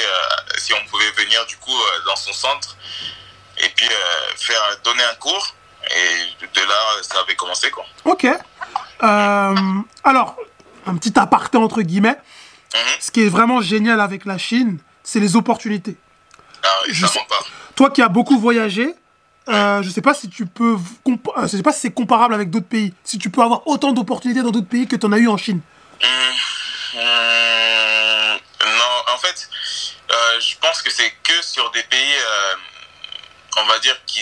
si 0.57 0.73
on 0.73 0.85
pouvait 0.85 1.11
venir, 1.11 1.45
du 1.45 1.57
coup, 1.57 1.77
dans 2.05 2.15
son 2.15 2.33
centre 2.33 2.75
et 3.65 3.69
puis 3.75 3.85
euh, 3.87 4.35
faire 4.37 4.61
donner 4.83 5.03
un 5.03 5.15
cours. 5.15 5.55
Et 5.85 6.45
de 6.45 6.61
là, 6.61 6.75
ça 7.01 7.19
avait 7.21 7.35
commencé, 7.35 7.69
quoi. 7.69 7.85
Ok. 8.05 8.25
Euh, 8.25 9.55
alors, 10.03 10.35
un 10.87 10.95
petit 10.95 11.17
aparté 11.19 11.57
entre 11.57 11.81
guillemets. 11.81 12.17
Mhm. 12.73 12.79
Ce 12.99 13.11
qui 13.11 13.21
est 13.25 13.29
vraiment 13.29 13.61
génial 13.61 13.99
avec 13.99 14.25
la 14.25 14.37
Chine, 14.37 14.79
c'est 15.03 15.19
les 15.19 15.35
opportunités. 15.35 15.97
Ah 16.63 16.67
oui, 16.87 16.93
Je 16.93 17.05
ça 17.05 17.11
sais- 17.13 17.19
pas. 17.27 17.39
Toi 17.75 17.89
qui 17.89 18.01
as 18.01 18.07
beaucoup 18.07 18.39
voyagé, 18.39 18.93
euh, 19.49 19.81
je 19.83 19.89
sais 19.89 20.01
pas 20.01 20.13
si 20.13 20.29
tu 20.29 20.45
peux, 20.45 20.77
je 21.41 21.47
sais 21.47 21.61
pas 21.63 21.73
si 21.73 21.81
c'est 21.81 21.91
comparable 21.93 22.33
avec 22.33 22.49
d'autres 22.49 22.67
pays. 22.67 22.93
Si 23.03 23.17
tu 23.17 23.29
peux 23.29 23.41
avoir 23.41 23.67
autant 23.67 23.91
d'opportunités 23.91 24.41
dans 24.41 24.51
d'autres 24.51 24.69
pays 24.69 24.87
que 24.87 24.95
tu 24.95 25.05
en 25.05 25.11
as 25.11 25.17
eu 25.17 25.27
en 25.27 25.37
Chine. 25.37 25.59
Hum, 26.95 28.39
non, 28.65 29.13
en 29.13 29.17
fait, 29.17 29.49
euh, 30.11 30.39
je 30.39 30.55
pense 30.61 30.81
que 30.81 30.89
c'est 30.91 31.11
que 31.23 31.41
sur 31.41 31.69
des 31.71 31.83
pays, 31.83 32.13
euh, 32.15 32.55
on 33.57 33.65
va 33.65 33.79
dire, 33.79 33.95
qui. 34.05 34.21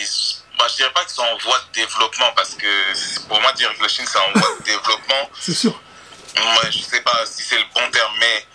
Bah, 0.58 0.66
je 0.70 0.76
dirais 0.76 0.92
pas 0.94 1.02
qu'ils 1.02 1.14
sont 1.16 1.24
en 1.24 1.38
voie 1.38 1.60
de 1.60 1.74
développement, 1.82 2.32
parce 2.36 2.54
que 2.56 2.68
pour 3.28 3.40
moi, 3.42 3.52
dire 3.54 3.74
que 3.78 3.82
la 3.82 3.88
Chine, 3.88 4.06
c'est 4.08 4.18
en 4.20 4.32
voie 4.40 4.50
de 4.60 4.64
développement, 4.64 5.30
C'est 5.40 5.54
sûr. 5.54 5.80
Ouais, 6.38 6.72
je 6.72 6.80
sais 6.80 7.02
pas 7.02 7.26
si 7.26 7.42
c'est 7.44 7.58
le 7.58 7.66
bon 7.74 7.90
terme, 7.92 8.14
mais 8.20 8.46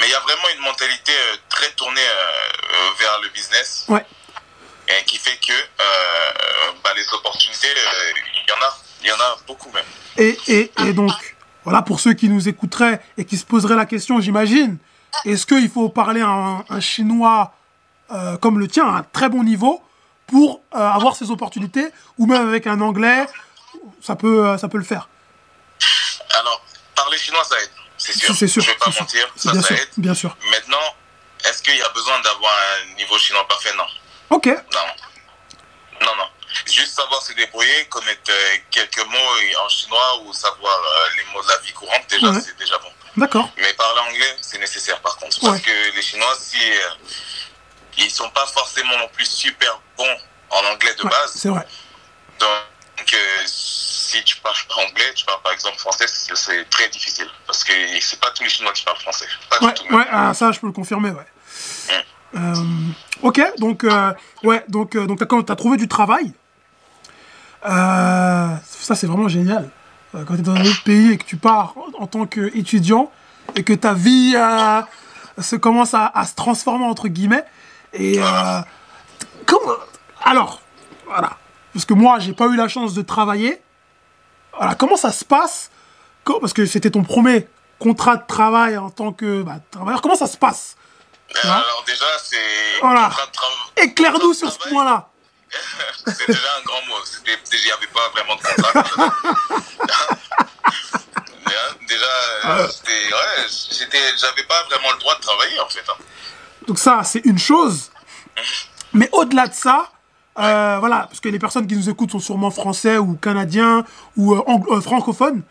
mais 0.00 0.06
il 0.06 0.10
y 0.10 0.14
a 0.14 0.20
vraiment 0.20 0.48
une 0.56 0.62
mentalité 0.62 1.12
euh, 1.12 1.36
très 1.48 1.70
tournée 1.72 2.00
euh, 2.00 2.72
euh, 2.72 2.90
vers 3.00 3.20
le 3.20 3.28
business 3.30 3.84
Ouais. 3.88 4.04
et 4.88 5.04
qui 5.04 5.18
fait 5.18 5.36
que 5.44 5.52
euh, 5.52 6.72
bah, 6.84 6.90
les 6.96 7.04
opportunités, 7.12 7.66
il 8.46 8.48
y 8.48 8.52
en 8.52 8.62
a, 8.64 8.78
il 9.02 9.08
y 9.08 9.12
en 9.12 9.16
a 9.20 9.36
beaucoup 9.46 9.70
même. 9.72 9.84
Et, 10.16 10.38
et, 10.46 10.72
et 10.86 10.92
donc, 10.92 11.10
voilà, 11.64 11.82
pour 11.82 11.98
ceux 12.00 12.14
qui 12.14 12.28
nous 12.28 12.48
écouteraient 12.48 13.00
et 13.16 13.24
qui 13.24 13.36
se 13.36 13.44
poseraient 13.44 13.74
la 13.76 13.86
question, 13.86 14.20
j'imagine, 14.20 14.78
est-ce 15.24 15.46
qu'il 15.46 15.68
faut 15.68 15.88
parler 15.88 16.20
un, 16.22 16.64
un 16.68 16.80
chinois 16.80 17.52
comme 18.40 18.58
le 18.58 18.66
tien, 18.68 18.86
à 18.86 18.98
un 18.98 19.02
très 19.02 19.28
bon 19.28 19.42
niveau, 19.44 19.82
pour 20.28 20.60
euh, 20.74 20.78
avoir 20.78 21.16
ces 21.16 21.30
opportunités, 21.30 21.86
ou 22.18 22.26
même 22.26 22.48
avec 22.48 22.66
un 22.66 22.80
anglais, 22.80 23.26
ça 24.02 24.14
peut, 24.16 24.46
euh, 24.46 24.58
ça 24.58 24.68
peut 24.68 24.78
le 24.78 24.84
faire 24.84 25.08
Alors, 26.38 26.62
parler 26.94 27.18
chinois, 27.18 27.44
ça 27.44 27.58
aide, 27.60 27.70
c'est 27.96 28.12
sûr. 28.16 28.34
C'est 28.36 28.48
sûr. 28.48 28.62
Je 28.62 28.70
vais 28.70 28.76
pas 28.76 28.90
mentir, 28.98 29.26
ça, 29.36 29.52
bien 29.52 29.62
ça 29.62 29.68
sûr, 29.68 29.76
aide. 29.76 29.88
bien 29.96 30.14
sûr. 30.14 30.36
Maintenant, 30.50 30.94
est-ce 31.44 31.62
qu'il 31.62 31.76
y 31.76 31.82
a 31.82 31.88
besoin 31.90 32.20
d'avoir 32.20 32.52
un 32.52 32.94
niveau 32.96 33.18
chinois 33.18 33.46
parfait 33.48 33.72
Non. 33.76 33.86
Ok, 34.30 34.46
Non. 34.46 34.86
Non, 36.00 36.14
non. 36.16 36.24
Juste 36.66 36.94
savoir 36.94 37.20
se 37.22 37.32
débrouiller, 37.32 37.86
connaître 37.86 38.30
euh, 38.30 38.56
quelques 38.70 39.04
mots 39.06 39.62
en 39.64 39.68
chinois 39.68 40.20
ou 40.24 40.32
savoir 40.32 40.78
euh, 40.78 41.16
les 41.16 41.24
mots 41.32 41.42
de 41.42 41.48
la 41.48 41.58
vie 41.58 41.72
courante, 41.72 42.02
déjà, 42.08 42.28
Ouais. 42.30 42.40
c'est 42.40 42.56
déjà 42.56 42.78
bon. 42.78 42.88
d'accord. 43.16 43.48
Mais 43.56 43.72
parler 43.74 44.00
anglais, 44.08 44.36
c'est 44.40 44.58
nécessaire 44.58 45.00
par 45.00 45.16
contre. 45.16 45.40
Parce 45.40 45.60
que 45.60 45.94
les 45.96 46.02
Chinois, 46.02 46.34
si, 46.38 46.56
euh, 46.56 46.88
ils 47.98 48.10
sont 48.10 48.28
pas 48.30 48.46
forcément 48.46 48.96
non 48.98 49.08
plus 49.12 49.26
super 49.26 49.80
bons 49.96 50.04
en 50.50 50.72
anglais 50.74 50.94
de 50.98 51.02
Ouais, 51.04 51.10
base. 51.10 51.32
c'est 51.34 51.48
vrai. 51.48 51.66
Donc, 52.38 53.12
euh, 53.12 53.16
si 53.46 54.22
tu 54.24 54.36
parles 54.36 54.56
pas 54.68 54.74
anglais, 54.82 55.12
tu 55.14 55.24
parles 55.24 55.42
par 55.42 55.52
exemple 55.52 55.78
français, 55.78 56.06
c'est 56.08 56.68
très 56.70 56.88
difficile. 56.88 57.26
Parce 57.46 57.64
que 57.64 57.72
c'est 58.00 58.20
pas 58.20 58.30
tous 58.30 58.42
les 58.44 58.48
Chinois 58.48 58.72
qui 58.72 58.84
parlent 58.84 58.98
français. 59.00 59.26
Pas 59.50 59.64
Ouais, 59.66 59.72
du 59.72 59.80
tout. 59.86 59.94
ouais, 59.94 60.04
ah, 60.10 60.32
ça 60.34 60.52
je 60.52 60.60
peux 60.60 60.66
le 60.66 60.72
confirmer, 60.72 61.10
ouais. 61.10 61.26
Euh, 62.36 62.54
ok, 63.22 63.40
donc, 63.58 63.84
euh, 63.84 64.12
ouais, 64.42 64.62
donc, 64.68 64.94
euh, 64.94 65.06
donc 65.06 65.18
t'as, 65.18 65.24
quand 65.26 65.42
t'as 65.42 65.56
trouvé 65.56 65.76
du 65.78 65.88
travail, 65.88 66.32
ça 67.64 68.94
c'est 68.94 69.06
vraiment 69.06 69.28
génial. 69.28 69.70
Quand 70.12 70.36
t'es 70.36 70.42
dans 70.42 70.54
un 70.54 70.64
autre 70.64 70.82
pays 70.84 71.12
et 71.12 71.18
que 71.18 71.24
tu 71.24 71.36
pars 71.36 71.74
en, 71.76 72.02
en 72.02 72.06
tant 72.06 72.26
qu'étudiant 72.26 73.10
et 73.54 73.62
que 73.64 73.72
ta 73.74 73.92
vie 73.94 74.32
se 75.40 75.56
commence 75.56 75.94
à, 75.94 76.06
à 76.06 76.26
se 76.26 76.34
transformer 76.34 76.84
entre 76.86 77.08
guillemets. 77.08 77.44
Et 77.92 78.20
euh, 78.22 78.60
comment 79.46 79.72
Alors, 80.24 80.60
voilà, 81.06 81.36
parce 81.72 81.84
que 81.84 81.94
moi 81.94 82.18
j'ai 82.18 82.32
pas 82.32 82.46
eu 82.46 82.56
la 82.56 82.68
chance 82.68 82.94
de 82.94 83.02
travailler. 83.02 83.60
Voilà, 84.56 84.74
comment 84.74 84.96
ça 84.96 85.12
se 85.12 85.24
passe? 85.24 85.70
Parce 86.24 86.52
que 86.52 86.66
c'était 86.66 86.90
ton 86.90 87.04
premier 87.04 87.48
contrat 87.78 88.16
de 88.16 88.26
travail 88.26 88.76
en 88.76 88.90
tant 88.90 89.12
que 89.12 89.42
bah, 89.42 89.56
travailleur. 89.70 90.02
Comment 90.02 90.16
ça 90.16 90.26
se 90.26 90.36
passe? 90.36 90.76
Euh, 90.76 91.38
Ouais. 91.44 91.50
Alors 91.50 91.84
déjà, 91.86 92.04
c'est... 92.24 92.36
Voilà. 92.80 93.10
Éclaire-nous 93.76 94.32
sur 94.34 94.50
ce 94.50 94.58
point-là. 94.70 95.08
C'est 96.06 96.26
déjà 96.26 96.48
un 96.58 96.62
grand 96.64 96.80
mot. 96.86 96.94
Il 97.26 97.64
n'y 97.64 97.70
avait 97.70 97.86
pas 97.86 98.08
vraiment 98.14 98.36
de 98.36 98.42
contrat. 98.42 99.12
déjà, 101.86 102.06
euh, 102.46 102.68
c'était- 102.68 103.12
ouais, 103.12 103.46
j'étais- 103.70 104.16
j'avais 104.18 104.42
pas 104.44 104.62
vraiment 104.64 104.92
le 104.92 104.98
droit 104.98 105.14
de 105.16 105.20
travailler 105.20 105.60
en 105.60 105.68
fait. 105.68 105.84
hein. 105.88 106.02
Donc 106.68 106.78
ça, 106.78 107.00
c'est 107.02 107.24
une 107.24 107.38
chose. 107.38 107.90
Mais 108.92 109.08
au-delà 109.12 109.48
de 109.48 109.54
ça, 109.54 109.90
euh, 110.38 110.76
voilà, 110.78 111.06
parce 111.08 111.18
que 111.18 111.30
les 111.30 111.38
personnes 111.38 111.66
qui 111.66 111.74
nous 111.74 111.88
écoutent 111.88 112.12
sont 112.12 112.20
sûrement 112.20 112.50
français 112.50 112.98
ou 112.98 113.14
canadiens 113.14 113.84
ou 114.16 114.34
euh, 114.34 114.42
euh, 114.70 114.80
francophones. 114.82 115.42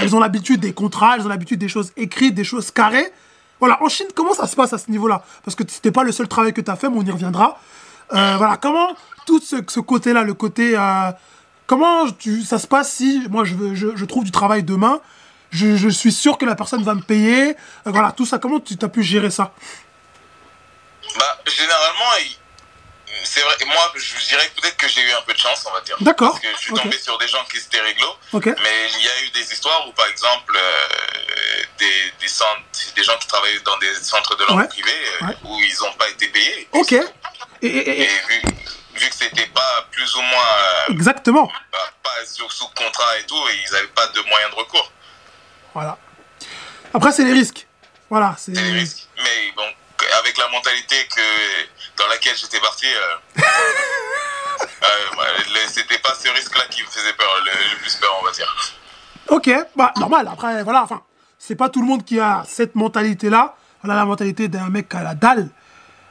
Elles 0.00 0.14
ont 0.14 0.20
l'habitude 0.20 0.60
des 0.60 0.72
contrats, 0.72 1.16
elles 1.16 1.26
ont 1.26 1.28
l'habitude 1.28 1.58
des 1.58 1.68
choses 1.68 1.92
écrites, 1.96 2.34
des 2.34 2.44
choses 2.44 2.70
carrées. 2.70 3.12
Voilà, 3.58 3.82
en 3.82 3.88
Chine, 3.88 4.06
comment 4.14 4.32
ça 4.32 4.46
se 4.46 4.54
passe 4.54 4.72
à 4.72 4.78
ce 4.78 4.90
niveau-là? 4.92 5.24
Parce 5.44 5.56
que 5.56 5.64
c'était 5.68 5.90
pas 5.90 6.04
le 6.04 6.12
seul 6.12 6.28
travail 6.28 6.52
que 6.52 6.60
tu 6.60 6.70
as 6.70 6.76
fait, 6.76 6.88
mais 6.88 6.96
on 6.96 7.04
y 7.04 7.10
reviendra. 7.10 7.58
Euh, 8.12 8.36
voilà, 8.38 8.56
comment 8.56 8.94
tout 9.26 9.40
ce, 9.40 9.80
côté-là, 9.80 10.22
le 10.22 10.34
côté... 10.34 10.76
comment 11.66 12.08
tu, 12.12 12.42
ça 12.42 12.60
se 12.60 12.68
passe 12.68 12.92
si 12.92 13.26
moi 13.28 13.42
je, 13.44 14.04
trouve 14.04 14.24
du 14.24 14.30
travail 14.30 14.62
demain 14.62 15.00
je, 15.50 15.76
je 15.76 15.88
suis 15.88 16.12
sûr 16.12 16.38
que 16.38 16.46
la 16.46 16.54
personne 16.54 16.84
va 16.84 16.94
me 16.94 17.02
payer. 17.02 17.56
Voilà, 17.84 18.12
tout 18.12 18.24
ça, 18.24 18.38
comment 18.38 18.60
tu 18.60 18.76
as 18.80 18.88
pu 18.88 19.02
gérer 19.02 19.30
ça? 19.30 19.52
Bah, 21.18 21.38
généralement, 21.46 22.10
c'est 23.24 23.40
vrai, 23.40 23.54
moi, 23.66 23.92
je 23.96 24.28
dirais 24.28 24.48
que 24.54 24.60
peut-être 24.60 24.76
que 24.76 24.88
j'ai 24.88 25.00
eu 25.02 25.12
un 25.12 25.22
peu 25.22 25.32
de 25.32 25.38
chance, 25.38 25.64
on 25.68 25.72
va 25.72 25.80
dire. 25.80 25.96
D'accord, 26.00 26.30
Parce 26.32 26.42
que 26.42 26.52
je 26.52 26.58
suis 26.58 26.72
tombé 26.74 26.96
sur 26.98 27.18
des 27.18 27.26
gens 27.28 27.44
qui 27.50 27.58
étaient 27.58 27.80
réglo. 27.80 28.06
Mais 28.32 28.88
il 28.98 29.04
y 29.04 29.08
a 29.08 29.22
eu 29.24 29.30
des 29.30 29.52
histoires 29.52 29.86
où, 29.88 29.92
par 29.92 30.06
exemple, 30.06 30.56
euh, 30.56 31.62
des, 31.78 32.12
des, 32.20 32.28
centres, 32.28 32.60
des 32.94 33.02
gens 33.04 33.16
qui 33.18 33.26
travaillaient 33.26 33.60
dans 33.60 33.76
des 33.78 33.94
centres 33.96 34.36
de 34.36 34.44
langue 34.44 34.58
Ouais, 34.58 34.68
privée 34.68 34.90
euh, 35.22 35.26
ouais. 35.26 35.36
où 35.44 35.58
ils 35.60 35.76
n'ont 35.82 35.92
pas 35.94 36.08
été 36.08 36.28
payés. 36.28 36.68
Ok. 36.72 36.92
Et, 36.92 37.02
et- 37.62 37.68
et- 37.68 38.02
Et 38.02 38.06
vu, 38.28 38.42
vu 38.94 39.08
que 39.08 39.14
c'était 39.16 39.46
pas 39.48 39.86
plus 39.90 40.14
ou 40.14 40.22
moins 40.22 40.44
euh, 40.88 40.92
exactement. 40.92 41.50
bah, 41.72 41.78
pas 42.02 42.24
sous, 42.26 42.48
sous 42.50 42.68
contrat 42.68 43.18
et 43.18 43.24
tout, 43.26 43.48
et 43.48 43.58
ils 43.66 43.72
n'avaient 43.72 43.88
pas 43.88 44.06
de 44.08 44.20
moyens 44.22 44.50
de 44.52 44.56
recours. 44.56 44.90
Voilà. 45.74 45.98
Après, 46.94 47.12
c'est 47.12 47.24
les 47.24 47.32
risques. 47.32 47.66
Voilà. 48.08 48.34
C'est. 48.38 48.52
Des 48.52 48.60
risques. 48.72 49.06
Mais 49.16 49.52
bon, 49.56 49.68
avec 50.18 50.36
la 50.38 50.48
mentalité 50.48 50.96
que, 51.14 51.98
dans 52.02 52.08
laquelle 52.08 52.36
j'étais 52.36 52.60
parti, 52.60 52.86
euh, 52.86 53.40
euh, 53.42 54.86
bah, 55.16 55.24
c'était 55.68 55.98
pas 55.98 56.14
ce 56.14 56.28
risque-là 56.28 56.64
qui 56.70 56.82
me 56.82 56.88
faisait 56.88 57.12
peur, 57.12 57.28
le, 57.44 57.50
le 57.74 57.80
plus 57.80 57.94
peur, 57.96 58.10
on 58.20 58.24
va 58.24 58.32
dire. 58.32 58.74
Ok. 59.28 59.50
Bah 59.76 59.92
normal. 59.96 60.28
Après, 60.32 60.62
voilà. 60.64 60.82
Enfin, 60.82 61.02
c'est 61.38 61.54
pas 61.54 61.68
tout 61.68 61.80
le 61.80 61.86
monde 61.86 62.04
qui 62.04 62.18
a 62.20 62.44
cette 62.46 62.74
mentalité-là. 62.74 63.54
Voilà 63.82 63.98
la 63.98 64.04
mentalité 64.04 64.48
d'un 64.48 64.68
mec 64.68 64.94
a 64.94 65.02
la 65.02 65.14
dalle. 65.14 65.48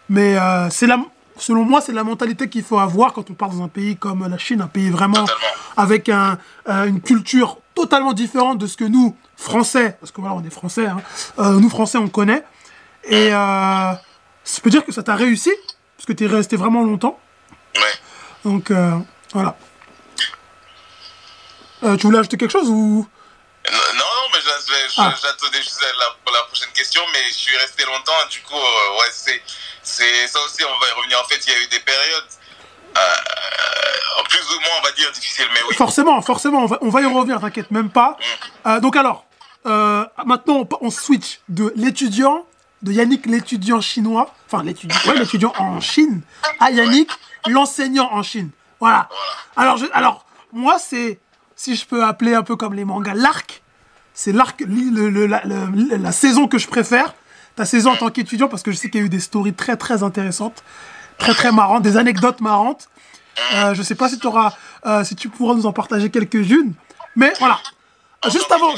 Mais 0.10 0.38
euh, 0.38 0.70
c'est 0.70 0.88
la. 0.88 0.98
Selon 1.38 1.64
moi, 1.64 1.80
c'est 1.80 1.94
la 1.94 2.04
mentalité 2.04 2.50
qu'il 2.50 2.64
faut 2.64 2.80
avoir 2.80 3.14
quand 3.14 3.30
on 3.30 3.34
part 3.34 3.50
dans 3.50 3.64
un 3.64 3.70
pays 3.70 3.96
comme 3.96 4.28
la 4.28 4.38
Chine, 4.38 4.60
un 4.62 4.68
pays 4.68 4.90
vraiment 4.90 5.24
Totalement. 5.24 5.42
avec 5.78 6.10
un, 6.10 6.38
euh, 6.68 6.86
une 6.86 7.00
culture 7.00 7.60
totalement 7.76 8.12
différente 8.12 8.58
de 8.58 8.68
ce 8.68 8.76
que 8.76 8.84
nous, 8.84 9.16
Français, 9.38 9.96
parce 10.02 10.12
que 10.12 10.20
voilà, 10.20 10.36
on 10.36 10.44
est 10.44 10.50
Français, 10.50 10.88
hein, 10.88 10.98
euh, 11.38 11.54
nous 11.54 11.70
Français, 11.70 11.98
on 11.98 12.10
connaît. 12.10 12.44
Et 13.06 13.34
euh, 13.34 13.94
ça 14.44 14.62
peut 14.62 14.70
dire 14.70 14.86
que 14.86 14.92
ça 14.92 15.04
t'a 15.04 15.16
réussi, 15.16 15.52
parce 15.98 16.06
que 16.06 16.14
tu 16.14 16.26
es 16.26 16.28
resté 16.28 16.56
vraiment 16.58 16.84
longtemps. 16.84 17.20
Ouais. 17.76 17.82
Donc 18.46 18.72
euh, 18.72 18.98
voilà. 19.34 19.56
Euh, 21.84 21.96
tu 21.96 22.08
voulais 22.08 22.20
ajouter 22.20 22.38
quelque 22.38 22.52
chose 22.52 22.70
ou? 22.70 23.08
Non, 23.72 23.78
non, 23.98 24.30
mais 24.34 24.40
j'a- 24.42 24.74
j'a- 24.74 25.04
Ah. 25.04 25.16
j'attendais 25.22 25.62
juste 25.62 25.80
la, 25.82 26.42
prochaine 26.48 26.72
question, 26.74 27.02
mais 27.14 27.20
je 27.30 27.34
suis 27.36 27.56
resté 27.58 27.86
longtemps, 27.86 28.12
du 28.32 28.42
coup, 28.42 28.56
euh, 28.56 29.00
ouais, 29.00 29.08
c'est, 29.12 29.42
c'est 29.84 30.28
ça 30.28 30.40
aussi, 30.46 30.64
on 30.64 30.80
va 30.80 30.88
y 30.88 30.92
revenir. 30.94 31.20
En 31.24 31.28
fait, 31.28 31.40
il 31.46 31.54
y 31.54 31.56
a 31.56 31.60
eu 31.60 31.68
des 31.68 31.80
périodes, 31.80 32.26
euh, 32.98 34.24
plus 34.30 34.42
ou 34.56 34.60
moins, 34.62 34.80
on 34.80 34.84
va 34.84 34.92
dire, 34.94 35.12
difficiles, 35.12 35.48
mais 35.54 35.60
oui. 35.70 35.76
Forcément, 35.76 36.22
forcément, 36.22 36.64
on 36.64 36.66
va, 36.66 36.78
on 36.82 36.90
va 36.90 37.02
y 37.02 37.06
revenir, 37.06 37.40
t'inquiète 37.40 37.70
même 37.72 37.90
pas. 37.92 38.18
Euh, 38.66 38.80
donc 38.80 38.96
alors, 38.96 39.26
euh, 39.68 40.06
maintenant 40.26 40.68
on, 40.72 40.88
on 40.88 40.90
switch 40.90 41.40
de 41.50 41.72
l'étudiant, 41.76 42.46
de 42.82 42.92
Yannick 42.92 43.26
l'étudiant 43.26 43.82
chinois, 43.82 44.34
enfin 44.48 44.64
l'étudiant, 44.64 44.98
ouais, 45.08 45.60
en 45.60 45.82
Chine, 45.82 46.22
à 46.60 46.72
Yannick 46.72 47.10
l'enseignant 47.48 48.10
en 48.12 48.24
Chine. 48.24 48.50
Voilà. 48.80 49.10
Alors, 49.56 49.80
alors 49.94 50.26
moi, 50.54 50.78
c'est, 50.80 51.20
si 51.56 51.76
je 51.76 51.86
peux 51.86 52.04
appeler 52.04 52.34
un 52.34 52.44
peu 52.44 52.56
comme 52.56 52.74
les 52.74 52.86
mangas, 52.86 53.14
l'arc. 53.14 53.62
C'est 54.14 54.32
l'arc, 54.32 54.62
la, 54.68 56.12
saison 56.12 56.48
que 56.48 56.58
je 56.58 56.68
préfère. 56.68 57.14
Ta 57.56 57.66
saison 57.66 57.92
en 57.92 57.96
tant 57.96 58.10
qu'étudiant, 58.10 58.48
parce 58.48 58.64
que 58.64 58.72
je 58.72 58.78
sais 58.78 58.90
qu'il 58.90 59.00
y 59.00 59.04
a 59.04 59.06
eu 59.06 59.10
des 59.10 59.20
stories 59.20 59.54
très 59.54 59.78
très 59.78 60.04
intéressantes, 60.04 60.64
très 61.18 61.34
très 61.34 61.52
marrantes, 61.52 61.84
des 61.84 61.98
anecdotes 61.98 62.42
marrantes. 62.42 62.90
Euh, 63.56 63.74
je 63.74 63.82
sais 63.82 63.96
pas 63.96 64.10
si, 64.10 64.20
euh, 64.86 65.04
si 65.04 65.16
tu 65.16 65.30
pourras 65.30 65.56
nous 65.56 65.66
en 65.66 65.74
partager 65.74 66.10
quelques-unes. 66.10 66.74
Mais 67.16 67.34
voilà. 67.40 67.60
Juste 68.26 68.52
avant. 68.52 68.74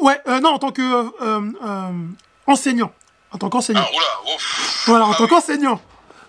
Ouais, 0.00 0.20
euh, 0.28 0.40
non, 0.40 0.50
en 0.50 0.58
tant 0.58 0.70
que 0.70 0.82
euh, 1.22 1.90
enseignant. 2.46 2.92
En 3.36 3.38
tant 3.38 3.50
qu'enseignant. 3.50 3.84
Ah, 3.84 3.92
oula, 3.94 4.34
ouf. 4.34 4.84
Voilà, 4.86 5.04
en 5.04 5.10
Ah 5.12 5.14
tant 5.16 5.24
oui. 5.24 5.28
qu'enseignant. 5.28 5.78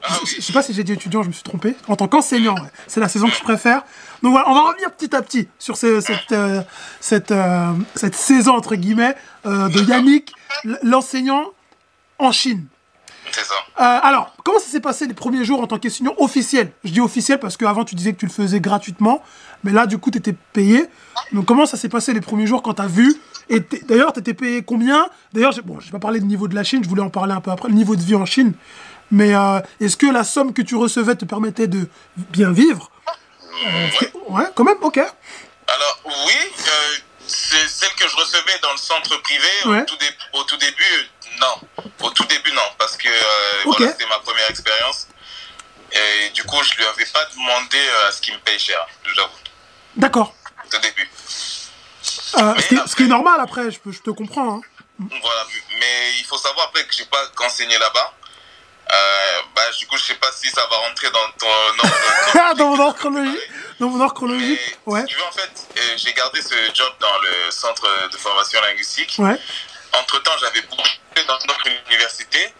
Ah 0.03 0.09
je, 0.13 0.19
oui. 0.25 0.33
je 0.39 0.41
sais 0.41 0.51
pas 0.51 0.61
si 0.61 0.73
j'ai 0.73 0.83
dit 0.83 0.91
étudiant, 0.91 1.23
je 1.23 1.29
me 1.29 1.33
suis 1.33 1.41
trompé. 1.43 1.73
En 1.87 1.95
tant 1.95 2.09
qu'enseignant, 2.09 2.53
ouais. 2.55 2.69
c'est 2.85 2.99
la 2.99 3.07
saison 3.07 3.29
que 3.29 3.35
je 3.35 3.41
préfère. 3.43 3.83
Donc 4.23 4.33
voilà, 4.33 4.49
on 4.49 4.53
va 4.53 4.61
revenir 4.63 4.91
petit 4.91 5.15
à 5.15 5.21
petit 5.21 5.47
sur 5.57 5.77
ce- 5.77 6.01
cette, 6.01 6.33
euh, 6.33 6.61
cette, 6.99 7.31
euh, 7.31 7.71
cette 7.95 8.15
saison, 8.15 8.55
entre 8.57 8.75
guillemets, 8.75 9.15
euh, 9.45 9.69
de 9.69 9.79
Yannick, 9.83 10.33
l'enseignant 10.83 11.45
en 12.19 12.33
Chine. 12.33 12.65
C'est 13.31 13.43
ça. 13.45 13.53
Euh, 13.79 13.99
alors, 14.03 14.33
comment 14.43 14.59
ça 14.59 14.67
s'est 14.67 14.79
passé 14.79 15.05
les 15.07 15.13
premiers 15.13 15.43
jours 15.45 15.61
en 15.61 15.67
tant 15.67 15.77
qu'enseignant 15.77 16.15
officiel? 16.17 16.71
Je 16.83 16.91
dis 16.91 17.01
officiel 17.01 17.39
parce 17.39 17.57
qu'avant 17.57 17.83
tu 17.85 17.95
disais 17.95 18.13
que 18.13 18.17
tu 18.19 18.25
le 18.25 18.31
faisais 18.31 18.59
gratuitement, 18.59 19.21
mais 19.63 19.71
là 19.71 19.85
du 19.85 19.97
coup 19.97 20.09
tu 20.11 20.17
étais 20.17 20.33
payé. 20.53 20.85
Donc 21.33 21.45
comment 21.45 21.65
ça 21.65 21.77
s'est 21.77 21.89
passé 21.89 22.13
les 22.13 22.21
premiers 22.21 22.47
jours 22.47 22.61
quand 22.63 22.75
tu 22.75 22.81
as 22.81 22.87
vu? 22.87 23.15
Et 23.49 23.61
d'ailleurs, 23.87 24.11
tu 24.13 24.19
étais 24.19 24.33
payé 24.33 24.61
combien? 24.61 25.07
D'ailleurs, 25.33 25.53
bon, 25.63 25.79
je 25.79 25.85
vais 25.85 25.91
pas 25.91 25.99
parler 25.99 26.19
du 26.19 26.25
niveau 26.25 26.47
de 26.47 26.55
la 26.55 26.63
Chine, 26.63 26.83
je 26.83 26.89
voulais 26.89 27.01
en 27.01 27.09
parler 27.09 27.33
un 27.33 27.39
peu 27.41 27.51
après, 27.51 27.69
le 27.69 27.75
niveau 27.75 27.95
de 27.95 28.01
vie 28.01 28.15
en 28.15 28.25
Chine. 28.25 28.53
Mais 29.09 29.33
euh, 29.33 29.61
est-ce 29.79 29.95
que 29.95 30.05
la 30.07 30.25
somme 30.25 30.51
que 30.53 30.61
tu 30.61 30.75
recevais 30.75 31.15
te 31.15 31.23
permettait 31.23 31.67
de 31.67 31.87
bien 32.17 32.51
vivre? 32.51 32.91
Euh, 33.65 33.87
Ouais, 34.29 34.43
quand 34.53 34.65
même, 34.65 34.75
ok. 34.81 34.97
Alors, 34.97 36.01
oui, 36.05 36.63
c'est 37.25 37.67
celle 37.69 37.89
que 37.97 38.07
je 38.09 38.15
recevais 38.17 38.59
dans 38.61 38.71
le 38.71 38.77
centre 38.77 39.21
privé 39.21 39.47
Ouais. 39.65 39.81
au, 39.81 39.85
tout 39.85 39.97
dé- 39.97 40.05
au 40.39 40.43
tout 40.43 40.57
début, 40.57 41.09
non. 41.39 41.83
Au 42.01 42.09
tout 42.11 42.25
début, 42.25 42.51
non, 42.51 42.61
parce 42.77 42.95
que 42.97 43.07
euh, 43.07 43.61
voilà, 43.65 43.91
c'était 43.91 44.05
ma 44.07 44.19
première 44.19 44.49
expérience. 44.49 45.07
Et 45.91 46.29
du 46.31 46.43
coup, 46.43 46.61
je 46.63 46.75
lui 46.75 46.85
avais 46.85 47.05
pas 47.05 47.25
demandé 47.33 47.77
euh, 47.77 48.07
à 48.07 48.11
ce 48.11 48.21
qu'il 48.21 48.33
me 48.33 48.39
paye 48.39 48.59
cher, 48.59 48.85
j'avoue, 49.15 49.29
D'accord. 49.95 50.33
au 50.73 50.77
début. 50.79 51.09
Euh, 52.37 52.53
ce, 52.59 52.67
qui 52.67 52.75
est, 52.75 52.87
ce 52.87 52.95
qui 52.95 53.03
est 53.03 53.05
après- 53.05 53.07
normal 53.07 53.39
après, 53.41 53.71
je, 53.71 53.79
te 53.99 54.09
comprends. 54.11 54.55
hein. 54.57 54.61
Voilà, 54.99 55.45
mais 55.79 56.11
il 56.19 56.25
faut 56.25 56.37
savoir 56.37 56.67
après 56.67 56.83
que 56.85 56.93
j'ai 56.93 57.05
pas 57.05 57.25
qu'enseigné 57.35 57.77
là-bas. 57.77 58.13
Euh, 58.89 59.41
bah, 59.55 59.63
du 59.77 59.85
coup, 59.87 59.97
je 59.97 60.03
sais 60.03 60.15
pas 60.15 60.31
si 60.31 60.49
ça 60.49 60.65
va 60.69 60.77
rentrer 60.77 61.09
dans 61.11 61.29
ton 61.37 61.47
ordre. 61.83 62.55
dans 62.55 62.67
mon 62.69 62.79
ordre 62.79 62.97
chronologique. 62.97 63.49
Dans 63.79 63.89
mon 63.89 64.01
ordre 64.01 64.13
chronologique. 64.13 64.77
Ouais. 64.85 65.01
si 65.01 65.07
tu 65.07 65.15
veux, 65.17 65.25
en 65.25 65.31
fait, 65.31 65.67
j'ai 65.97 66.13
gardé 66.13 66.41
ce 66.41 66.55
job 66.73 66.93
dans 66.99 67.17
le 67.19 67.51
centre 67.51 67.85
de 68.09 68.17
formation 68.17 68.61
linguistique. 68.61 69.15
Ouais. 69.19 69.37
Entre 69.99 70.19
temps, 70.23 70.37
j'avais 70.39 70.61
bougé 70.61 70.99
dans 71.27 71.37
notre 71.47 71.67
université 71.89 72.53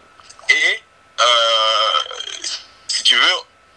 et, 0.50 0.82
euh, 1.20 2.44
si 2.88 3.02
tu 3.02 3.14
veux, 3.16 3.32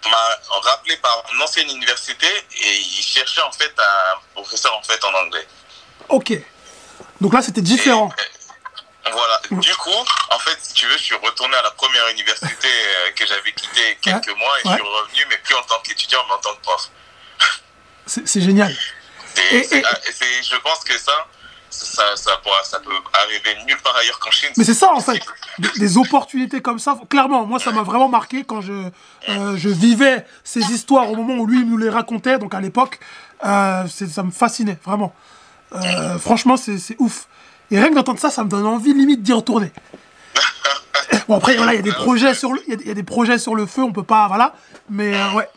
on 0.06 0.10
m'a 0.10 0.40
rappelé 0.62 0.98
par 0.98 1.24
une 1.34 1.42
ancienne 1.42 1.70
université 1.70 2.28
et 2.28 2.78
il 2.78 3.04
cherchait 3.04 3.42
en 3.42 3.52
fait 3.52 3.72
un 3.78 4.20
professeur 4.34 4.76
en 4.76 4.82
fait 4.84 5.04
en 5.04 5.14
anglais. 5.14 5.48
Ok. 6.10 6.34
Donc 7.20 7.34
là, 7.34 7.42
c'était 7.42 7.62
différent. 7.62 8.12
Voilà. 9.12 9.42
Du 9.52 9.76
coup, 9.76 10.06
en 10.30 10.40
fait, 10.40 10.58
si 10.62 10.74
tu 10.74 10.86
veux, 10.88 10.98
je 10.98 11.04
suis 11.04 11.16
retourné 11.16 11.56
à 11.58 11.62
la 11.64 11.72
première 11.72 12.08
université 12.10 12.68
euh, 12.68 13.12
que 13.12 13.26
j'avais 13.26 13.52
quittée 13.54 13.98
quelques 14.02 14.28
Ouais. 14.28 14.36
mois 14.36 14.54
et 14.64 14.68
Ouais. 14.68 14.74
je 14.78 14.84
suis 14.84 14.92
revenu, 14.94 15.26
mais 15.30 15.38
plus 15.40 15.56
en 15.56 15.64
tant 15.64 15.80
qu'étudiant, 15.82 16.24
mais 16.28 16.34
en 16.34 16.38
tant 16.40 16.56
que 16.56 16.62
prof. 16.62 16.90
C'est 18.06 18.42
génial. 18.42 18.76
Et 19.52 19.64
je 19.64 20.56
pense 20.58 20.84
que 20.84 20.98
ça, 20.98 21.28
ça, 21.72 22.04
ça, 22.16 22.32
pourra- 22.44 22.64
ça 22.64 22.80
peut 22.80 22.92
arriver 23.14 23.64
nulle 23.66 23.78
part 23.84 23.96
ailleurs 23.96 24.20
qu'en 24.20 24.30
Chine. 24.32 24.50
Mais 24.58 24.64
c'est 24.64 24.74
ça, 24.76 24.94
en 24.94 25.00
fait. 25.00 25.20
Des, 25.58 25.70
des 25.80 25.98
opportunités 25.98 26.62
comme 26.62 26.78
ça, 26.80 26.98
clairement, 27.10 27.46
moi, 27.46 27.60
ça 27.60 27.72
m'a 27.72 27.82
vraiment 27.84 28.08
marqué 28.10 28.44
quand 28.44 28.62
je, 28.62 28.74
euh, 29.30 29.58
je 29.58 29.70
vivais 29.70 30.26
ces 30.44 30.60
histoires 30.72 31.10
au 31.12 31.16
moment 31.16 31.36
où 31.36 31.48
lui 31.48 31.66
nous 31.66 31.78
les 31.78 31.90
racontait. 31.90 32.38
Donc, 32.38 32.54
à 32.54 32.60
l'époque, 32.62 33.00
euh, 33.46 33.86
ça 33.88 34.24
me 34.24 34.32
fascinait, 34.32 34.78
vraiment. 34.86 35.14
Euh, 35.74 36.18
franchement, 36.20 36.58
c'est 36.58 36.78
ouf. 37.00 37.28
Et 37.72 37.80
rien 37.80 37.90
que 37.90 37.96
d'entendre 37.96 38.20
ça, 38.20 38.30
ça 38.30 38.44
me 38.44 38.50
donne 38.50 38.66
envie 38.68 38.94
limite 38.94 39.24
d'y 39.24 39.34
retourner. 39.34 39.72
Bon, 41.28 41.38
après, 41.38 41.56
voilà, 41.56 41.74
il 41.74 41.78
y 41.78 41.80
a 41.80 41.84
des 41.84 41.92
projets 41.94 42.34
sur 42.34 42.52
le, 42.54 42.62
il 42.68 42.72
y 42.72 42.74
a 42.74 42.76
des- 42.78 42.84
il 42.84 42.88
y 42.88 42.92
a 42.92 42.94
des 42.94 43.04
projets 43.04 43.38
sur 43.38 43.54
le 43.56 43.66
feu, 43.66 43.82
on 43.84 43.92
peut 43.94 44.04
pas, 44.04 44.28
voilà. 44.28 44.54
Mais, 44.90 45.14
ouais. 45.34 45.48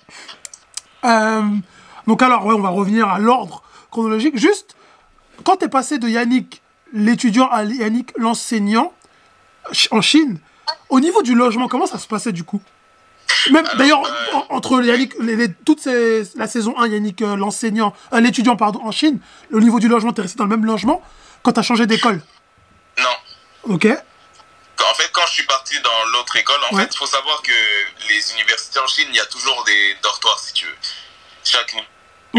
Donc, 2.06 2.22
alors, 2.22 2.44
ouais, 2.46 2.54
on 2.54 2.60
va 2.60 2.68
revenir 2.68 3.08
à 3.08 3.18
l'ordre 3.18 3.62
chronologique. 3.90 4.36
Juste, 4.38 4.73
quand 5.44 5.56
tu 5.56 5.64
es 5.64 5.68
passé 5.68 5.98
de 5.98 6.08
Yannick, 6.08 6.62
l'étudiant, 6.92 7.48
à 7.50 7.64
Yannick, 7.64 8.12
l'enseignant, 8.16 8.92
en 9.90 10.00
Chine, 10.00 10.38
au 10.90 11.00
niveau 11.00 11.22
du 11.22 11.34
logement, 11.34 11.68
comment 11.68 11.86
ça 11.86 11.98
se 11.98 12.06
passait 12.06 12.32
du 12.32 12.44
coup? 12.44 12.60
Même 13.50 13.66
d'ailleurs, 13.76 14.02
en- 14.32 14.46
entre 14.56 14.82
Yannick, 14.82 15.14
les, 15.20 15.36
les- 15.36 15.52
toute 15.52 15.80
ces- 15.80 16.22
la 16.36 16.46
saison 16.46 16.78
1, 16.78 16.86
Yannick, 16.88 17.20
euh, 17.22 17.36
l'enseignant, 17.36 17.94
euh, 18.12 18.20
l'étudiant, 18.20 18.56
pardon, 18.56 18.80
en 18.84 18.92
Chine, 18.92 19.18
au 19.52 19.60
niveau 19.60 19.80
du 19.80 19.88
logement, 19.88 20.12
tu 20.12 20.20
es 20.20 20.22
resté 20.22 20.36
dans 20.38 20.44
le 20.44 20.50
même 20.50 20.64
logement 20.64 21.02
quand 21.42 21.52
tu 21.52 21.60
as 21.60 21.62
changé 21.62 21.86
d'école? 21.86 22.20
Non. 22.98 23.74
Ok 23.74 23.86
En 23.86 24.94
fait, 24.94 25.10
quand 25.12 25.26
je 25.26 25.32
suis 25.32 25.46
parti 25.46 25.74
dans 25.80 26.10
l'autre 26.12 26.36
école, 26.36 26.56
en 26.70 26.76
Ouais. 26.76 26.82
fait, 26.82 26.90
il 26.94 26.98
faut 26.98 27.06
savoir 27.06 27.40
que 27.42 27.52
les 28.08 28.32
universités 28.34 28.78
en 28.78 28.86
Chine, 28.86 29.06
il 29.10 29.16
y 29.16 29.20
a 29.20 29.26
toujours 29.26 29.64
des 29.64 29.96
dortoirs, 30.02 30.38
si 30.38 30.52
tu 30.52 30.66
veux. 30.66 30.74
Chaque 31.42 31.74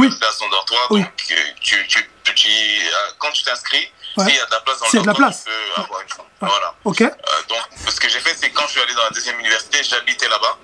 université 0.04 0.26
a 0.26 0.32
son 0.32 0.50
dortoir, 0.50 0.88
Oui. 0.92 1.02
donc 1.02 1.12
euh, 1.32 1.36
tu, 1.62 1.88
tu, 1.88 2.10
tu, 2.36 2.48
euh, 2.50 3.12
quand 3.20 3.32
tu 3.32 3.44
t'inscris, 3.44 3.92
Ouais. 4.18 4.26
s'il 4.26 4.36
y 4.36 4.40
a 4.40 4.46
de 4.46 4.52
la 4.52 4.60
place 4.62 4.80
dans 4.80 4.86
le 4.86 4.92
dortoir, 5.04 5.16
place. 5.18 5.44
tu 5.44 5.50
peux 5.76 5.82
avoir 5.82 6.02
une 6.02 6.10
chambre. 6.10 6.30
Voilà. 6.40 6.74
Ok 6.86 7.02
Euh, 7.02 7.12
donc, 7.50 7.60
ce 7.90 8.00
que 8.00 8.08
j'ai 8.08 8.20
fait, 8.22 8.34
c'est 8.40 8.50
quand 8.52 8.66
je 8.68 8.72
suis 8.72 8.82
allé 8.82 8.94
dans 8.94 9.04
la 9.04 9.10
deuxième 9.10 9.38
université, 9.40 9.84
j'habitais 9.84 10.28
là-bas. 10.30 10.58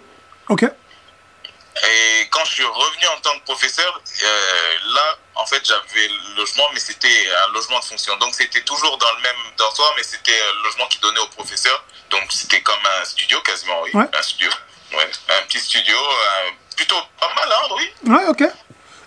Ok 0.50 0.64
Et 0.64 2.28
quand 2.30 2.46
je 2.46 2.52
suis 2.54 2.64
revenu 2.64 3.08
en 3.08 3.20
tant 3.22 3.38
que 3.40 3.44
professeur, 3.46 4.02
euh, 4.24 4.74
là, 4.94 5.18
en 5.36 5.46
fait, 5.46 5.66
j'avais 5.66 6.08
le 6.08 6.36
logement, 6.38 6.64
mais 6.74 6.80
c'était 6.80 7.30
un 7.48 7.52
logement 7.54 7.80
de 7.80 7.86
fonction. 7.86 8.16
Donc, 8.18 8.36
c'était 8.36 8.62
toujours 8.62 8.98
dans 8.98 9.12
le 9.16 9.22
même 9.22 9.36
dortoir, 9.58 9.94
mais 9.98 10.04
c'était 10.04 10.32
le 10.58 10.64
logement 10.64 10.88
qui 10.88 11.00
donnait 11.00 11.20
au 11.20 11.28
professeur. 11.28 11.84
Donc, 12.10 12.24
c'était 12.32 12.62
comme 12.62 12.86
un 13.02 13.06
studio, 13.06 13.42
quasiment, 13.42 13.82
oui. 13.84 13.92
Ouais. 13.94 14.06
Un 14.14 14.22
studio. 14.22 14.50
Ouais. 14.94 15.10
Un 15.30 15.42
petit 15.48 15.60
studio, 15.60 15.98
euh, 15.98 16.50
plutôt 16.76 17.02
pas 17.20 17.34
mal, 17.34 17.50
hein, 17.52 17.68
oui. 17.76 17.94
Ouais, 18.08 18.26
ok. 18.28 18.44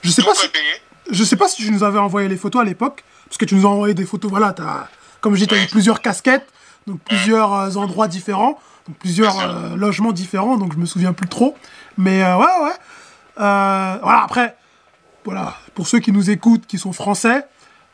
Je 0.04 0.10
sais 0.10 0.22
Tout 0.22 0.28
pas 0.28 0.34
si, 0.34 0.48
payé. 0.48 0.64
je 1.10 1.24
sais 1.24 1.36
pas 1.36 1.48
si 1.48 1.62
tu 1.64 1.70
nous 1.70 1.82
avais 1.82 1.98
envoyé 1.98 2.28
les 2.28 2.36
photos 2.36 2.62
à 2.62 2.64
l'époque, 2.64 3.02
parce 3.26 3.38
que 3.38 3.44
tu 3.44 3.54
nous 3.56 3.66
as 3.66 3.70
envoyé 3.70 3.94
des 3.94 4.04
photos, 4.06 4.30
voilà, 4.30 4.54
as, 4.58 4.88
comme 5.20 5.34
je 5.34 5.40
dis, 5.40 5.46
tu 5.48 5.54
as 5.54 5.62
eu 5.64 5.66
plusieurs 5.66 6.00
casquettes, 6.02 6.46
donc 6.86 7.00
plusieurs 7.00 7.52
euh, 7.54 7.74
endroits 7.76 8.06
différents, 8.08 8.58
donc 8.86 8.96
plusieurs 8.98 9.40
euh, 9.40 9.74
logements 9.76 10.12
différents, 10.12 10.56
donc 10.58 10.74
je 10.74 10.78
me 10.78 10.86
souviens 10.86 11.12
plus 11.14 11.26
trop. 11.28 11.56
Mais 11.96 12.22
euh, 12.22 12.36
ouais, 12.36 12.44
ouais. 12.62 12.72
Voilà, 13.36 14.22
après, 14.22 14.56
voilà, 15.24 15.56
pour 15.74 15.88
ceux 15.88 15.98
qui 16.00 16.12
nous 16.12 16.30
écoutent, 16.30 16.66
qui 16.66 16.78
sont 16.78 16.92
français, 16.92 17.44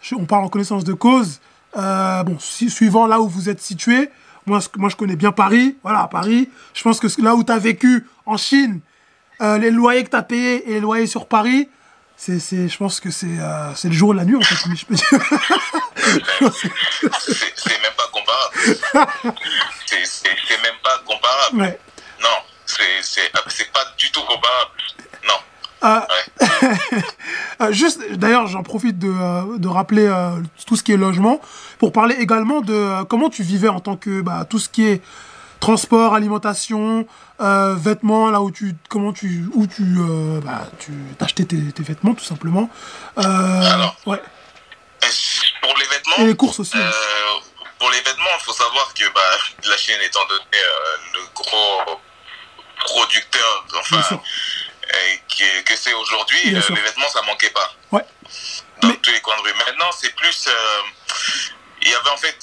je- 0.02 0.14
on 0.16 0.24
parle 0.24 0.44
en 0.44 0.48
connaissance 0.48 0.84
de 0.84 0.92
cause. 0.92 1.40
Bon, 1.74 2.36
si- 2.40 2.68
suivant 2.70 3.06
là 3.06 3.20
où 3.20 3.28
vous 3.28 3.48
êtes 3.48 3.60
situé, 3.60 4.10
moi, 4.46 4.58
moi 4.76 4.88
je 4.88 4.96
connais 4.96 5.16
bien 5.16 5.30
Paris, 5.32 5.76
voilà, 5.84 6.08
Paris. 6.08 6.48
Je 6.74 6.82
pense 6.82 6.98
que 6.98 7.06
là 7.22 7.36
où 7.36 7.44
tu 7.44 7.52
as 7.52 7.58
vécu 7.58 8.06
en 8.26 8.36
Chine, 8.36 8.80
les 9.40 9.70
loyers 9.70 10.02
que 10.04 10.10
tu 10.10 10.16
as 10.16 10.22
payés 10.22 10.68
et 10.68 10.74
les 10.74 10.80
loyers 10.80 11.06
sur 11.06 11.26
Paris, 11.26 11.68
c'est, 12.22 12.38
c'est, 12.38 12.68
je 12.68 12.76
pense 12.76 13.00
que 13.00 13.10
c'est, 13.10 13.38
euh, 13.38 13.74
c'est 13.74 13.88
le 13.88 13.94
jour 13.94 14.12
et 14.12 14.16
la 14.18 14.24
nuit, 14.26 14.36
en 14.36 14.42
fait, 14.42 14.54
si 14.54 14.76
je 14.76 14.84
peux 14.86 14.94
dire. 14.94 15.06
C'est 17.20 17.52
c'est 17.56 17.80
même 17.82 17.92
pas 17.96 18.08
comparable. 18.12 19.36
C'est- 19.86 20.04
C'est 20.04 20.28
c'est 20.46 20.62
même 20.62 20.78
pas 20.82 20.98
comparable. 21.06 21.60
ouais. 21.62 21.78
Non, 22.22 22.28
c'est 22.66 22.82
c'est- 23.02 23.30
c'est 23.48 23.72
pas 23.72 23.84
du 23.96 24.10
tout 24.12 24.20
comparable. 24.22 24.70
Non. 25.26 25.34
Euh, 25.84 26.00
Ouais. 26.00 27.02
Euh, 27.62 27.72
juste, 27.72 28.00
d'ailleurs, 28.12 28.46
j'en 28.48 28.62
profite 28.62 28.98
de, 28.98 29.08
euh, 29.10 29.56
de 29.58 29.68
rappeler 29.68 30.06
euh, 30.06 30.30
tout 30.66 30.76
ce 30.76 30.82
qui 30.82 30.92
est 30.92 30.96
logement 30.98 31.40
pour 31.78 31.92
parler 31.92 32.16
également 32.16 32.60
de 32.60 33.02
comment 33.04 33.30
tu 33.30 33.42
vivais 33.42 33.68
en 33.68 33.80
tant 33.80 33.96
que 33.96 34.20
bah, 34.20 34.44
tout 34.48 34.58
ce 34.58 34.68
qui 34.68 34.86
est 34.86 35.00
transport, 35.60 36.14
alimentation, 36.14 37.06
euh, 37.40 37.74
vêtements, 37.76 38.30
là 38.30 38.40
où 38.40 38.50
tu, 38.50 38.74
comment 38.88 39.12
tu, 39.12 39.44
où 39.54 39.66
tu, 39.66 39.82
euh, 39.98 40.40
bah, 40.42 40.66
tu 40.78 40.92
t'achetais 41.18 41.44
tes, 41.44 41.72
tes 41.72 41.82
vêtements 41.82 42.14
tout 42.14 42.24
simplement. 42.24 42.68
Euh, 43.18 43.22
Alors. 43.22 43.96
ouais. 44.06 44.20
Pour 45.62 45.76
les 45.78 45.86
vêtements, 45.86 46.16
Et 46.18 46.26
les 46.26 46.36
courses 46.36 46.60
aussi. 46.60 46.76
hein. 46.78 46.90
Pour 47.78 47.90
les 47.90 47.98
vêtements, 48.00 48.34
il 48.38 48.44
faut 48.44 48.52
savoir 48.52 48.92
que 48.94 49.04
bah, 49.14 49.20
la 49.68 49.76
Chine 49.76 49.96
étant 50.04 50.20
donné 50.28 50.42
le 51.14 51.20
gros 51.34 51.98
producteur, 52.84 53.64
enfin, 53.78 54.20
que, 55.28 55.62
que 55.62 55.76
c'est 55.76 55.94
aujourd'hui, 55.94 56.38
les 56.44 56.52
vêtements, 56.60 57.08
ça 57.12 57.22
manquait 57.22 57.50
pas. 57.50 57.72
Ouais. 57.92 58.04
Dans 58.82 58.88
Mais- 58.88 58.96
tous 58.96 59.10
les 59.10 59.20
coins 59.20 59.36
de 59.36 59.42
rue. 59.42 59.54
Maintenant, 59.66 59.90
c'est 59.98 60.14
plus. 60.14 60.48
il 61.82 61.88
y 61.88 61.94
avait 61.94 62.10
en 62.10 62.16
fait 62.16 62.36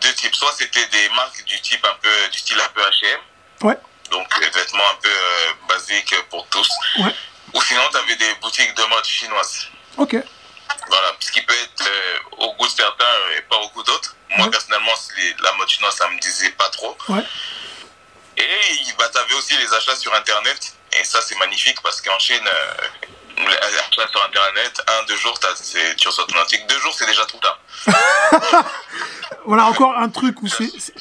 deux 0.00 0.12
types. 0.14 0.34
Soit 0.34 0.52
c'était 0.58 0.86
des 0.86 1.08
marques 1.10 1.44
du 1.44 1.60
type 1.60 1.84
un 1.84 1.96
peu, 2.02 2.28
du 2.30 2.38
style 2.38 2.60
un 2.60 2.68
peu 2.68 2.82
HM. 2.82 3.66
Ouais. 3.68 3.78
Donc, 4.10 4.28
des 4.40 4.50
vêtements 4.50 4.90
un 4.90 4.96
peu 5.02 5.08
euh, 5.08 5.52
basiques 5.68 6.14
pour 6.30 6.46
tous. 6.48 6.68
Ouais. 6.98 7.14
Ou 7.54 7.62
sinon, 7.62 7.82
tu 7.90 7.96
avais 7.96 8.16
des 8.16 8.34
boutiques 8.42 8.74
de 8.74 8.82
mode 8.84 9.04
chinoises. 9.04 9.66
Ok. 9.96 10.16
Voilà, 10.88 11.12
ce 11.20 11.30
qui 11.32 11.40
peut 11.42 11.54
être 11.54 11.86
euh, 11.86 12.18
au 12.38 12.52
goût 12.54 12.66
de 12.66 12.72
certains 12.72 13.04
et 13.36 13.40
pas 13.42 13.56
au 13.56 13.68
goût 13.70 13.82
d'autres. 13.82 14.14
Moi, 14.36 14.46
Ouais. 14.46 14.50
personnellement, 14.50 14.92
les- 15.16 15.34
la 15.42 15.52
mode 15.52 15.68
chinoise, 15.68 15.94
ça 15.94 16.08
me 16.08 16.18
disait 16.20 16.50
pas 16.50 16.68
trop. 16.70 16.96
Ouais. 17.08 17.22
Et 18.36 18.92
bah, 18.98 19.08
tu 19.12 19.18
avais 19.18 19.34
aussi 19.34 19.56
les 19.56 19.72
achats 19.72 19.96
sur 19.96 20.12
Internet. 20.14 20.74
Et 20.92 21.04
ça, 21.04 21.20
c'est 21.22 21.36
magnifique 21.38 21.80
parce 21.82 22.00
qu'en 22.02 22.18
Chine, 22.18 22.46
euh, 22.46 22.74
les 23.38 23.56
achats 23.56 24.08
sur 24.10 24.22
Internet, 24.24 24.82
un, 24.88 25.02
deux 25.04 25.16
jours, 25.16 25.38
tu 25.96 26.08
reçois 26.08 26.26
ton 26.26 26.38
article. 26.38 26.66
Deux 26.66 26.78
jours, 26.80 26.94
c'est 26.96 27.06
déjà 27.06 27.24
tout 27.26 27.38
tard. 27.38 27.58
Voilà 29.44 29.66
encore 29.66 29.96
un 29.98 30.08
truc 30.08 30.40
où 30.42 30.48
c'est. 30.48 30.70
c'est- 30.78 30.94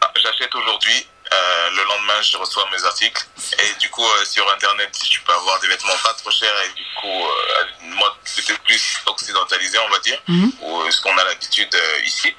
Ah, 0.00 0.10
J'achète 0.16 0.54
aujourd'hui, 0.54 1.06
euh, 1.32 1.70
le 1.76 1.84
lendemain 1.84 2.20
je 2.22 2.36
reçois 2.38 2.66
mes 2.72 2.82
articles 2.84 3.26
et 3.62 3.74
du 3.80 3.90
coup 3.90 4.04
euh, 4.04 4.24
sur 4.24 4.50
internet 4.52 4.90
tu 5.10 5.20
peux 5.20 5.32
avoir 5.32 5.58
des 5.60 5.68
vêtements 5.68 5.96
pas 6.02 6.14
trop 6.14 6.30
chers 6.30 6.54
et 6.64 6.68
du 6.74 6.84
coup 7.00 7.26
euh, 7.26 7.64
mode 7.82 8.12
peut-être 8.36 8.60
plus 8.62 8.98
occidentalisée 9.06 9.78
on 9.78 9.88
va 9.90 9.98
dire 10.00 10.18
Mhm. 10.28 10.52
ou 10.62 10.90
ce 10.90 11.00
qu'on 11.02 11.16
a 11.18 11.24
l'habitude 11.24 11.74
euh, 11.74 12.00
ici. 12.04 12.34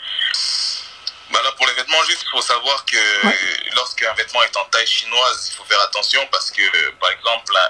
Bah 1.32 1.40
là 1.44 1.52
pour 1.54 1.68
les 1.68 1.74
vêtements 1.74 2.02
juste 2.08 2.24
il 2.26 2.30
faut 2.30 2.42
savoir 2.42 2.84
que 2.86 3.28
Ouais. 3.28 3.38
lorsqu'un 3.76 4.14
vêtement 4.14 4.42
est 4.44 4.56
en 4.58 4.66
taille 4.66 4.88
chinoise 4.88 5.50
il 5.52 5.56
faut 5.58 5.66
faire 5.66 5.82
attention 5.82 6.26
parce 6.32 6.50
que 6.52 6.90
par 7.00 7.12
exemple 7.12 7.54
un 7.56 7.70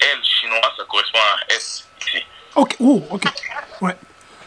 L 0.00 0.18
chinois 0.24 0.72
ça 0.76 0.84
correspond 0.84 1.18
à 1.18 1.34
un 1.34 1.54
S 1.56 1.84
ici. 2.06 2.22
Ok. 2.54 2.76
Oh, 2.78 3.04
ok. 3.10 3.24
Ouais. 3.80 3.96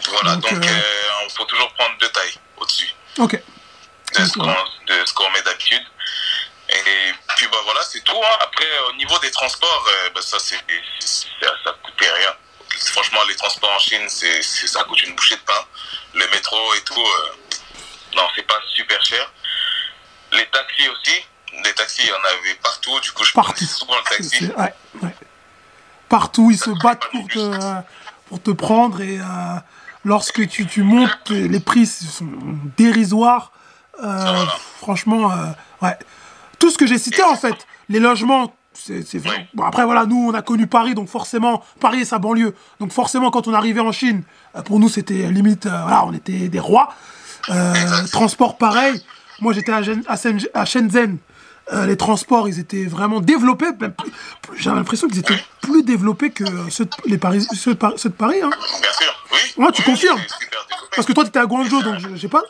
Voilà 0.10 0.36
Donc, 0.36 0.52
donc 0.54 0.64
euh, 0.66 0.70
euh, 0.70 1.26
il 1.28 1.32
faut 1.36 1.46
toujours 1.46 1.72
prendre 1.74 1.98
deux 2.00 2.10
tailles 2.10 2.36
au-dessus. 2.58 2.94
Ok. 3.18 3.34
de 4.18 4.26
ce 4.26 4.34
qu'on 4.34 4.44
Voilà. 4.44 4.64
de 4.88 5.06
ce 5.06 5.14
qu'on 5.14 5.30
met 5.32 5.42
d'habitude. 5.42 5.84
Et 6.70 7.12
puis 7.36 7.48
bah 7.48 7.58
voilà, 7.64 7.82
c'est 7.84 8.02
tout. 8.04 8.18
hein. 8.18 8.38
Après, 8.42 8.68
au 8.90 8.94
niveau 8.96 9.18
des 9.20 9.32
transports, 9.32 9.86
euh, 9.88 10.10
bah, 10.14 10.22
ça, 10.22 10.38
c'est, 10.40 10.58
ça, 11.00 11.72
coûtait 11.84 12.12
rien. 12.12 12.34
Franchement, 12.92 13.20
les 13.30 13.36
transports 13.36 13.72
en 13.72 13.80
Chine, 13.80 14.04
c'est, 14.10 14.42
ça 14.44 14.84
coûte 14.84 15.02
une 15.04 15.16
bouchée 15.16 15.36
de 15.36 15.42
pain. 15.42 15.66
Le 16.14 16.28
métro 16.30 16.58
et 16.76 16.82
tout, 16.82 17.00
euh, 17.02 17.32
non, 18.16 18.28
c'est 18.36 18.44
pas 18.46 18.60
super 18.76 19.04
cher. 19.06 19.32
Les 20.34 20.46
taxis 20.48 20.90
aussi, 20.90 21.26
les 21.64 21.74
taxis, 21.74 22.02
il 22.04 22.10
y 22.10 22.12
en 22.12 22.24
avait 22.24 22.56
partout. 22.56 23.00
Du 23.00 23.12
coup, 23.14 23.24
je 23.24 23.32
Partout. 23.34 23.66
souvent 23.66 23.96
le 23.98 24.04
taxi. 24.04 24.30
c'est- 24.30 24.56
ouais, 24.56 24.74
ouais. 25.02 25.16
Partout, 26.10 26.52
ils 26.52 26.58
se 26.60 26.70
battent 26.84 27.10
pour 27.12 27.28
te, 27.28 27.82
pour 28.28 28.44
te 28.44 28.52
prendre 28.52 29.02
et 29.02 29.20
euh, 29.20 29.60
lorsque 30.08 30.48
tu, 30.48 30.66
tu 30.66 30.84
montes, 30.84 31.30
les 31.30 31.60
prix 31.60 31.86
sont 31.86 32.30
dérisoires. 32.78 33.52
Euh, 34.02 34.46
franchement, 34.78 35.32
euh, 35.32 35.48
ouais. 35.82 35.98
Tout 36.60 36.72
ce 36.72 36.78
que 36.78 36.88
j'ai 36.88 36.98
cité, 36.98 37.22
en 37.24 37.36
fait, 37.36 37.68
les 37.90 38.00
logements, 38.00 38.54
c'est 38.74 39.18
vrai. 39.18 39.50
Bon, 39.54 39.64
après, 39.64 39.84
voilà, 39.84 40.06
nous, 40.06 40.30
on 40.30 40.34
a 40.34 40.42
connu 40.42 40.66
Paris, 40.66 40.96
donc 40.96 41.10
forcément, 41.10 41.62
Paris 41.82 42.02
et 42.02 42.06
sa 42.06 42.20
banlieue. 42.20 42.56
Donc 42.80 42.94
forcément, 42.94 43.32
quand 43.32 43.48
on 43.50 43.54
arrivait 43.54 43.82
en 43.82 43.92
Chine, 43.92 44.24
euh, 44.56 44.62
pour 44.62 44.80
nous, 44.80 44.88
c'était 44.88 45.30
limite, 45.30 45.68
voilà, 45.68 46.06
on 46.06 46.14
était 46.14 46.48
des 46.48 46.60
rois. 46.60 46.94
Transport, 48.12 48.58
pareil. 48.58 49.04
Moi, 49.42 49.52
j'étais 49.52 49.74
à 49.74 50.66
Shenzhen. 50.66 51.18
Euh, 51.74 51.86
les 51.86 51.98
transports, 51.98 52.48
ils 52.48 52.60
étaient 52.60 52.86
vraiment 52.86 53.20
développés. 53.20 53.68
J'avais 54.56 54.78
l'impression 54.78 55.08
qu'ils 55.10 55.20
étaient 55.20 55.44
plus 55.62 55.84
développés 55.84 56.32
que 56.32 56.46
ceux 56.70 56.86
de, 56.86 56.92
les 57.06 57.18
Paris, 57.18 57.46
ceux 57.56 57.74
de 57.74 57.78
Par- 57.80 57.94
ceux 57.98 58.10
de 58.10 58.14
Paris. 58.16 58.40
hein. 58.42 58.50
Bien 58.82 58.94
sûr, 58.94 59.24
oui. 59.34 59.40
Ouais, 59.58 59.72
tu 59.74 59.82
Oui, 59.82 59.86
confirmes. 59.86 60.22
Parce 60.96 61.06
que 61.06 61.12
toi, 61.14 61.24
tu 61.26 61.30
étais 61.30 61.40
à 61.40 61.46
Guangzhou, 61.46 61.82
donc 61.84 62.00
je, 62.00 62.16
sais 62.16 62.30
pas. 62.30 62.42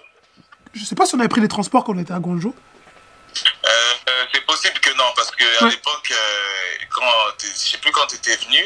Je 0.73 0.85
sais 0.85 0.93
pas 0.95 1.05
si 1.07 1.15
on 1.15 1.19
avait 1.19 1.27
pris 1.29 1.41
les 1.41 1.47
transports 1.47 1.83
quand 1.83 1.93
on 1.95 1.99
était 1.99 2.13
à 2.13 2.19
Guangzhou. 2.19 2.53
Euh, 2.53 3.69
euh, 3.69 4.23
c'est 4.33 4.45
possible 4.45 4.79
que 4.79 4.89
non, 4.91 5.03
parce 5.15 5.31
que 5.31 5.43
à 5.61 5.65
Ouais. 5.65 5.71
l'époque, 5.71 6.11
euh, 6.11 6.85
quand 6.91 7.03
je 7.41 7.47
sais 7.57 7.77
plus 7.79 7.91
quand 7.91 8.05
tu 8.07 8.15
étais 8.17 8.35
venu, 8.35 8.59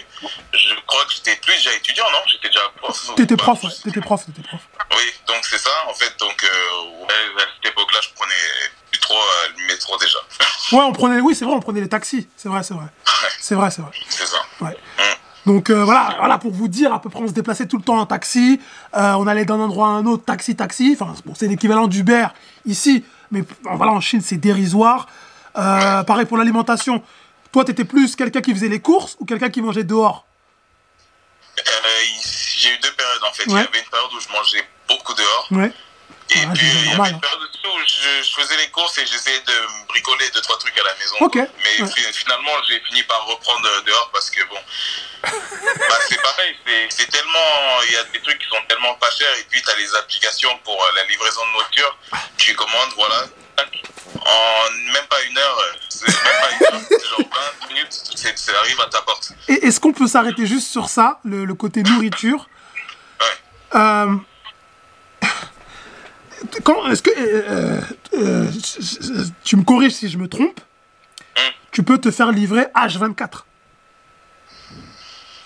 je 0.53 0.75
crois 0.85 1.05
que 1.05 1.13
j'étais 1.13 1.35
plus 1.37 1.53
déjà 1.55 1.73
étudiant, 1.75 2.05
non? 2.11 2.19
J'étais 2.27 2.47
déjà 2.49 2.61
prof. 2.77 3.15
T'étais 3.15 3.37
prof, 3.37 3.63
ouais. 3.63 3.69
T'étais 3.83 4.01
prof, 4.01 4.25
t'étais 4.25 4.41
prof. 4.47 4.61
Oui, 4.97 5.13
donc 5.27 5.45
c'est 5.49 5.57
ça, 5.57 5.71
en 5.89 5.93
fait. 5.93 6.13
Donc, 6.19 6.43
ouais, 6.43 7.41
à 7.41 7.45
cette 7.55 7.71
époque-là, 7.71 7.99
je 8.03 8.09
prenais 8.15 8.33
euh, 9.13 9.47
le 9.57 9.67
métro 9.67 9.97
déjà. 9.97 10.19
Ouais, 10.71 10.83
on 10.83 10.93
prenait, 10.93 11.19
oui, 11.19 11.35
c'est 11.35 11.43
vrai, 11.43 11.53
on 11.53 11.59
prenait 11.59 11.81
les 11.81 11.89
taxis. 11.89 12.29
C'est 12.37 12.47
vrai, 12.47 12.63
c'est 12.63 12.73
vrai. 12.73 12.85
C'est 13.41 13.55
vrai, 13.55 13.69
c'est 13.71 13.81
vrai. 13.81 13.91
c'est 14.07 14.25
ça. 14.25 14.37
Ouais. 14.61 14.77
Donc 15.45 15.69
euh, 15.69 15.83
voilà, 15.83 16.15
voilà 16.17 16.37
pour 16.37 16.51
vous 16.51 16.69
dire, 16.69 16.93
à 16.93 17.01
peu 17.01 17.09
près 17.09 17.19
on 17.19 17.27
se 17.27 17.33
déplaçait 17.33 17.65
tout 17.65 17.77
le 17.77 17.83
temps 17.83 17.97
en 17.97 18.05
taxi, 18.05 18.61
euh, 18.95 19.13
on 19.13 19.27
allait 19.27 19.43
d'un 19.43 19.59
endroit 19.59 19.87
à 19.87 19.89
un 19.89 20.05
autre, 20.05 20.23
taxi, 20.23 20.55
taxi, 20.55 20.95
enfin 20.97 21.13
bon, 21.25 21.33
c'est 21.35 21.47
l'équivalent 21.47 21.87
d'Uber 21.87 22.27
ici, 22.65 23.03
mais 23.31 23.43
voilà, 23.63 23.91
en 23.91 23.99
Chine 23.99 24.21
c'est 24.21 24.37
dérisoire. 24.37 25.07
Pareil 25.53 26.25
pour 26.25 26.37
l'alimentation, 26.37 27.03
toi 27.51 27.65
t'étais 27.65 27.85
plus 27.85 28.15
quelqu'un 28.15 28.41
qui 28.41 28.53
faisait 28.53 28.69
les 28.69 28.79
courses 28.79 29.17
ou 29.19 29.25
quelqu'un 29.25 29.49
qui 29.49 29.61
mangeait 29.61 29.83
dehors? 29.83 30.25
J'ai 32.61 32.69
eu 32.69 32.77
deux 32.77 32.91
périodes, 32.91 33.23
en 33.27 33.33
fait. 33.33 33.43
Il 33.47 33.53
y 33.53 33.55
avait 33.55 33.79
une 33.79 33.89
période 33.89 34.13
où 34.15 34.19
je 34.19 34.29
mangeais 34.31 34.63
beaucoup 34.87 35.15
dehors. 35.15 35.47
Ouais. 35.49 35.71
Et 36.33 36.39
Ah, 36.47 36.51
puis, 36.53 36.65
il 36.65 36.85
y 36.85 36.93
avait 36.93 37.09
une 37.09 37.19
période 37.19 37.39
où 37.41 37.79
je, 37.85 38.23
je 38.23 38.33
faisais 38.41 38.55
les 38.57 38.69
courses 38.69 38.97
et 38.97 39.05
j'essayais 39.05 39.39
de 39.41 39.87
bricoler 39.89 40.29
deux, 40.33 40.41
trois 40.41 40.57
trucs 40.57 40.77
à 40.79 40.83
la 40.83 40.95
maison. 40.95 41.15
Mais 41.35 41.81
ouais. 41.83 42.13
finalement, 42.13 42.51
j'ai 42.67 42.79
fini 42.81 43.03
par 43.03 43.25
reprendre 43.25 43.67
euh, 43.67 43.81
dehors 43.81 44.09
parce 44.13 44.29
que, 44.29 44.41
bon, 44.47 44.55
bah, 45.23 45.97
c'est 46.07 46.21
pareil. 46.21 46.55
c'est- 46.89 47.09
tellement. 47.11 47.81
Il 47.87 47.93
y 47.93 47.97
a 47.97 48.03
des 48.05 48.21
trucs 48.21 48.39
qui 48.39 48.47
sont 48.47 48.61
tellement 48.69 48.93
pas 48.95 49.09
chers 49.11 49.35
et 49.39 49.43
puis 49.49 49.61
tu 49.61 49.69
as 49.69 49.75
les 49.75 49.93
applications 49.95 50.57
pour 50.63 50.81
euh, 50.81 50.87
la 50.95 51.03
livraison 51.05 51.41
de 51.45 51.51
nourriture. 51.51 51.97
Tu 52.37 52.53
commandes, 52.55 52.91
voilà. 52.95 53.25
En 54.23 54.71
même 54.93 55.05
pas 55.09 55.21
une 55.23 55.37
heure, 55.37 55.59
euh, 55.59 55.77
c'est 55.89 56.07
même 56.07 56.15
pas 56.23 56.51
une 56.51 56.75
heure, 56.75 56.81
c'est 56.89 57.09
genre 57.09 57.29
20 57.61 57.67
minutes, 57.69 57.91
ça 58.35 58.51
arrive 58.59 58.79
à 58.81 58.85
ta 58.85 59.01
porte. 59.01 59.31
Est-ce 59.47 59.79
qu'on 59.79 59.93
peut 59.93 60.07
s'arrêter 60.07 60.45
juste 60.45 60.71
sur 60.71 60.89
ça, 60.89 61.19
le, 61.23 61.45
le 61.45 61.53
côté 61.53 61.83
nourriture? 61.83 62.47
Ouais. 63.19 63.27
Euh, 63.75 64.15
est-ce 66.91 67.01
que 67.01 67.09
euh, 67.17 67.81
euh, 68.13 68.47
euh, 68.47 69.25
tu 69.43 69.55
me 69.55 69.63
corriges 69.63 69.93
si 69.93 70.09
je 70.09 70.17
me 70.17 70.27
trompe 70.27 70.59
Hum. 71.37 71.43
Tu 71.71 71.83
peux 71.83 71.97
te 71.97 72.11
faire 72.11 72.31
livrer 72.31 72.63
H24. 72.75 73.43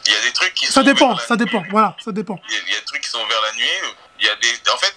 Il 0.07 0.13
y 0.13 0.15
a 0.15 0.21
des 0.21 0.31
trucs 0.33 0.53
qui 0.55 0.65
Ça 0.67 0.73
sont 0.73 0.81
dépend, 0.83 1.17
ça 1.17 1.35
nuit. 1.35 1.45
dépend. 1.45 1.63
Voilà, 1.69 1.95
ça 2.03 2.11
dépend. 2.11 2.39
Il 2.49 2.53
y, 2.53 2.57
a, 2.57 2.61
il 2.67 2.73
y 2.73 2.75
a 2.75 2.79
des 2.79 2.85
trucs 2.85 3.01
qui 3.01 3.09
sont 3.09 3.25
vers 3.27 3.41
la 3.41 3.53
nuit. 3.53 3.69
Il 4.19 4.25
y 4.25 4.29
a 4.29 4.35
des. 4.35 4.71
En 4.73 4.77
fait, 4.77 4.95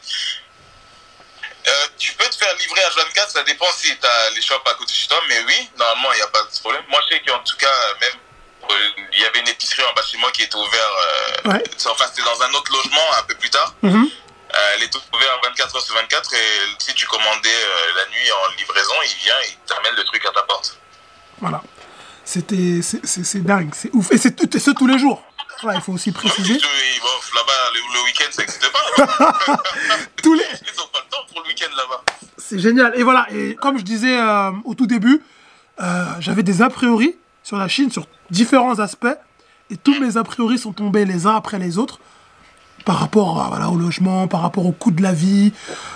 euh, 1.67 1.71
tu 1.99 2.13
peux 2.13 2.25
te 2.25 2.37
faire 2.37 2.55
livrer 2.59 2.83
à 2.83 2.91
24, 2.91 3.31
ça 3.31 3.43
dépend 3.43 3.67
si 3.77 3.89
tu 3.99 4.07
as 4.07 4.31
les 4.35 4.41
shops 4.41 4.55
à 4.67 4.75
côté 4.75 4.93
de 4.93 4.97
chez 4.97 5.09
toi, 5.09 5.19
mais 5.29 5.41
oui, 5.47 5.69
normalement, 5.79 6.13
il 6.13 6.17
n'y 6.17 6.23
a 6.23 6.29
pas 6.29 6.43
de 6.43 6.59
problème. 6.61 6.83
Moi, 6.89 7.01
je 7.09 7.15
sais 7.17 7.23
qu'en 7.27 7.39
tout 7.41 7.57
cas, 7.57 7.67
même, 8.01 8.19
il 9.13 9.21
y 9.21 9.25
avait 9.27 9.41
une 9.41 9.49
épicerie 9.49 9.83
en 9.83 9.93
bas 9.95 10.03
chez 10.11 10.17
moi 10.19 10.31
qui 10.33 10.43
était 10.43 10.57
ouverte. 10.57 11.45
Ouais. 11.47 11.63
Enfin, 11.91 12.05
c'était 12.09 12.23
dans 12.29 12.43
un 12.43 12.51
autre 12.55 12.73
logement 12.73 13.07
un 13.19 13.23
peu 13.25 13.35
plus 13.35 13.51
tard. 13.51 13.75
Euh, 13.85 14.05
elle 14.77 14.83
est 14.83 14.95
ouverte 14.95 15.45
24 15.45 15.77
heures 15.77 15.83
sur 15.83 15.95
24 15.95 16.35
et 16.35 16.39
si 16.79 16.95
tu 16.95 17.07
commandais 17.07 17.49
euh, 17.49 17.95
la 17.97 18.11
nuit 18.11 18.31
en 18.33 18.57
livraison, 18.57 18.95
il 19.05 19.17
vient 19.25 19.35
et 19.45 19.51
il 19.51 19.59
t'amène 19.67 19.95
le 19.97 20.05
truc 20.05 20.25
à 20.27 20.31
ta 20.33 20.43
porte. 20.43 20.79
Voilà. 21.41 21.63
C'était, 22.25 22.81
c'est, 22.83 23.43
dingue, 23.43 23.71
c'est 23.75 23.91
ouf. 23.95 24.13
Et 24.13 24.19
c'est 24.19 24.37
tout, 24.37 24.55
et 24.55 24.61
ce 24.61 24.71
tous 24.71 24.87
les 24.87 24.99
jours. 24.99 25.23
Voilà, 25.63 25.79
il 25.79 25.83
faut 25.83 25.93
aussi 25.93 26.13
préciser. 26.13 26.53
Oui, 26.53 27.01
là-bas, 27.35 27.53
le, 27.75 27.81
le 27.95 28.05
week-end, 28.05 28.27
ça 28.31 28.43
n'existe 28.43 28.71
pas. 28.71 28.79
là-bas. 28.97 29.63
Tous 30.23 30.35
les, 30.35 30.43
Ils 30.43 30.79
n'ont 30.79 30.87
pas 30.87 31.01
le 31.05 31.11
temps 31.11 31.25
pour 31.33 31.43
le 31.43 31.49
week-end 31.49 31.75
là-bas. 31.77 32.05
C'est 32.37 32.59
génial. 32.59 32.93
Et 32.97 33.03
voilà, 33.03 33.27
et 33.31 33.55
comme 33.57 33.79
je 33.79 33.83
disais 33.83 34.17
euh, 34.17 34.51
au 34.65 34.75
tout 34.75 34.87
début, 34.87 35.23
euh, 35.81 36.05
j'avais 36.21 36.43
des 36.43 36.63
a 36.63 36.69
priori 36.69 37.17
sur 37.43 37.57
la 37.57 37.69
Chine, 37.69 37.91
sur 37.91 38.07
différents 38.31 38.79
aspects, 38.79 39.07
et 39.71 39.77
tous 39.77 39.99
mes 40.01 40.17
a 40.17 40.25
priori 40.25 40.59
sont 40.59 40.73
tombés 40.73 41.05
les 41.05 41.27
uns 41.27 41.35
après 41.35 41.59
les 41.59 41.79
autres, 41.79 41.99
par 42.85 42.99
rapport 43.01 43.53
au 43.73 43.77
logement, 43.77 44.29
par 44.29 44.43
rapport 44.43 44.67
au 44.67 44.73
coût 44.73 44.91
de 44.91 45.03
la 45.03 45.13
vie, 45.13 45.53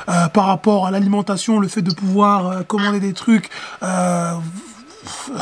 euh, 0.09 0.29
par 0.29 0.47
rapport 0.47 0.87
à 0.87 0.91
l'alimentation, 0.91 1.59
le 1.59 1.69
fait 1.69 1.83
de 1.83 1.93
pouvoir 1.93 2.47
euh, 2.47 2.63
commander 2.63 3.01
des 3.01 3.13
trucs 3.13 3.49
euh, 3.83 4.33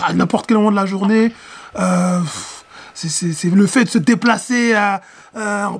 à 0.03 0.13
n'importe 0.13 0.47
quel 0.47 0.57
moment 0.59 0.71
de 0.71 0.77
la 0.77 0.87
journée. 0.87 1.33
c'est- 2.95 3.45
le 3.45 3.67
fait 3.67 3.85
de 3.85 3.91
se 3.91 3.99
déplacer 3.99 4.75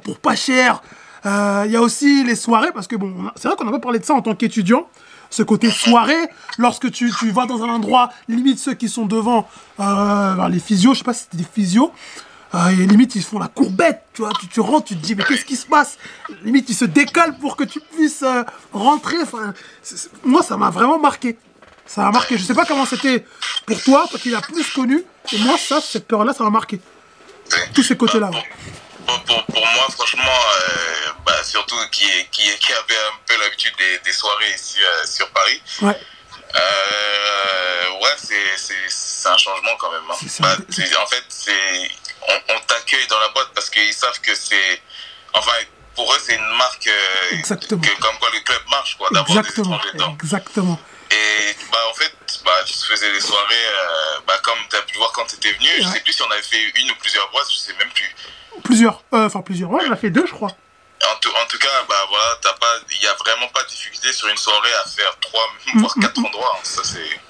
pour 0.05 0.19
pas 0.19 0.37
cher. 0.37 0.83
Il 1.25 1.71
y 1.71 1.77
a 1.77 1.81
aussi 1.81 2.25
les 2.25 2.37
soirées, 2.37 2.73
parce 2.73 2.87
que 2.87 2.97
bon, 2.97 3.15
c'est 3.37 3.49
vrai 3.49 3.57
qu'on 3.57 3.65
n'a 3.65 3.73
pas 3.73 3.79
parlé 3.81 3.99
de 3.99 4.05
ça 4.05 4.15
en 4.15 4.23
tant 4.23 4.35
qu'étudiant. 4.35 4.87
Ce 5.33 5.45
côté 5.45 5.71
soirée, 5.71 6.29
lorsque 6.59 6.91
tu, 6.91 7.09
vas 7.31 7.47
dans 7.47 7.63
un 7.63 7.69
endroit, 7.69 8.11
limite 8.29 8.59
ceux 8.59 8.75
qui 8.75 8.89
sont 8.89 9.07
devant, 9.07 9.47
ben, 9.79 10.49
les 10.49 10.59
physios, 10.59 10.95
je 10.95 10.99
sais 10.99 11.05
pas 11.05 11.15
si 11.15 11.23
c'était 11.25 11.37
des 11.37 11.49
physios, 11.51 11.93
euh, 12.55 12.69
et 12.69 12.75
limite 12.87 13.15
ils 13.15 13.23
font 13.25 13.39
la 13.39 13.49
courbette, 13.49 14.03
tu 14.13 14.23
vois, 14.23 14.33
tu, 14.41 14.49
tu 14.49 14.61
rentres, 14.61 14.87
tu 14.89 14.97
te 14.97 15.01
dis 15.05 15.15
mais 15.15 15.25
qu'est-ce 15.25 15.45
qui 15.45 15.57
se 15.57 15.67
passe? 15.67 15.99
Limite 16.43 16.69
ils 16.69 16.75
se 16.75 16.85
décalent 16.85 17.37
pour 17.39 17.57
que 17.57 17.65
tu 17.65 17.81
puisses 17.81 18.23
euh, 18.23 18.43
rentrer. 18.73 19.17
Enfin, 19.23 19.55
moi 20.25 20.43
ça 20.43 20.57
m'a 20.57 20.71
vraiment 20.71 20.99
marqué. 20.99 21.39
Ça 21.87 22.03
m'a 22.03 22.11
marqué. 22.13 22.39
Je 22.39 22.45
sais 22.45 22.55
pas 22.55 22.65
comment 22.67 22.87
c'était 22.87 23.25
pour 23.67 23.83
toi, 23.83 24.07
toi 24.09 24.19
qui 24.19 24.31
l'as 24.31 24.41
plus 24.41 24.69
connu. 24.73 25.05
Et 25.33 25.39
moi 25.39 25.57
ça, 25.59 25.81
cette 25.81 26.07
peur-là, 26.09 26.33
ça 26.33 26.45
m'a 26.45 26.51
marqué. 26.51 26.81
Tous 27.75 27.83
ces 27.83 27.97
côtés-là. 27.97 28.31
ouais. 28.31 28.49
Pour, 29.07 29.21
pour, 29.25 29.45
pour 29.47 29.61
moi, 29.75 29.87
franchement, 29.91 30.23
euh, 30.23 31.11
bah, 31.27 31.43
surtout 31.43 31.75
qui, 31.91 32.05
qui, 32.31 32.43
qui 32.61 32.73
avait 32.73 32.95
un 33.09 33.17
peu 33.27 33.35
l'habitude 33.43 33.73
des, 33.77 33.99
des 34.05 34.13
soirées 34.13 34.53
ici 34.55 34.77
euh, 34.81 35.07
sur 35.07 35.29
Paris, 35.31 35.61
Ouais. 35.83 35.99
euh, 36.55 37.91
ouais, 38.03 38.15
c'est 38.17 38.89
c'est 38.89 39.29
un 39.29 39.37
changement 39.37 39.71
quand 39.81 39.91
même. 39.91 40.03
hein. 40.11 40.27
Bah, 40.41 40.57
en 41.03 41.07
fait, 41.09 41.25
c'est 41.29 41.91
on, 42.49 42.55
on 42.55 42.61
t'accueille 42.61 43.07
dans 43.09 43.19
la 43.21 43.29
boîte 43.29 43.49
parce 43.55 43.71
qu'ils 43.71 43.93
savent 43.95 44.21
que 44.21 44.35
c'est. 44.35 44.83
Enfin, 45.35 45.53
pour 45.95 46.13
eux, 46.13 46.19
c'est 46.25 46.35
une 46.37 46.57
marque 46.57 46.87
euh, 46.87 47.37
Exactement. 47.37 47.81
que, 47.83 48.01
comme 48.01 48.19
quoi 48.19 48.29
le 48.33 48.41
club 48.41 48.63
marche, 48.71 48.97
quoi, 48.97 49.09
d'avoir 49.13 49.27
des 49.33 49.39
Exactement, 49.49 49.77
étrangers 49.77 49.93
dedans. 49.95 50.17
exactement. 50.23 50.81
Et 51.11 51.55
bah, 51.73 51.79
en 51.91 51.95
fait, 51.95 52.13
bah, 52.45 52.53
je 52.67 52.73
faisais 52.87 53.13
des 53.13 53.21
soirées, 53.21 53.55
euh, 53.55 54.21
bah, 54.27 54.35
comme 54.43 54.59
tu 54.71 54.77
as 54.77 54.83
pu 54.83 54.97
voir 54.97 55.13
quand 55.13 55.27
tu 55.27 55.37
étais 55.37 55.53
venu. 55.53 55.69
Je 55.79 55.87
Ouais. 55.87 55.93
sais 55.95 56.01
plus 56.01 56.13
si 56.13 56.23
on 56.23 56.31
avait 56.31 56.43
fait 56.43 56.63
une 56.81 56.91
ou 56.91 56.95
plusieurs 56.97 57.29
boîtes, 57.33 57.51
je 57.53 57.59
sais 57.59 57.75
même 57.79 57.91
plus. 57.91 58.15
Plusieurs, 58.65 59.03
euh, 59.15 59.27
enfin 59.27 59.43
plusieurs. 59.43 59.71
Ouais, 59.71 59.83
on 59.89 59.93
a 59.93 59.97
fait 59.97 60.11
deux, 60.11 60.27
je 60.27 60.33
crois. 60.33 60.51
En 61.13 61.17
tout, 61.21 61.31
en 61.31 61.47
tout 61.49 61.59
cas, 61.59 61.69
bah, 61.89 61.97
voilà, 62.09 62.39
t'as 62.43 62.53
pas, 62.55 62.75
il 62.93 63.01
n'y 63.01 63.07
a 63.07 63.15
vraiment 63.15 63.49
pas 63.49 63.63
de 63.65 63.69
difficulté 63.69 64.13
sur 64.13 64.29
une 64.29 64.37
soirée 64.37 64.73
à 64.85 64.89
faire 64.89 65.17
trois, 65.21 65.41
Mm, 65.75 65.81
voire 65.81 65.95
quatre 66.01 66.19
endroits. 66.25 66.53
hein. 66.57 66.61
Ça, 66.63 66.83
c'est. 66.85 67.21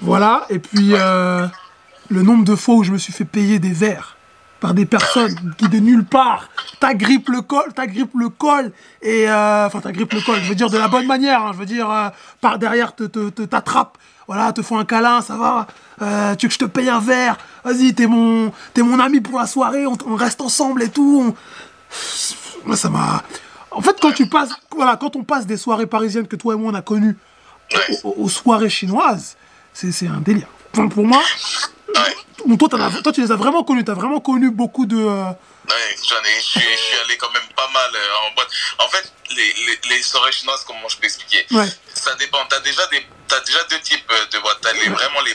Voilà, 0.00 0.46
et 0.50 0.58
puis 0.58 0.88
le 2.08 2.22
nombre 2.22 2.44
de 2.44 2.56
fois 2.56 2.74
où 2.76 2.84
je 2.84 2.90
me 2.90 2.98
suis 2.98 3.12
fait 3.12 3.24
payer 3.24 3.58
des 3.58 3.72
verres 3.72 4.11
par 4.62 4.74
des 4.74 4.86
personnes 4.86 5.34
qui 5.58 5.68
de 5.68 5.80
nulle 5.80 6.04
part 6.04 6.48
t'agrippent 6.78 7.30
le 7.30 7.42
col, 7.42 7.72
t'agrippent 7.74 8.14
le 8.14 8.28
col 8.28 8.70
et 9.02 9.28
euh, 9.28 9.66
enfin 9.66 9.80
t'agrippent 9.80 10.12
le 10.14 10.20
col, 10.20 10.38
je 10.40 10.48
veux 10.48 10.54
dire 10.54 10.70
de 10.70 10.78
la 10.78 10.86
bonne 10.86 11.06
manière, 11.06 11.44
hein, 11.44 11.50
je 11.52 11.58
veux 11.58 11.66
dire 11.66 11.90
euh, 11.90 12.08
par 12.40 12.60
derrière 12.60 12.94
te 12.94 13.04
t'attrapent, 13.44 13.98
voilà, 14.28 14.52
te 14.52 14.62
font 14.62 14.78
un 14.78 14.84
câlin, 14.84 15.20
ça 15.20 15.36
va, 15.36 15.66
euh, 16.00 16.36
tu 16.36 16.46
veux 16.46 16.48
que 16.48 16.54
je 16.54 16.60
te 16.60 16.64
paye 16.64 16.88
un 16.88 17.00
verre, 17.00 17.38
vas-y 17.64 17.92
t'es 17.92 18.06
mon 18.06 18.52
t'es 18.72 18.82
mon 18.82 19.00
ami 19.00 19.20
pour 19.20 19.40
la 19.40 19.48
soirée, 19.48 19.84
on, 19.84 20.14
reste 20.14 20.40
ensemble 20.40 20.84
et 20.84 20.88
tout, 20.90 21.34
on- 22.64 22.74
ça 22.76 22.88
m'a, 22.88 23.24
en 23.72 23.80
fait 23.80 23.96
quand 24.00 24.12
tu 24.12 24.26
passes, 24.26 24.50
voilà, 24.76 24.94
quand 24.94 25.16
on 25.16 25.24
passe 25.24 25.44
des 25.44 25.56
soirées 25.56 25.86
parisiennes 25.86 26.28
que 26.28 26.36
toi 26.36 26.54
et 26.54 26.56
moi 26.56 26.70
on 26.70 26.74
a 26.76 26.82
connues 26.82 27.18
aux, 28.04 28.28
soirées 28.28 28.70
chinoises, 28.70 29.36
c'est 29.72 30.06
un 30.06 30.20
délire. 30.20 30.46
Pour 30.72 31.04
moi, 31.04 31.20
Bon, 32.46 32.56
toi, 32.68 32.80
as- 32.80 33.02
toi, 33.02 33.12
tu 33.12 33.20
les 33.22 33.30
as 33.32 33.36
vraiment 33.36 33.62
connus. 33.64 33.84
Tu 33.84 33.90
as 33.90 33.94
vraiment 33.94 34.20
connu 34.20 34.50
beaucoup 34.50 34.86
de. 34.86 34.96
euh, 34.96 35.24
Ouais, 35.68 35.96
j'en 36.08 36.16
ai, 36.24 36.34
je 36.40 36.40
suis, 36.60 36.96
allé 37.04 37.16
quand 37.16 37.30
même 37.30 37.46
pas 37.54 37.68
mal 37.68 37.90
euh, 37.94 38.28
en 38.28 38.34
boîte. 38.34 38.48
En 38.80 38.88
fait, 38.88 39.12
les, 39.30 39.52
les, 39.52 39.78
les 39.90 40.02
soirées 40.02 40.32
chinoises, 40.32 40.64
comment 40.66 40.88
je 40.88 40.96
peux 40.96 41.04
expliquer? 41.04 41.46
Ouais. 41.52 41.68
Ça 41.94 42.14
dépend. 42.16 42.38
T'as 42.48 42.58
déjà 42.60 42.84
des, 42.86 43.06
t'as 43.28 43.40
déjà 43.40 43.62
deux 43.70 43.78
types 43.80 44.10
euh, 44.10 44.26
de 44.32 44.38
boîtes. 44.40 44.58
T'as 44.60 44.72
les, 44.72 44.88
vraiment 44.88 45.20
les 45.20 45.34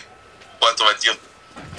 boîtes, 0.60 0.80
on 0.82 0.86
va 0.86 0.94
dire, 0.96 1.16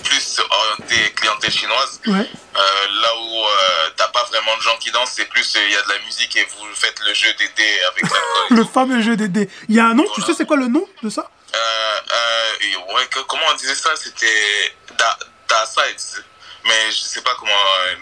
plus 0.02 0.40
orientées 0.50 1.12
clientèle 1.12 1.50
chinoise. 1.50 2.00
Ouais. 2.06 2.14
Euh, 2.56 2.86
là 3.02 3.08
où 3.20 3.36
euh, 3.44 3.90
t'as 3.96 4.08
pas 4.08 4.24
vraiment 4.24 4.56
de 4.56 4.62
gens 4.62 4.76
qui 4.80 4.90
dansent, 4.90 5.12
c'est 5.14 5.26
plus 5.28 5.54
euh, 5.56 5.60
il 5.66 5.72
y 5.72 5.76
a 5.76 5.82
de 5.82 5.88
la 5.90 5.98
musique 6.06 6.34
et 6.36 6.44
vous 6.56 6.66
faites 6.74 6.98
le 7.06 7.12
jeu 7.12 7.28
des 7.38 7.48
dés 7.48 7.80
avec 7.92 8.02
l'alcool. 8.02 8.46
Le 8.56 8.64
fameux 8.64 9.02
jeu 9.02 9.16
des 9.16 9.28
dés. 9.28 9.50
Il 9.68 9.74
y 9.76 9.80
a 9.80 9.84
un 9.86 9.94
nom, 9.94 10.06
tu 10.14 10.22
sais 10.22 10.32
c'est 10.34 10.46
quoi 10.46 10.56
le 10.56 10.68
nom 10.68 10.84
de 11.02 11.10
ça? 11.10 11.30
Euh, 11.54 11.58
euh, 11.58 12.94
ouais, 12.94 13.06
que- 13.10 13.20
comment 13.20 13.42
on 13.52 13.56
disait 13.56 13.74
ça? 13.74 13.90
C'était 13.96 14.74
da, 14.98 15.18
da 15.48 15.66
Sides. 15.66 16.24
Mais 16.64 16.90
je 16.90 16.96
sais 16.98 17.22
pas 17.22 17.34
comment 17.38 17.52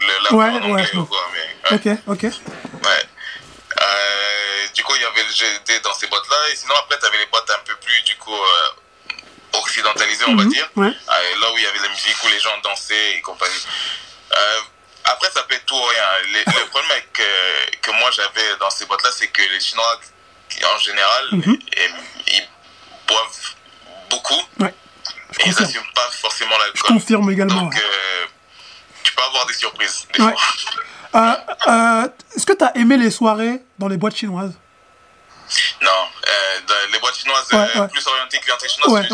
le 0.00 0.06
l'appeler 0.22 0.36
Ouais, 0.36 0.44
en 0.46 0.56
anglais 0.70 0.90
ouais, 0.92 0.96
ou 0.96 1.04
quoi. 1.06 1.30
Mais, 1.32 1.76
ouais. 1.76 1.94
Ok, 1.94 1.98
ok. 2.08 2.22
Ouais. 2.84 3.04
Euh, 3.80 4.66
du 4.74 4.82
coup, 4.82 4.94
il 4.96 5.02
y 5.02 5.04
avait 5.04 5.22
le 5.22 5.32
GD 5.32 5.80
dans 5.82 5.94
ces 5.94 6.06
boîtes-là. 6.06 6.36
Et 6.50 6.56
sinon, 6.56 6.74
après, 6.80 6.98
tu 6.98 7.06
avais 7.06 7.18
les 7.18 7.26
boîtes 7.26 7.50
un 7.50 7.58
peu 7.64 7.76
plus, 7.76 8.02
du 8.02 8.16
coup, 8.16 8.34
euh, 8.34 9.58
occidentalisées, 9.58 10.24
on 10.26 10.36
va 10.36 10.44
Mhm, 10.44 10.48
dire. 10.50 10.68
ouais. 10.76 10.88
Euh, 10.88 11.40
là 11.40 11.52
où 11.52 11.58
il 11.58 11.64
y 11.64 11.66
avait 11.66 11.78
la 11.78 11.88
musique, 11.88 12.16
où 12.24 12.28
les 12.28 12.40
gens 12.40 12.56
dansaient 12.62 13.12
et 13.16 13.20
compagnie. 13.22 13.66
Après, 15.08 15.30
ça 15.30 15.42
peut 15.44 15.54
être 15.54 15.66
tout 15.66 15.76
ou 15.76 15.82
rien. 15.84 16.02
Les- 16.32 16.44
le 16.44 16.66
problème 16.70 16.90
avec, 16.90 17.12
que 17.80 17.90
moi 17.92 18.10
j'avais 18.10 18.56
dans 18.58 18.70
ces 18.70 18.86
boîtes-là, 18.86 19.10
c'est 19.12 19.28
que 19.28 19.40
les 19.42 19.60
Chinois, 19.60 20.00
en 20.74 20.78
général, 20.78 21.28
Mhm. 21.32 21.58
ils, 21.76 21.94
ils 22.34 22.48
boivent 23.06 23.54
beaucoup. 24.10 24.42
Ouais. 24.58 24.74
Je 25.32 25.40
Et 25.40 25.44
confirme. 25.44 25.64
n'assument 25.64 25.92
pas 25.94 26.08
forcément 26.12 26.54
Je 26.56 26.64
l'alcool. 26.64 26.82
confirme 26.88 27.30
également. 27.30 27.62
Donc, 27.62 27.76
euh, 27.76 28.26
tu 29.02 29.12
peux 29.14 29.22
avoir 29.22 29.46
des 29.46 29.54
surprises, 29.54 30.06
des 30.14 30.22
Ouais. 30.22 30.32
fois. 30.32 31.20
Euh, 31.20 31.34
euh, 31.68 32.08
Est-ce 32.36 32.44
que 32.46 32.52
tu 32.52 32.64
as 32.64 32.76
aimé 32.76 32.96
les 32.96 33.10
soirées 33.10 33.62
dans 33.78 33.88
les 33.88 33.96
boîtes 33.96 34.16
chinoises? 34.16 34.52
Non, 35.80 35.88
dans 36.66 36.74
les 36.92 36.98
boîtes 36.98 37.16
chinoises 37.16 37.46
Ouais, 37.52 37.80
ouais. 37.80 37.88
plus 37.88 38.04
orientées 38.06 38.38
clientèle 38.40 38.68
chinoise. 38.68 39.08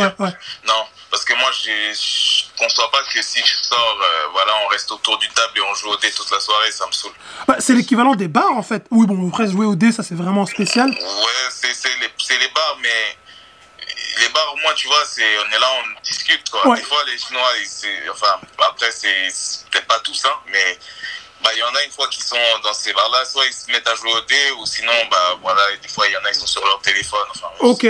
Non, 0.66 0.86
parce 1.10 1.24
que 1.26 1.34
moi, 1.34 1.50
je 1.52 2.44
conçois 2.58 2.90
pas 2.90 3.02
que 3.12 3.20
si 3.22 3.40
je 3.44 3.54
sors, 3.58 3.98
voilà, 4.32 4.52
on 4.64 4.68
reste 4.68 4.90
autour 4.92 5.18
du 5.18 5.28
table 5.28 5.52
et 5.58 5.60
on 5.60 5.74
joue 5.74 5.90
au 5.90 5.96
dé 5.98 6.10
toute 6.10 6.30
la 6.30 6.40
soirée, 6.40 6.72
ça 6.72 6.86
me 6.86 6.92
saoule. 6.92 7.12
Bah, 7.46 7.56
c'est 7.58 7.74
l'équivalent 7.74 8.14
des 8.14 8.28
bars 8.28 8.56
en 8.56 8.62
fait. 8.62 8.86
Oui, 8.90 9.06
bon, 9.06 9.28
après 9.28 9.46
jouer 9.50 9.66
au 9.66 9.74
dé, 9.76 9.92
ça 9.92 10.02
c'est 10.02 10.14
vraiment 10.14 10.46
spécial. 10.46 10.88
Ouais, 10.88 10.96
c'est 11.50 11.68
les, 12.00 12.08
c'est 12.18 12.38
les 12.38 12.48
bars, 12.48 12.78
mais 12.80 13.16
les 14.20 14.28
bars, 14.28 14.54
moi, 14.62 14.72
tu 14.74 14.86
vois, 14.88 15.02
c'est 15.06 15.22
on 15.38 15.56
est 15.56 15.58
là, 15.58 15.66
on 15.80 16.00
discute, 16.02 16.48
quoi. 16.50 16.68
Ouais. 16.68 16.76
Des 16.76 16.82
fois, 16.82 16.98
les 17.06 17.18
Chinois, 17.18 17.40
ils- 17.60 17.66
c'est- 17.66 18.08
enfin, 18.10 18.34
après, 18.68 18.90
c'est 18.90 19.28
peut-être 19.70 19.86
pas 19.86 19.98
tous, 20.00 20.24
hein, 20.26 20.34
mais 20.52 20.78
bah, 21.42 21.50
il 21.54 21.58
y 21.58 21.62
en 21.62 21.74
a 21.74 21.82
une 21.84 21.90
fois 21.90 22.06
qui 22.08 22.22
sont 22.22 22.36
dans 22.62 22.72
ces 22.72 22.92
bars-là, 22.92 23.24
soit 23.24 23.44
ils 23.46 23.52
se 23.52 23.70
mettent 23.70 23.88
à 23.88 23.94
jouer 23.96 24.12
au 24.12 24.20
dé, 24.22 24.36
ou 24.60 24.66
sinon, 24.66 24.92
bah, 25.10 25.38
voilà, 25.42 25.60
des 25.82 25.88
fois, 25.88 26.06
il 26.06 26.12
y 26.12 26.16
en 26.16 26.24
a, 26.24 26.30
ils 26.30 26.34
sont 26.34 26.46
sur 26.46 26.64
leur 26.64 26.80
téléphone, 26.80 27.20
enfin. 27.30 27.48
Ok. 27.60 27.86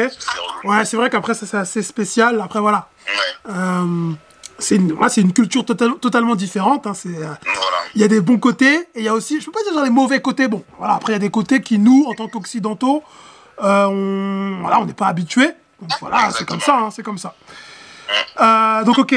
Ouais, 0.65 0.85
c'est 0.85 0.97
vrai 0.97 1.11
qu'après 1.11 1.35
ça 1.35 1.45
c'est 1.47 1.57
assez 1.59 1.83
spécial. 1.83 2.41
Après 2.41 2.61
voilà. 2.61 2.89
Ouais, 3.07 3.53
Euh, 3.53 4.13
c'est 4.59 4.77
une, 4.77 4.93
ouais, 4.93 5.09
c'est 5.09 5.21
une 5.21 5.33
culture 5.33 5.65
total- 5.65 5.99
totalement 6.01 6.35
différente. 6.37 6.87
hein. 6.87 6.95
C'est, 6.95 7.09
euh, 7.09 7.35
voilà. 7.45 7.77
il 7.95 8.01
y 8.01 8.05
a 8.05 8.09
des 8.09 8.21
bons 8.21 8.39
côtés 8.39 8.75
et 8.95 9.01
il 9.01 9.03
y 9.05 9.09
a 9.09 9.13
aussi, 9.15 9.41
je 9.41 9.47
peux 9.47 9.53
pas 9.53 9.63
dire 9.65 9.73
genre 9.75 9.83
les 9.85 9.91
mauvais 9.91 10.21
côtés. 10.23 10.47
Bon, 10.49 10.65
voilà, 10.79 10.95
après 10.95 11.13
il 11.13 11.17
y 11.17 11.17
a 11.17 11.19
des 11.19 11.31
côtés 11.31 11.61
qui 11.61 11.79
nous, 11.79 12.07
en 12.09 12.15
tant 12.15 12.29
qu'occidentaux, 12.29 13.03
euh, 13.63 13.85
on, 13.87 14.61
voilà, 14.63 14.79
on 14.81 14.85
n'est 14.87 14.95
pas 14.95 15.09
habitués. 15.09 15.51
Voilà, 16.01 16.31
c'est 16.31 16.47
comme 16.47 16.61
ça, 16.61 16.79
hein, 16.79 16.91
c'est 16.91 17.03
comme 17.03 17.19
ça. 17.19 17.35
Euh, 18.41 18.85
donc 18.85 18.99
ok. 18.99 19.15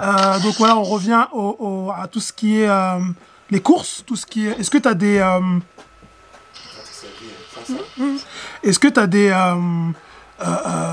Euh, 0.00 0.38
donc 0.40 0.54
voilà, 0.58 0.76
on 0.76 0.84
revient 0.84 1.26
au, 1.32 1.92
à 1.94 2.06
tout 2.08 2.20
ce 2.20 2.32
qui 2.32 2.60
est 2.60 2.68
euh, 2.68 2.98
les 3.50 3.60
courses, 3.60 4.04
tout 4.06 4.16
ce 4.16 4.26
qui 4.26 4.46
est. 4.46 4.58
Est-ce 4.58 4.70
que 4.70 4.78
tu 4.78 4.88
as 4.88 4.94
des, 4.94 5.16
est-ce 8.62 8.78
que 8.78 8.88
tu 8.88 9.00
as 9.00 9.06
des, 9.06 9.28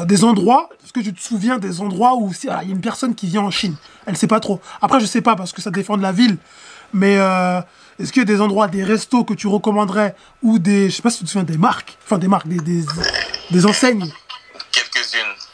des 0.06 0.24
endroits, 0.24 0.70
est-ce 0.84 0.94
que 0.94 1.00
tu 1.00 1.14
te 1.14 1.22
souviens 1.22 1.58
des 1.58 1.82
endroits 1.82 2.16
où 2.16 2.32
voilà, 2.44 2.64
il 2.64 2.70
y 2.70 2.72
a 2.72 2.76
une 2.76 2.82
personne 2.82 3.16
qui 3.16 3.28
vient 3.28 3.42
en 3.42 3.52
Chine, 3.52 3.76
elle 4.06 4.18
sait 4.18 4.28
pas 4.28 4.40
trop. 4.40 4.60
Après, 4.82 5.00
je 5.00 5.06
sais 5.06 5.22
pas 5.22 5.36
parce 5.36 5.54
que 5.54 5.62
ça 5.62 5.72
dépend 5.72 5.98
de 5.98 6.02
la 6.02 6.12
ville, 6.12 6.38
mais 6.94 7.14
est-ce 8.00 8.12
qu'il 8.12 8.22
y 8.22 8.24
a 8.24 8.26
des 8.26 8.42
endroits, 8.42 8.68
des 8.68 8.84
restos 8.84 9.24
que 9.24 9.34
tu 9.34 9.48
recommanderais 9.48 10.16
ou 10.44 10.60
des, 10.60 10.90
je 10.90 10.96
sais 10.96 11.02
pas 11.02 11.10
si 11.10 11.20
tu 11.20 11.26
te 11.26 11.30
souviens 11.30 11.44
des 11.44 11.58
marques, 11.58 11.98
enfin 12.04 12.18
des 12.18 12.28
marques, 12.28 12.48
des, 12.48 12.84
des 13.52 13.66
enseignes. 13.66 14.12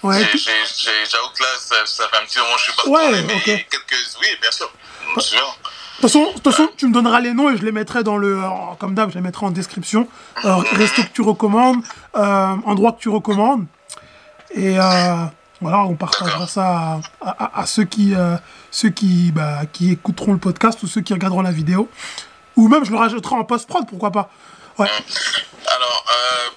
Ouais, 0.08 0.20
J'avoue 0.20 1.30
que 1.36 1.42
là, 1.44 1.50
ça, 1.60 1.76
ça 1.86 2.08
fait 2.10 2.18
un 2.18 2.26
petit 2.26 2.38
moment 2.40 2.54
que 2.54 2.60
je 2.60 2.64
suis 2.64 2.74
pas 2.74 2.88
Ouais, 2.90 3.08
retourné, 3.08 3.24
mais 3.28 3.36
ok. 3.36 3.44
quelques... 3.44 3.96
Oui, 4.22 4.28
bien 4.42 4.52
sûr. 4.52 4.72
De 5.16 6.34
toute 6.34 6.44
façon, 6.52 6.70
tu 6.78 6.88
me 6.88 6.94
donneras 6.94 7.20
les 7.22 7.34
noms 7.34 7.50
et 7.50 7.58
je 7.58 7.64
les 7.64 7.72
mettrai 7.72 8.04
dans 8.04 8.18
le, 8.18 8.38
euh, 8.44 8.48
comme 8.80 8.94
d'hab, 8.96 9.10
je 9.10 9.16
les 9.16 9.22
mettrai 9.22 9.46
en 9.46 9.52
description. 9.52 10.08
Euh, 10.44 10.56
resto 10.74 11.02
que 11.04 11.08
tu 11.14 11.22
recommandes, 11.22 11.82
euh, 12.16 12.56
endroit 12.66 12.92
que 12.92 13.00
tu 13.00 13.10
recommandes, 13.10 13.66
et 14.54 14.78
euh, 14.78 15.26
voilà, 15.62 15.80
on 15.86 15.96
partagera 15.96 16.48
ça 16.48 17.00
à, 17.22 17.30
à- 17.46 17.62
à 17.62 17.66
ceux 17.66 17.86
qui, 17.86 18.14
ceux 18.72 18.90
qui, 18.90 19.32
bah, 19.32 19.62
qui 19.72 19.92
écouteront 19.94 20.34
le 20.34 20.38
podcast 20.40 20.84
ou 20.84 20.88
ceux 20.88 21.02
qui 21.02 21.14
regarderont 21.14 21.42
la 21.42 21.52
vidéo, 21.52 21.90
ou 22.58 22.68
même 22.68 22.84
je 22.86 22.92
le 22.92 22.98
rajouterai 22.98 23.36
en 23.36 23.46
post 23.46 23.68
prod, 23.68 23.88
pourquoi 23.88 24.12
pas. 24.12 24.30
Ouais. 24.78 24.90
Alors, 25.68 26.06
euh, 26.12 26.50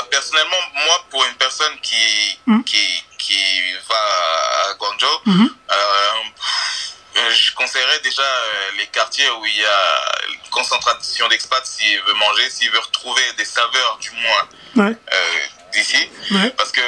bah, 0.00 0.06
personnellement, 0.10 0.56
moi, 0.86 1.04
pour 1.10 1.24
une 1.24 1.34
personne 1.34 1.72
qui, 1.82 2.38
Mm. 2.46 2.62
qui, 2.64 3.04
qui 3.18 3.72
va 3.88 4.70
à 4.70 4.74
Guangzhou, 4.74 5.20
Mhm. 5.26 5.54
euh, 5.70 7.30
je 7.30 7.52
conseillerais 7.54 7.98
déjà 8.00 8.22
euh, 8.22 8.70
les 8.78 8.86
quartiers 8.86 9.28
où 9.30 9.44
il 9.46 9.56
y 9.56 9.64
a 9.64 10.12
une 10.28 10.50
concentration 10.50 11.26
d'expats 11.28 11.64
s'il 11.66 12.00
veut 12.02 12.14
manger, 12.14 12.48
s'il 12.50 12.70
veut 12.70 12.78
retrouver 12.78 13.22
des 13.36 13.44
saveurs, 13.44 13.98
du 14.00 14.10
moins, 14.12 14.48
Ouais, 14.86 14.96
euh, 15.12 15.36
d'ici. 15.72 16.08
ouais, 16.30 16.50
Parce 16.50 16.70
que 16.70 16.80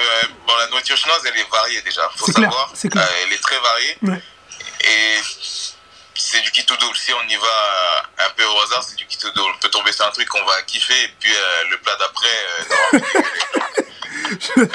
bon, 0.47 0.57
la 0.57 0.67
nourriture 0.69 0.97
chinoise, 0.97 1.23
elle 1.27 1.37
est 1.39 1.51
variée 1.51 1.83
déjà, 1.83 2.09
faut 2.17 2.27
C'est 2.27 2.35
clair, 2.35 2.51
savoir. 2.51 2.73
clair. 2.73 3.09
Elle 3.25 3.33
est 3.33 3.43
très 3.43 3.59
variée. 3.59 3.97
ouais. 4.03 4.23
Et 4.83 5.19
c'est 6.31 6.41
du 6.43 6.51
kit 6.53 6.65
tout 6.65 6.77
double. 6.77 6.97
Si 6.97 7.13
on 7.13 7.29
y 7.29 7.37
va 7.37 8.05
un 8.19 8.31
peu 8.31 8.45
au 8.45 8.61
hasard, 8.63 8.83
c'est 8.83 8.97
du 8.97 9.07
kit 9.07 9.19
tout 9.19 9.31
double. 9.33 9.53
On 9.57 9.59
peut 9.59 9.69
tomber 9.71 9.93
sur 9.93 10.07
un 10.07 10.11
truc 10.11 10.29
qu'on 10.29 10.45
va 10.45 10.63
kiffer 10.63 11.03
et 11.05 11.09
puis 11.19 11.35
euh, 11.35 11.65
le 11.71 11.79
plat 11.79 11.97
d'après, 11.97 12.47
euh. 12.95 13.01
Euh, 14.59 14.67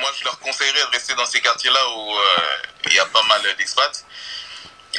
moi, 0.00 0.10
je 0.18 0.24
leur 0.24 0.38
conseillerais 0.40 0.80
de 0.80 0.90
rester 0.90 1.14
dans 1.14 1.26
ces 1.26 1.40
quartiers-là 1.40 1.80
où 1.96 2.16
euh, 2.16 2.56
il 2.86 2.94
y 2.94 2.98
a 2.98 3.04
pas 3.06 3.22
mal 3.24 3.40
d'expats. 3.56 4.04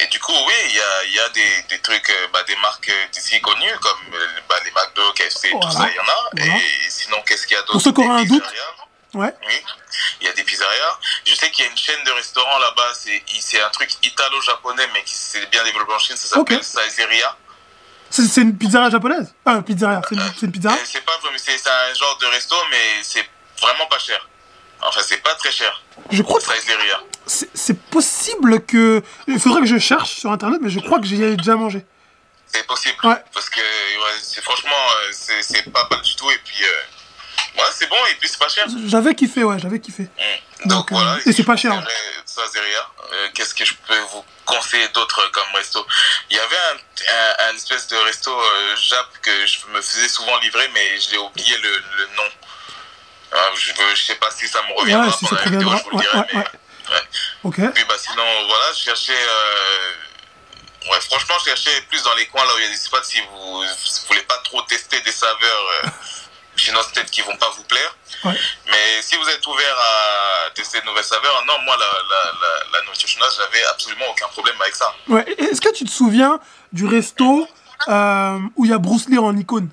Et 0.00 0.06
du 0.08 0.18
coup, 0.20 0.32
oui, 0.32 0.54
il 0.68 0.74
y 0.74 0.80
a, 0.80 1.04
y 1.04 1.18
a 1.20 1.28
des, 1.30 1.62
des 1.68 1.78
trucs, 1.80 2.08
euh, 2.10 2.26
bah, 2.32 2.42
des 2.44 2.56
marques 2.56 2.88
euh, 2.88 3.06
d'ici 3.12 3.40
connues 3.40 3.76
comme 3.80 4.14
euh, 4.14 4.26
bah, 4.48 4.56
les 4.64 4.70
McDo, 4.70 5.12
KFC, 5.14 5.50
tout 5.50 5.70
ça, 5.70 5.88
il 5.88 5.94
y 5.94 6.00
en 6.00 6.02
a. 6.02 6.30
Voilà. 6.32 6.56
Et 6.56 6.90
sinon, 6.90 7.16
qu'est-ce 7.26 7.46
qu'il 7.46 7.56
y 7.56 7.58
a 7.58 7.62
d'autre 7.62 7.72
Pour 7.72 7.80
ceux 7.82 7.92
qui 7.92 8.00
auraient 8.00 8.20
un 8.20 8.24
doute. 8.24 8.44
Ouais, 9.14 9.34
Oui, 9.46 9.64
Je 11.24 11.34
sais 11.34 11.50
qu'il 11.50 11.64
y 11.64 11.68
a 11.68 11.70
une 11.70 11.76
chaîne 11.76 12.02
de 12.04 12.10
restaurants 12.12 12.58
là-bas, 12.58 12.92
c'est 12.94 13.60
un 13.60 13.68
truc 13.70 13.90
italo-japonais, 14.02 14.86
mais 14.94 15.02
qui 15.04 15.14
s'est 15.14 15.46
bien 15.46 15.62
développé 15.64 15.92
en 15.92 15.98
Chine, 15.98 16.16
ça 16.16 16.28
s'appelle 16.28 16.58
Ok. 16.58 16.62
Saizeria. 16.64 17.36
c'est 18.10 18.40
une 18.42 18.56
pizzeria 18.56 18.90
japonaise? 18.90 19.34
Ah, 19.44 19.60
pizzeria, 19.62 20.00
c'est 20.08 20.14
une, 20.14 20.22
c'est 20.38 20.46
une 20.46 20.52
pizzeria? 20.52 20.78
C'est 20.84 21.04
pas 21.04 21.16
vraiment- 21.18 21.36
c'est 21.38 21.58
c'est 21.58 21.68
un 21.68 21.94
genre 21.94 22.16
de 22.18 22.26
resto, 22.26 22.56
mais 22.70 23.02
c'est 23.02 23.28
vraiment 23.60 23.86
pas 23.86 23.98
cher. 23.98 24.28
Enfin, 24.82 25.00
c'est 25.06 25.22
pas 25.22 25.34
très 25.34 25.50
cher. 25.50 25.82
Je 26.10 26.22
crois 26.22 26.38
que 26.40 26.46
Saizeria. 26.46 27.00
c'est 27.26 27.80
possible 27.90 28.64
que. 28.64 29.02
Il 29.26 29.40
faudrait 29.40 29.62
que 29.62 29.66
je 29.66 29.78
cherche 29.78 30.10
sur 30.20 30.30
internet, 30.30 30.60
mais 30.62 30.70
je 30.70 30.80
crois 30.80 30.98
que 31.00 31.06
j'y 31.06 31.22
ai 31.22 31.36
déjà 31.36 31.56
mangé. 31.56 31.84
C'est 32.46 32.64
possible. 32.66 32.94
Ouais. 33.04 33.16
Parce 33.34 33.50
que 33.50 33.58
ouais, 33.60 34.40
franchement, 34.42 34.70
euh, 34.70 35.08
c'est 35.12 35.42
c'est 35.42 35.70
pas 35.72 35.86
mal 35.90 36.00
du 36.02 36.14
tout. 36.14 36.30
Et 36.30 36.38
puis, 36.44 36.62
euh, 36.62 36.82
ouais, 37.56 37.70
c'est 37.74 37.86
bon. 37.88 37.96
Et 38.10 38.14
puis, 38.16 38.28
c'est 38.28 38.38
pas 38.38 38.48
cher. 38.48 38.66
J'avais 38.86 39.14
kiffé, 39.14 39.44
ouais, 39.44 39.58
j'avais 39.58 39.80
kiffé. 39.80 40.04
Mm. 40.04 40.68
Donc, 40.68 40.90
Donc, 40.90 40.92
euh, 40.92 40.94
voilà. 41.02 41.18
et 41.26 41.32
c'est 41.32 41.44
pas 41.44 41.56
cher. 41.56 41.72
Euh, 41.72 43.28
Qu'est-ce 43.34 43.54
que 43.54 43.64
je 43.64 43.74
peux 43.86 43.98
vous 44.12 44.24
conseiller 44.44 44.88
d'autre 44.88 45.30
comme 45.32 45.54
resto? 45.54 45.86
Il 46.30 46.36
y 46.36 46.40
avait 46.40 46.56
un, 46.56 46.76
un, 47.46 47.50
un 47.50 47.54
espèce 47.56 47.86
de 47.88 47.96
resto 47.96 48.30
euh, 48.32 48.76
Jap 48.76 49.06
que 49.22 49.46
je 49.46 49.58
me 49.68 49.80
faisais 49.80 50.08
souvent 50.08 50.36
livrer, 50.38 50.68
mais 50.74 50.98
j'ai 51.00 51.18
oublié 51.18 51.56
le, 51.58 51.70
le 51.98 52.06
nom. 52.16 52.28
Ah, 53.32 53.50
je, 53.56 53.72
veux, 53.72 53.94
je 53.94 54.02
sais 54.02 54.14
pas 54.16 54.30
si 54.30 54.48
ça 54.48 54.60
me 54.62 54.72
reviendra 54.78 55.06
Ouais, 55.08 55.12
si 55.12 55.24
pendant 55.26 55.40
la 55.42 55.50
vidéo, 55.50 55.70
je 55.76 55.82
vous 55.84 55.90
le 55.98 56.02
dirai. 56.02 56.18
ouais, 56.18 56.24
mais, 56.32 56.38
ouais. 56.38 56.44
ouais. 56.92 57.02
Ok. 57.44 57.72
Puis 57.74 57.84
bah 57.84 57.94
sinon 57.98 58.24
voilà, 58.46 58.72
je 58.72 58.82
cherchais 58.84 59.12
euh... 59.12 60.90
ouais 60.90 61.00
franchement 61.00 61.34
je 61.40 61.50
cherchais 61.50 61.80
plus 61.90 62.02
dans 62.02 62.14
les 62.14 62.26
coins 62.26 62.44
là 62.44 62.54
où 62.54 62.58
il 62.58 62.64
y 62.64 62.66
a 62.66 62.70
des 62.70 62.76
spots 62.76 63.02
si 63.02 63.20
vous, 63.20 63.64
si 63.84 64.00
vous 64.00 64.06
voulez 64.08 64.22
pas 64.22 64.38
trop 64.44 64.62
tester 64.62 65.00
des 65.00 65.10
saveurs 65.12 65.82
chinoises 66.58 66.88
peut-être 66.92 67.10
qui 67.10 67.20
vont 67.22 67.36
pas 67.36 67.50
vous 67.56 67.64
plaire. 67.64 67.96
Ouais. 68.24 68.34
Mais 68.66 69.02
si 69.02 69.16
vous 69.16 69.28
êtes 69.28 69.46
ouvert 69.46 69.76
à 69.78 70.50
tester 70.50 70.80
de 70.80 70.86
nouvelles 70.86 71.04
saveurs, 71.04 71.44
non 71.46 71.54
moi 71.64 71.76
la, 71.76 71.84
la, 71.86 72.32
la, 72.40 72.78
la 72.78 72.84
nourriture 72.84 73.08
chinoise 73.08 73.36
j'avais 73.38 73.64
absolument 73.66 74.06
aucun 74.10 74.28
problème 74.28 74.56
avec 74.60 74.74
ça. 74.74 74.92
Ouais. 75.08 75.24
Est-ce 75.38 75.60
que 75.60 75.72
tu 75.72 75.84
te 75.84 75.90
souviens 75.90 76.40
du 76.72 76.86
resto 76.86 77.48
euh, 77.88 78.38
où 78.56 78.64
il 78.64 78.70
y 78.70 78.74
a 78.74 78.78
Bruce 78.78 79.08
Lee 79.08 79.18
en 79.18 79.36
icône? 79.36 79.68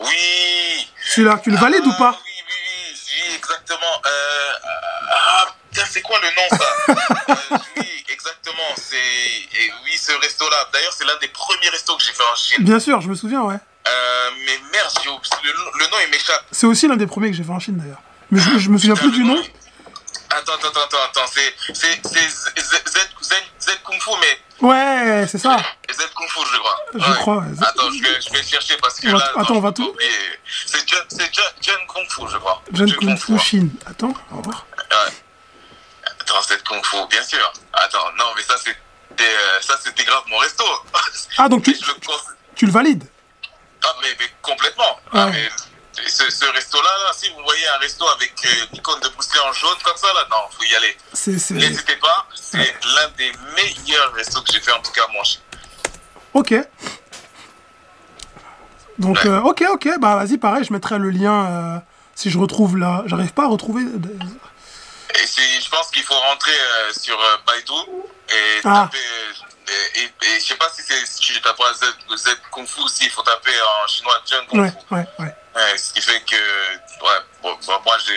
Oui. 0.00 0.88
Celui-là, 1.10 1.40
tu 1.42 1.50
le 1.50 1.56
valides 1.56 1.82
Ah, 1.84 1.88
ou 1.88 1.98
pas? 1.98 2.10
Oui 2.24 2.32
oui 2.48 2.54
oui, 2.92 2.98
oui 3.28 3.34
exactement. 3.36 4.02
Euh... 4.06 4.52
Ah 5.10 5.46
putain 5.70 5.86
c'est 5.90 6.02
quoi 6.02 6.18
le 6.20 6.28
nom 6.28 6.58
ça? 6.58 6.94
Euh, 7.28 7.58
Oui 7.76 8.04
exactement 8.08 8.70
c'est 8.76 8.96
et 8.96 9.72
oui 9.84 9.96
ce 9.96 10.12
resto 10.20 10.48
là. 10.48 10.56
D'ailleurs 10.72 10.92
c'est 10.92 11.04
l'un 11.04 11.16
des 11.18 11.28
premiers 11.28 11.68
restos 11.70 11.96
que 11.96 12.04
j'ai 12.04 12.12
fait 12.12 12.22
en 12.22 12.34
Chine. 12.36 12.64
Bien 12.64 12.78
sûr, 12.78 13.00
je 13.00 13.08
me 13.08 13.14
souviens, 13.14 13.42
ouais. 13.42 13.56
Euh, 13.88 14.30
mais 14.44 14.58
merde, 14.72 14.90
le, 15.04 15.52
le 15.78 15.90
nom 15.90 15.96
il 16.04 16.10
m'échappe. 16.10 16.44
C'est 16.50 16.66
aussi 16.66 16.88
l'un 16.88 16.96
des 16.96 17.06
premiers 17.06 17.30
que 17.30 17.36
j'ai 17.36 17.44
fait 17.44 17.50
en 17.52 17.60
Chine 17.60 17.76
d'ailleurs. 17.78 18.00
Mais 18.30 18.40
je, 18.40 18.58
je 18.58 18.68
me 18.70 18.78
souviens 18.78 18.96
plus 18.96 19.12
du 19.12 19.22
nom. 19.24 19.40
Attends, 20.30 20.54
attends, 20.54 20.68
attends, 20.68 20.96
attends, 21.04 21.26
c'est 21.32 21.54
Z, 21.72 22.00
Z, 22.04 22.52
Z, 22.58 23.34
Z 23.60 23.70
Kung 23.84 24.00
Fu, 24.00 24.10
mais 24.20 24.66
Ouais, 24.66 25.26
c'est 25.30 25.38
ça. 25.38 25.56
Z 25.90 25.98
Kung 26.16 26.28
Fu, 26.28 26.40
je 26.52 26.58
crois. 26.58 26.76
Je 26.94 27.12
crois. 27.18 27.44
Z- 27.54 27.62
Attends, 27.64 27.90
je 27.92 28.02
vais, 28.02 28.20
je 28.20 28.30
vais 28.32 28.38
le 28.38 28.44
chercher 28.46 28.76
parce 28.78 28.98
que 28.98 29.06
On 29.08 29.12
va- 29.12 29.18
là, 29.18 29.32
attends, 29.36 29.52
non, 29.52 29.58
on 29.58 29.62
va 29.62 29.72
tout-. 29.72 29.94
C'est 30.66 30.84
Jun 30.88 31.72
Kung 31.86 32.06
Fu, 32.10 32.22
je 32.32 32.38
crois. 32.38 32.60
Jun 32.72 32.86
Kung 32.98 33.16
Fu. 33.16 33.38
Chine. 33.38 33.70
Attends, 33.86 34.12
on 34.32 34.36
va 34.36 34.42
voir. 34.42 34.66
Ouais. 34.78 35.12
Attends, 36.20 36.42
Z 36.42 36.58
Kung 36.68 36.84
Fu, 36.84 36.96
bien 37.08 37.22
sûr. 37.22 37.52
Attends, 37.72 38.10
non, 38.18 38.24
mais 38.36 38.42
ça 38.42 38.56
c'était 38.58 38.74
euh, 39.22 39.60
ça 39.60 39.78
c'était 39.82 40.04
grave 40.04 40.24
mon 40.28 40.38
resto. 40.38 40.64
Ah, 41.38 41.48
donc 41.48 41.62
tu, 41.64 41.70
le 41.70 41.76
tu 42.56 42.66
le 42.66 42.72
valides 42.72 43.04
Ah, 43.88 43.94
mais, 44.02 44.08
mais 44.18 44.26
complètement. 44.42 44.98
Ah, 45.12 45.26
mais 45.32 45.48
ce, 46.08 46.28
ce 46.30 46.44
resto-là, 46.46 46.90
là, 47.04 47.12
si 47.16 47.28
vous 47.30 47.42
voyez 47.44 47.66
un 47.68 47.78
resto 47.78 48.06
avec 48.08 48.32
euh, 48.44 48.48
l'icône 48.72 48.98
de 49.00 49.08
Bruce 49.08 49.28
en 49.48 49.52
jaune 49.52 49.76
comme 49.84 49.96
ça, 49.96 50.08
là, 50.14 50.26
non, 50.30 50.36
faut 50.50 50.64
y 50.64 50.74
aller. 50.74 50.96
N'hésitez 51.54 51.96
pas, 51.96 52.26
c'est 52.34 52.58
l'un 52.94 53.08
des 53.16 53.32
meilleurs 53.54 54.12
restos 54.14 54.42
que 54.42 54.52
j'ai 54.52 54.60
fait, 54.60 54.72
en 54.72 54.82
tout 54.82 54.92
cas, 54.92 55.04
à 55.08 55.12
manger. 55.12 55.38
Ok. 56.34 56.54
Donc, 58.98 59.16
Ouais. 59.18 59.26
euh, 59.30 59.40
ok, 59.42 59.64
ok. 59.72 59.88
Bah, 60.00 60.16
vas-y, 60.16 60.38
pareil, 60.38 60.64
je 60.64 60.72
mettrai 60.72 60.98
le 60.98 61.10
lien 61.10 61.46
euh, 61.46 61.78
si 62.14 62.30
je 62.30 62.38
retrouve 62.38 62.76
là. 62.78 63.02
J'arrive 63.06 63.32
pas 63.32 63.44
à 63.44 63.48
retrouver. 63.48 63.84
de- 63.84 64.08
Et 65.14 65.60
je 65.60 65.68
pense 65.70 65.90
qu'il 65.90 66.02
faut 66.02 66.18
rentrer 66.18 66.52
euh, 66.52 66.92
sur 66.92 67.18
euh, 67.20 67.36
Baidu 67.46 67.72
et 68.30 68.60
Ah. 68.64 68.88
taper. 68.90 68.98
Et, 69.68 70.00
et, 70.00 70.04
et 70.04 70.40
je 70.40 70.44
sais 70.46 70.54
pas 70.56 70.68
si, 70.74 70.82
c'est- 70.82 71.06
si 71.06 71.20
tu 71.20 71.40
taperas 71.40 71.72
Z, 71.74 71.84
Z 72.16 72.28
Kung 72.52 72.66
Fu 72.66 72.80
aussi, 72.82 73.04
il 73.04 73.10
faut 73.10 73.22
taper 73.22 73.50
en 73.84 73.88
chinois 73.88 74.14
Jun 74.24 74.36
Kung 74.48 74.60
Ouais, 74.60 74.70
Fu. 74.70 74.94
ouais, 74.94 75.06
ouais. 75.18 75.34
Ouais, 75.56 75.78
ce 75.78 75.92
qui 75.94 76.00
fait 76.02 76.20
que, 76.20 76.36
ouais, 76.36 77.20
bon, 77.42 77.56
moi 77.84 77.96
j'ai 78.06 78.14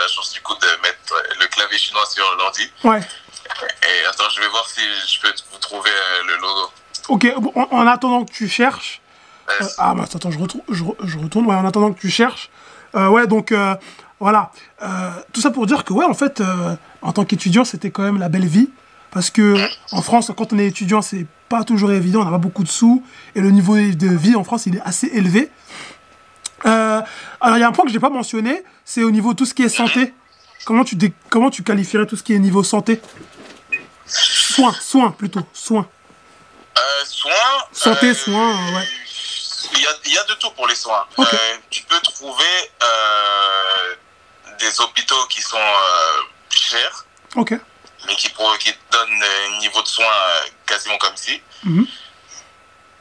la 0.00 0.08
chance 0.08 0.32
du 0.32 0.40
coup 0.42 0.54
de 0.56 0.66
mettre 0.82 1.14
le 1.40 1.46
clavier 1.46 1.78
chinois 1.78 2.04
sur 2.06 2.24
l'ordi. 2.36 2.70
Ouais. 2.82 3.00
Et 3.00 4.06
attends, 4.06 4.28
je 4.34 4.40
vais 4.40 4.48
voir 4.48 4.66
si 4.68 4.80
je 4.82 5.20
peux 5.20 5.32
vous 5.52 5.58
trouver 5.58 5.90
euh, 5.90 6.24
le 6.26 6.36
logo. 6.36 6.72
Ok, 7.08 7.26
en, 7.54 7.76
en 7.78 7.86
attendant 7.86 8.24
que 8.24 8.32
tu 8.32 8.48
cherches. 8.48 9.00
Euh, 9.48 9.52
euh, 9.64 9.66
ah, 9.78 9.94
bah, 9.94 10.04
attends, 10.12 10.30
je, 10.30 10.38
retrou- 10.38 10.64
je, 10.70 10.82
re- 10.82 10.96
je 11.04 11.18
retourne. 11.18 11.46
Ouais, 11.46 11.54
en 11.54 11.66
attendant 11.66 11.92
que 11.92 12.00
tu 12.00 12.10
cherches. 12.10 12.48
euh, 12.94 13.08
ouais, 13.08 13.26
donc, 13.26 13.52
euh, 13.52 13.74
voilà. 14.20 14.50
Tout 15.32 15.40
ça 15.40 15.50
pour 15.50 15.66
dire 15.66 15.84
que, 15.84 15.92
ouais, 15.92 16.04
en 16.06 16.14
fait, 16.14 16.42
en 17.02 17.12
tant 17.12 17.24
qu'étudiant, 17.24 17.64
c'était 17.64 17.90
quand 17.90 18.02
même 18.02 18.18
la 18.18 18.28
belle 18.28 18.46
vie. 18.46 18.70
Parce 19.14 19.30
que 19.30 19.56
en 19.92 20.02
France, 20.02 20.32
quand 20.36 20.52
on 20.52 20.58
est 20.58 20.66
étudiant, 20.66 21.00
c'est 21.00 21.24
pas 21.48 21.62
toujours 21.62 21.92
évident, 21.92 22.22
on 22.22 22.24
n'a 22.24 22.32
pas 22.32 22.38
beaucoup 22.38 22.64
de 22.64 22.68
sous. 22.68 23.04
Et 23.36 23.40
le 23.40 23.52
niveau 23.52 23.76
de 23.76 24.08
vie 24.08 24.34
en 24.34 24.42
France, 24.42 24.66
il 24.66 24.76
est 24.76 24.80
assez 24.80 25.06
élevé. 25.06 25.50
Euh, 26.66 27.00
alors, 27.40 27.56
il 27.56 27.60
y 27.60 27.62
a 27.62 27.68
un 27.68 27.72
point 27.72 27.84
que 27.84 27.90
je 27.90 27.94
n'ai 27.94 28.00
pas 28.00 28.10
mentionné, 28.10 28.64
c'est 28.84 29.04
au 29.04 29.12
niveau 29.12 29.32
de 29.32 29.38
tout 29.38 29.46
ce 29.46 29.54
qui 29.54 29.62
est 29.62 29.68
santé. 29.68 30.12
Comment 30.64 30.82
tu, 30.82 30.96
comment 31.30 31.50
tu 31.50 31.62
qualifierais 31.62 32.06
tout 32.06 32.16
ce 32.16 32.24
qui 32.24 32.34
est 32.34 32.38
niveau 32.40 32.64
santé? 32.64 33.00
Soins, 34.04 34.74
soins 34.80 35.12
plutôt, 35.12 35.46
soins. 35.52 35.86
Euh, 36.76 37.04
soins. 37.04 37.30
Santé, 37.70 38.08
euh, 38.08 38.14
soins, 38.14 38.74
ouais. 38.74 38.88
Il 39.74 39.78
y 39.78 40.12
y 40.12 40.18
a 40.18 40.24
de 40.24 40.34
tout 40.40 40.50
pour 40.56 40.66
les 40.66 40.74
soins. 40.74 41.04
Tu 41.70 41.84
peux 41.84 42.00
trouver 42.00 42.44
des 44.58 44.80
hôpitaux 44.80 45.26
qui 45.28 45.40
sont 45.40 45.56
chers, 46.50 47.06
Ok. 47.36 47.54
Mais 48.06 48.16
qui, 48.16 48.28
pro- 48.30 48.56
qui 48.58 48.72
te 48.72 48.92
donnent 48.92 49.22
un 49.22 49.58
niveau 49.58 49.82
de 49.82 49.88
soins 49.88 50.04
euh, 50.06 50.40
quasiment 50.66 50.98
comme 50.98 51.14
ici. 51.14 51.40
Mhm. 51.64 51.86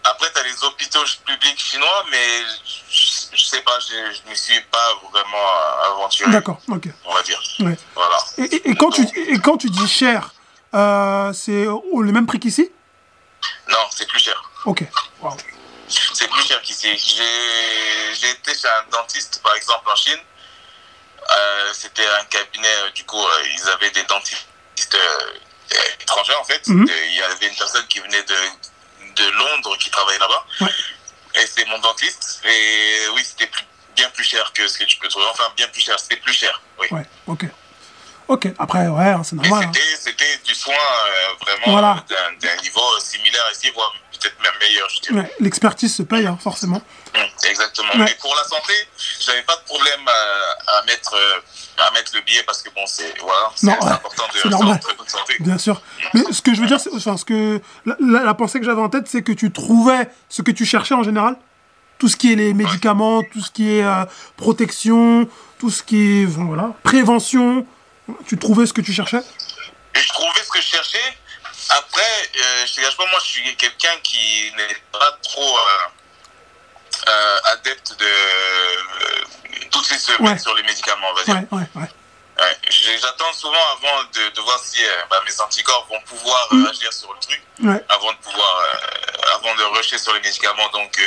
Après, 0.05 0.31
tu 0.33 0.39
as 0.39 0.43
les 0.43 0.63
hôpitaux 0.63 1.03
publics 1.25 1.57
chinois, 1.59 2.05
mais 2.11 2.41
je, 2.65 3.35
je 3.37 3.45
sais 3.45 3.61
pas, 3.61 3.79
je 3.79 3.95
ne 4.25 4.29
me 4.29 4.35
suis 4.35 4.59
pas 4.63 4.93
vraiment 5.11 5.37
euh, 5.37 5.91
aventuré, 5.91 6.29
D'accord, 6.31 6.59
ok. 6.67 6.87
on 7.05 7.13
va 7.13 7.23
dire. 7.23 7.41
Ouais. 7.59 7.77
Voilà. 7.95 8.17
Et, 8.37 8.43
et- 8.55 8.69
et 8.71 8.75
quand 8.75 8.89
tu, 8.91 9.01
et 9.03 9.39
quand 9.39 9.57
tu 9.57 9.69
dis 9.69 9.87
cher, 9.87 10.33
euh, 10.73 11.31
c'est 11.33 11.67
au- 11.67 12.01
le 12.01 12.11
même 12.11 12.25
prix 12.25 12.39
qu'ici? 12.39 12.69
Non, 13.69 13.77
c'est 13.91 14.07
plus 14.07 14.19
cher. 14.19 14.41
Ok. 14.65 14.83
Wow. 15.21 15.37
C'est 15.87 16.27
plus 16.29 16.43
cher 16.47 16.61
qu'ici. 16.61 16.89
J'ai 16.97 18.13
j'ai 18.15 18.29
été 18.31 18.53
chez 18.53 18.67
un 18.67 18.89
dentiste, 18.91 19.41
par 19.43 19.55
exemple, 19.55 19.89
en 19.89 19.95
Chine. 19.95 20.19
Euh, 21.37 21.69
C'était 21.73 22.05
un 22.19 22.25
cabinet, 22.25 22.67
euh, 22.85 22.89
du 22.91 23.03
coup, 23.05 23.21
euh, 23.21 23.43
ils 23.57 23.69
avaient 23.69 23.91
des 23.91 24.03
dentistes 24.03 24.47
euh, 24.95 25.75
étrangers, 26.01 26.35
en 26.35 26.43
fait. 26.43 26.67
Mhm. 26.67 26.87
Et 26.89 27.07
Il 27.09 27.15
y 27.15 27.21
avait 27.21 27.47
une 27.47 27.55
personne 27.55 27.85
qui 27.87 27.99
venait 27.99 28.23
de, 28.23 28.35
de 29.23 29.29
Londres 29.31 29.77
qui 29.79 29.89
travaillait 29.89 30.19
là-bas. 30.19 30.45
Ouais. 30.61 30.71
Et 31.35 31.45
c'est 31.47 31.65
mon 31.65 31.79
dentiste. 31.79 32.41
Et 32.45 33.07
oui, 33.15 33.23
c'était 33.25 33.49
bien 33.95 34.09
plus 34.11 34.23
cher 34.23 34.51
que 34.53 34.67
ce 34.67 34.77
que 34.77 34.83
tu 34.85 34.97
peux 34.97 35.07
trouver. 35.07 35.25
Enfin, 35.31 35.51
bien 35.55 35.67
plus 35.69 35.81
cher. 35.81 35.99
C'était 35.99 36.17
plus 36.17 36.33
cher, 36.33 36.61
oui. 36.79 36.87
Ouais, 36.91 37.05
ok. 37.27 37.45
Ok, 38.29 38.47
après, 38.57 38.87
ouais, 38.87 39.03
hein, 39.09 39.21
c'est 39.23 39.35
normal. 39.35 39.65
hein. 39.65 39.71
c'était- 39.73 39.97
c'était 39.97 40.37
du 40.45 40.55
soin 40.55 40.73
euh, 40.73 41.27
vraiment 41.41 41.71
Voilà. 41.73 42.05
euh, 42.09 42.15
d'un 42.39 42.55
niveau 42.61 42.99
similaire 42.99 43.43
ici, 43.51 43.69
voire 43.71 43.93
peut-être 44.13 44.39
même 44.41 44.53
meilleur, 44.61 44.87
je 44.89 44.99
dirais. 45.01 45.15
Ouais, 45.21 45.31
L'expertise 45.41 45.93
se 45.93 46.03
paye, 46.03 46.25
hein, 46.25 46.37
forcément. 46.41 46.81
Hum, 47.15 47.27
Exactement. 47.43 47.89
Ouais. 47.91 48.05
Mais 48.05 48.15
pour 48.21 48.33
la 48.33 48.43
santé, 48.45 48.73
j'avais 49.19 49.41
pas 49.43 49.57
de 49.57 49.61
problème 49.63 50.07
à, 50.07 50.77
à 50.77 50.83
mettre 50.85 51.13
euh, 51.15 51.41
à 51.77 51.91
mettre 51.91 52.11
le 52.13 52.21
billet 52.21 52.43
parce 52.43 52.61
que 52.61 52.69
bon, 52.69 52.81
c'est 52.85 53.13
voilà, 53.19 53.49
ouais, 53.81 53.91
important 53.91 54.23
de 54.43 54.49
normal. 54.49 54.79
très 54.79 54.93
bonne 54.95 55.07
santé. 55.07 55.35
Bien 55.39 55.57
sûr. 55.57 55.81
Mais 56.13 56.21
ce 56.31 56.41
que 56.41 56.53
je 56.53 56.61
veux 56.61 56.67
dire, 56.67 56.79
c'est, 56.79 56.93
enfin, 56.93 57.17
ce 57.17 57.25
que, 57.25 57.59
la, 57.85 57.95
la- 57.99 58.23
la 58.23 58.33
pensée 58.33 58.59
que 58.59 58.65
j'avais 58.65 58.81
en 58.81 58.89
tête, 58.89 59.07
c'est 59.07 59.23
que 59.23 59.31
tu 59.31 59.51
trouvais 59.51 60.09
ce 60.29 60.41
que 60.41 60.51
tu 60.51 60.65
cherchais 60.65 60.93
en 60.93 61.03
général? 61.03 61.35
Tout 61.99 62.07
ce 62.09 62.17
qui 62.17 62.33
est 62.33 62.35
les 62.35 62.53
médicaments, 62.53 63.21
tout 63.23 63.41
ce 63.41 63.49
qui 63.51 63.75
est 63.77 63.83
euh, 63.83 64.05
protection, 64.37 65.27
tout 65.59 65.69
ce 65.71 65.83
qui 65.83 66.23
est, 66.23 66.25
voilà, 66.25 66.71
prévention. 66.83 67.65
Tu 68.27 68.37
trouvais 68.37 68.65
ce 68.65 68.73
que 68.73 68.81
tu 68.81 68.91
cherchais? 68.93 69.21
Et 69.95 69.99
je 69.99 70.07
trouvais 70.09 70.43
ce 70.43 70.49
que 70.49 70.59
je 70.61 70.67
cherchais. 70.67 71.17
Après, 71.69 72.01
euh, 72.41 72.65
je 72.67 72.73
te 72.75 72.81
cache 72.81 72.97
pas, 72.97 73.05
moi, 73.09 73.19
je 73.23 73.29
suis 73.31 73.55
quelqu'un 73.55 73.95
qui 74.03 74.51
n'est 74.57 74.75
pas 74.91 75.17
trop 75.21 75.55
euh, 77.07 77.37
adepte 77.53 77.95
de 77.97 78.05
euh, 79.73 79.77
tout 79.77 79.81
de 79.81 79.85
suite 79.85 79.99
se 79.99 80.11
mettre 80.11 80.23
Ouais. 80.23 80.37
sur 80.39 80.55
les 80.55 80.63
médicaments, 80.63 81.07
on 81.11 81.13
va 81.15 81.23
dire. 81.23 81.35
Ouais, 81.51 81.57
ouais, 81.59 81.81
ouais. 81.81 81.89
J'attends 82.69 83.31
souvent 83.33 83.53
avant 83.77 84.03
de, 84.13 84.35
de 84.35 84.41
voir 84.41 84.59
si 84.59 84.83
euh, 84.83 84.89
bah, 85.09 85.17
mes 85.25 85.41
anticorps 85.41 85.85
vont 85.89 86.01
pouvoir 86.05 86.47
Mm. 86.51 86.65
euh, 86.65 86.69
agir 86.69 86.91
sur 86.93 87.13
le 87.13 87.19
truc. 87.19 87.41
Avant 87.89 88.11
de 88.11 88.17
pouvoir, 88.17 88.57
euh, 88.65 89.35
avant 89.35 89.55
de 89.55 89.63
rusher 89.77 89.97
sur 89.97 90.13
les 90.13 90.19
médicaments. 90.21 90.67
Donc, 90.73 90.99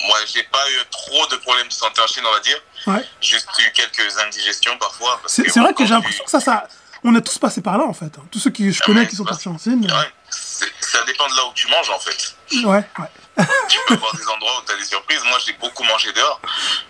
moi, 0.00 0.18
j'ai 0.32 0.42
pas 0.44 0.70
eu 0.70 0.78
trop 0.90 1.26
de 1.26 1.36
problèmes 1.36 1.68
de 1.68 1.72
santé 1.72 2.00
en 2.00 2.06
Chine, 2.06 2.22
on 2.26 2.32
va 2.32 2.40
dire. 2.40 2.58
ouais. 2.86 3.04
Juste 3.20 3.48
eu 3.58 3.72
quelques 3.72 4.18
indigestions 4.18 4.76
parfois. 4.78 5.20
C'est, 5.26 5.42
que 5.44 5.60
vrai 5.60 5.74
que 5.74 5.84
j'ai 5.84 5.94
l'impression 5.94 6.24
que 6.24 6.30
ça, 6.30 6.40
ça, 6.40 6.68
on 7.02 7.14
est 7.16 7.22
tous 7.22 7.38
passés 7.38 7.62
par 7.62 7.76
là, 7.78 7.84
en 7.84 7.92
fait. 7.94 8.06
hein. 8.18 8.24
Tous 8.30 8.38
ceux 8.38 8.50
qui 8.50 8.72
je 8.72 8.82
connais 8.82 9.00
ouais, 9.00 9.08
qui 9.08 9.16
sont 9.16 9.24
partis 9.24 9.48
en 9.48 9.58
Chine. 9.58 9.84
Ouais, 9.90 10.12
ça 10.30 11.02
dépend 11.04 11.26
de 11.28 11.34
là 11.36 11.44
où 11.46 11.52
tu 11.54 11.66
manges, 11.68 11.90
en 11.90 11.98
fait. 11.98 12.34
Ouais, 12.64 12.84
ouais. 12.98 13.10
tu 13.68 13.78
peux 13.86 13.94
avoir 13.94 14.14
des 14.16 14.26
endroits 14.28 14.60
où 14.60 14.66
tu 14.66 14.72
as 14.72 14.76
des 14.76 14.84
surprises. 14.84 15.22
Moi, 15.24 15.38
j'ai 15.44 15.52
beaucoup 15.54 15.82
mangé 15.84 16.12
dehors, 16.12 16.40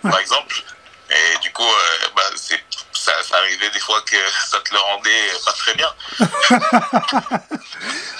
par 0.01 0.19
exemple. 0.19 0.63
Et 1.09 1.37
du 1.39 1.51
coup, 1.53 1.63
euh, 1.63 2.07
bah, 2.15 2.23
c'est 2.35 2.61
ça, 2.91 3.11
ça 3.23 3.37
arrivait 3.37 3.69
des 3.69 3.79
fois 3.79 4.01
que 4.01 4.17
ça 4.49 4.59
te 4.59 4.73
le 4.73 4.79
rendait 4.79 5.31
pas 5.45 5.53
très 5.53 5.73
bien. 5.75 5.93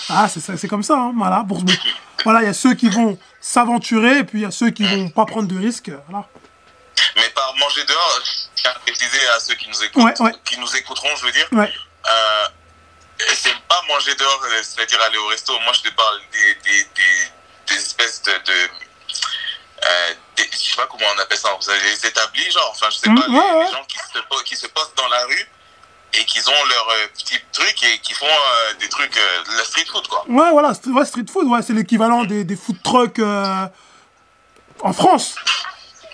Ah, 0.09 0.27
c'est 0.29 0.67
comme 0.69 0.83
ça, 0.83 0.93
hein, 0.95 1.11
voilà. 1.17 1.43
Pour- 1.45 1.61
voilà, 2.23 2.41
il 2.41 2.45
y 2.45 2.49
a 2.49 2.53
ceux 2.53 2.73
qui 2.75 2.89
vont 2.89 3.19
s'aventurer, 3.41 4.19
et 4.19 4.23
puis 4.23 4.39
il 4.39 4.43
y 4.43 4.45
a 4.45 4.51
ceux 4.51 4.69
qui 4.69 4.83
vont 4.85 5.09
pas 5.09 5.25
prendre 5.25 5.47
de 5.49 5.57
risques, 5.57 5.91
voilà. 6.07 6.25
Mais 7.17 7.29
par 7.31 7.53
manger 7.57 7.83
dehors, 7.83 8.21
je 8.23 8.31
tiens 8.61 8.71
à 8.71 8.79
préciser 8.79 9.27
à 9.35 9.39
ceux 9.41 9.55
qui 9.55 9.67
nous 9.69 9.83
écoutent, 9.83 10.03
Ouais, 10.03 10.21
ouais. 10.21 10.31
qui 10.45 10.57
nous 10.59 10.75
écouteront, 10.77 11.13
je 11.17 11.25
veux 11.25 11.31
dire, 11.33 11.47
Ouais, 11.51 11.73
euh, 12.09 12.45
c'est 13.33 13.53
pas 13.67 13.81
manger 13.89 14.15
dehors, 14.15 14.41
euh, 14.45 14.61
c'est-à-dire 14.63 15.01
aller 15.01 15.17
au 15.17 15.27
resto. 15.27 15.59
Moi, 15.59 15.73
je 15.73 15.81
te 15.89 15.93
parle 15.93 16.21
des, 16.31 16.55
des, 16.63 16.83
des, 16.95 17.27
des 17.67 17.75
espèces 17.75 18.21
de. 18.23 18.31
de 18.31 18.69
euh, 19.85 20.13
des- 20.37 20.49
je 20.51 20.57
sais 20.57 20.75
pas 20.77 20.87
comment 20.87 21.05
on 21.15 21.19
appelle 21.19 21.37
ça, 21.37 21.49
vous 21.59 21.69
avez 21.69 21.81
les 21.83 22.05
établis, 22.05 22.49
genre, 22.51 22.69
enfin, 22.71 22.87
je 22.89 22.97
sais 22.97 23.09
Mm, 23.09 23.19
pas, 23.19 23.27
les, 23.27 23.33
ouais, 23.37 23.65
les 23.65 23.71
gens 23.71 23.83
qui 23.87 23.97
se, 23.97 24.43
qui 24.43 24.55
se 24.55 24.67
postent 24.67 24.97
dans 24.97 25.07
la 25.09 25.25
rue 25.25 25.47
et 26.13 26.23
qui 26.25 26.39
ont 26.47 26.65
leur 26.69 26.89
euh, 26.89 27.07
petit 27.13 27.37
truc 27.51 27.83
et 27.83 27.99
qui 27.99 28.13
font 28.13 28.25
euh, 28.27 28.73
des 28.79 28.87
trucs, 28.89 29.17
euh, 29.17 29.43
de 29.51 29.57
la 29.57 29.63
street 29.63 29.85
food, 29.91 30.07
quoi. 30.07 30.23
ouais 30.27 30.51
voilà, 30.51 30.71
st- 30.73 30.91
ouais, 30.91 31.05
street 31.05 31.25
food, 31.31 31.47
ouais, 31.47 31.61
c'est 31.61 31.73
l'équivalent 31.73 32.23
des, 32.23 32.43
des 32.43 32.55
food 32.55 32.81
trucks 32.83 33.19
euh, 33.19 33.67
en 34.81 34.93
France. 34.93 35.35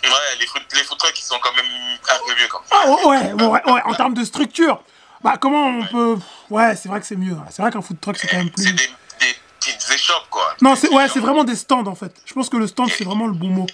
Ouais, 0.03 0.09
les 0.39 0.47
food, 0.47 0.61
les 0.73 0.83
food 0.83 0.97
trucks, 0.97 1.17
ils 1.19 1.23
sont 1.23 1.39
quand 1.41 1.53
même 1.55 1.65
un 1.65 2.27
peu 2.27 2.35
mieux, 2.41 2.47
quoi. 2.49 2.63
Ah, 2.71 2.87
ouais, 2.89 3.05
ouais, 3.05 3.33
ouais, 3.33 3.71
ouais, 3.71 3.81
en 3.85 3.93
termes 3.93 4.13
de 4.13 4.23
structure. 4.25 4.81
Bah, 5.21 5.37
comment 5.39 5.67
on 5.67 5.85
peut. 5.85 6.17
Ouais, 6.49 6.75
c'est 6.75 6.89
vrai 6.89 6.99
que 6.99 7.05
c'est 7.05 7.15
mieux. 7.15 7.37
C'est 7.49 7.61
vrai 7.61 7.71
qu'un 7.71 7.81
food 7.81 8.01
truck, 8.01 8.17
c'est 8.17 8.27
quand 8.27 8.37
même 8.37 8.51
C'est 8.57 8.63
plus. 8.65 8.73
des, 8.73 8.87
des 9.21 9.35
petites 9.59 9.89
échoppes, 9.91 10.27
quoi. 10.29 10.53
Non, 10.61 10.75
c'est 10.75 10.89
ouais, 10.89 11.07
c'est 11.07 11.21
vraiment 11.21 11.45
des 11.45 11.55
stands 11.55 11.85
en 11.87 11.95
fait. 11.95 12.13
Je 12.25 12.33
pense 12.33 12.49
que 12.49 12.57
le 12.57 12.67
stand, 12.67 12.89
c'est 12.91 13.05
vraiment 13.05 13.27
le 13.27 13.33
bon 13.33 13.47
mot. 13.47 13.67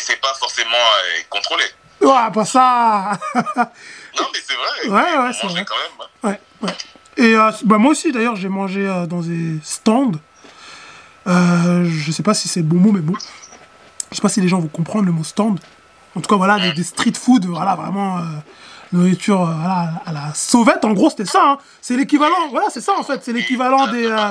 C'est 0.00 0.20
pas 0.20 0.32
forcément 0.38 0.70
euh, 0.70 1.20
contrôlé. 1.28 1.64
Ouais, 2.00 2.30
pas 2.32 2.44
ça. 2.44 3.12
Non, 4.18 4.26
mais 4.32 4.40
c'est 4.44 4.54
vrai. 4.54 4.88
Ouais, 4.88 5.18
ouais, 5.26 5.32
c'est 5.40 5.46
vrai. 5.46 5.64
quand 5.64 5.74
même. 5.76 6.08
hein. 6.24 6.28
Ouais, 6.28 6.40
ouais. 6.68 6.74
Et 7.16 7.36
euh, 7.36 7.50
bah, 7.64 7.78
moi 7.78 7.92
aussi, 7.92 8.10
d'ailleurs, 8.10 8.34
j'ai 8.36 8.48
mangé 8.48 8.86
euh, 8.86 9.06
dans 9.06 9.20
des 9.20 9.58
stands. 9.62 10.10
Je 11.26 12.10
sais 12.12 12.22
pas 12.22 12.34
si 12.34 12.48
c'est 12.48 12.60
le 12.60 12.66
bon 12.66 12.76
mot, 12.76 12.92
mais 12.92 13.00
bon. 13.00 13.14
Je 14.10 14.16
sais 14.16 14.22
pas 14.22 14.28
si 14.28 14.40
les 14.40 14.48
gens 14.48 14.58
vont 14.58 14.68
comprendre 14.68 15.06
le 15.06 15.12
mot 15.12 15.22
stand. 15.24 15.60
En 16.16 16.20
tout 16.20 16.28
cas, 16.28 16.34
voilà, 16.36 16.58
des, 16.58 16.72
des 16.72 16.82
street 16.82 17.12
food, 17.14 17.44
voilà, 17.46 17.76
vraiment 17.76 18.18
nourriture 18.92 19.44
voilà, 19.46 19.92
à 20.04 20.12
la 20.12 20.34
sauvette. 20.34 20.84
En 20.84 20.92
gros, 20.92 21.10
c'était 21.10 21.24
ça. 21.24 21.40
hein. 21.52 21.58
C'est 21.80 21.96
l'équivalent. 21.96 22.48
Voilà, 22.50 22.66
c'est 22.70 22.80
ça 22.80 22.92
en 22.98 23.04
fait. 23.04 23.20
C'est 23.22 23.32
l'équivalent 23.32 23.86
des 23.86 24.06
euh, 24.06 24.30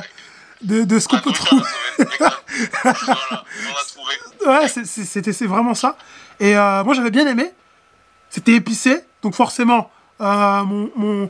de, 0.61 0.83
de 0.83 0.99
ce 0.99 1.07
qu'on 1.07 1.19
peut 1.19 1.31
trouver. 1.31 1.63
Voilà, 2.19 2.37
on 2.83 3.75
a 3.75 3.83
trouvé. 3.87 4.13
Ouais, 4.45 4.67
c'était 4.67 5.33
c'est 5.33 5.45
vraiment 5.47 5.73
ça. 5.73 5.97
Et 6.39 6.55
euh, 6.57 6.83
moi, 6.83 6.93
j'avais 6.93 7.11
bien 7.11 7.27
aimé. 7.27 7.51
C'était 8.29 8.53
épicé, 8.53 9.03
donc 9.21 9.35
forcément, 9.35 9.91
euh, 10.21 10.63
mon, 10.63 11.29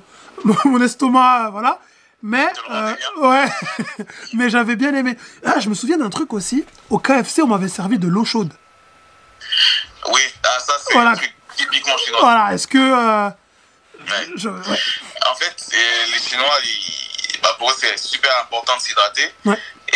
mon, 0.65 0.81
estomac, 0.81 1.47
euh, 1.47 1.49
voilà. 1.49 1.79
Mais, 2.21 2.47
euh, 2.69 2.93
ouais, 3.17 3.45
mais 4.33 4.49
j'avais 4.49 4.75
bien 4.75 4.93
aimé. 4.93 5.17
Ah, 5.45 5.59
je 5.59 5.69
me 5.69 5.73
souviens 5.73 5.97
d'un 5.97 6.09
truc 6.09 6.33
aussi. 6.33 6.65
Au 6.89 6.99
KFC, 6.99 7.41
on 7.41 7.47
m'avait 7.47 7.69
servi 7.69 7.97
de 7.97 8.07
l'eau 8.07 8.25
chaude. 8.25 8.53
Oui, 10.11 10.21
ah, 10.43 10.59
ça, 10.59 10.73
c'est 10.85 10.93
Voilà. 10.93 11.13
typiquement 11.55 11.97
chinois. 11.97 12.19
Voilà, 12.21 12.53
est-ce 12.53 12.67
que. 12.67 12.77
Ouais. 12.77 14.27
je- 14.35 14.49
ouais. 14.49 14.79
En 15.31 15.35
fait, 15.35 15.55
les 16.11 16.19
Chinois, 16.19 16.45
ils- 16.63 17.08
bah, 17.41 17.55
pour 17.57 17.69
eux, 17.71 17.75
c'est 17.77 17.97
super 17.97 18.31
important 18.41 18.75
de 18.77 18.81
s'hydrater. 18.81 19.33
Ouais. 19.45 19.57
Et, 19.91 19.95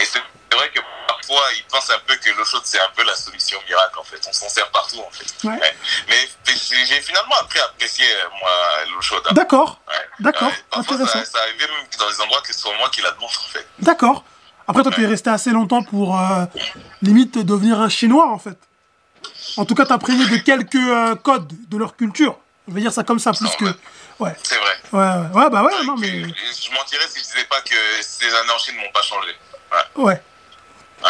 et 0.00 0.04
c'est 0.04 0.20
c'est 0.50 0.60
vrai 0.60 0.70
que 0.70 0.80
parfois, 1.08 1.42
ils 1.56 1.64
pensent 1.64 1.90
un 1.90 1.98
peu 2.06 2.14
que 2.14 2.30
l'eau 2.30 2.44
chaude, 2.44 2.62
c'est 2.64 2.78
un 2.78 2.88
peu 2.94 3.02
la 3.02 3.16
solution 3.16 3.58
miracle, 3.66 3.98
en 3.98 4.04
fait. 4.04 4.20
On 4.28 4.32
s'en 4.32 4.48
sert 4.48 4.70
partout, 4.70 5.00
en 5.00 5.10
fait. 5.10 5.26
Ouais. 5.42 5.58
Mais, 5.58 5.74
mais 6.08 6.54
j'ai 6.86 7.00
finalement 7.00 7.34
appris 7.40 7.58
à 7.58 7.64
apprécier, 7.64 8.06
euh, 8.08 8.28
moi, 8.40 8.50
l'eau 8.92 9.00
chaude. 9.00 9.22
hein. 9.26 9.34
D'accord, 9.34 9.80
d'accord, 10.20 10.52
ça, 10.72 11.24
ça 11.24 11.38
arrivait 11.40 11.66
même 11.66 11.86
dans 11.98 12.08
des 12.08 12.20
endroits 12.20 12.40
que 12.42 12.54
ce 12.54 12.60
soit 12.60 12.76
moi 12.78 12.88
qui 12.88 13.02
la 13.02 13.10
demande, 13.10 13.30
en 13.30 13.48
fait. 13.48 13.66
d'accord. 13.80 14.22
Après, 14.68 14.84
toi, 14.84 14.92
tu 14.92 15.02
es 15.02 15.06
resté 15.06 15.28
assez 15.28 15.50
longtemps 15.50 15.82
pour 15.82 16.16
euh, 16.18 16.44
limite 17.02 17.36
devenir 17.38 17.80
un 17.80 17.88
Chinois, 17.88 18.28
en 18.30 18.38
fait. 18.38 18.56
En 19.56 19.64
tout 19.64 19.74
cas, 19.74 19.86
t'imprégné 19.86 20.24
de 20.26 20.36
quelques 20.36 20.76
euh, 20.76 21.16
codes 21.16 21.50
de 21.68 21.76
leur 21.76 21.96
culture. 21.96 22.38
Je 22.68 22.74
vais 22.74 22.80
dire 22.80 22.92
ça 22.92 23.02
comme 23.02 23.18
ça, 23.18 23.32
plus 23.32 23.50
que. 23.56 23.64
Ouais, 24.20 24.34
C'est 24.42 24.56
vrai. 24.56 24.72
ouais, 24.92 25.00
ouais, 25.00 25.42
ouais, 25.44 25.50
bah 25.50 25.62
ouais, 25.64 25.72
non, 25.84 25.96
mais. 25.96 26.22
Je 26.22 26.70
mentirais 26.72 27.06
si 27.08 27.18
je 27.18 27.24
disais 27.24 27.44
pas 27.50 27.60
que 27.62 27.74
ces 28.00 28.26
années 28.26 28.52
en 28.54 28.58
Chine 28.58 28.76
m'ont 28.76 28.92
pas 28.92 29.02
changé. 29.02 29.28
Ouais, 29.96 30.04
Ouais, 30.04 30.22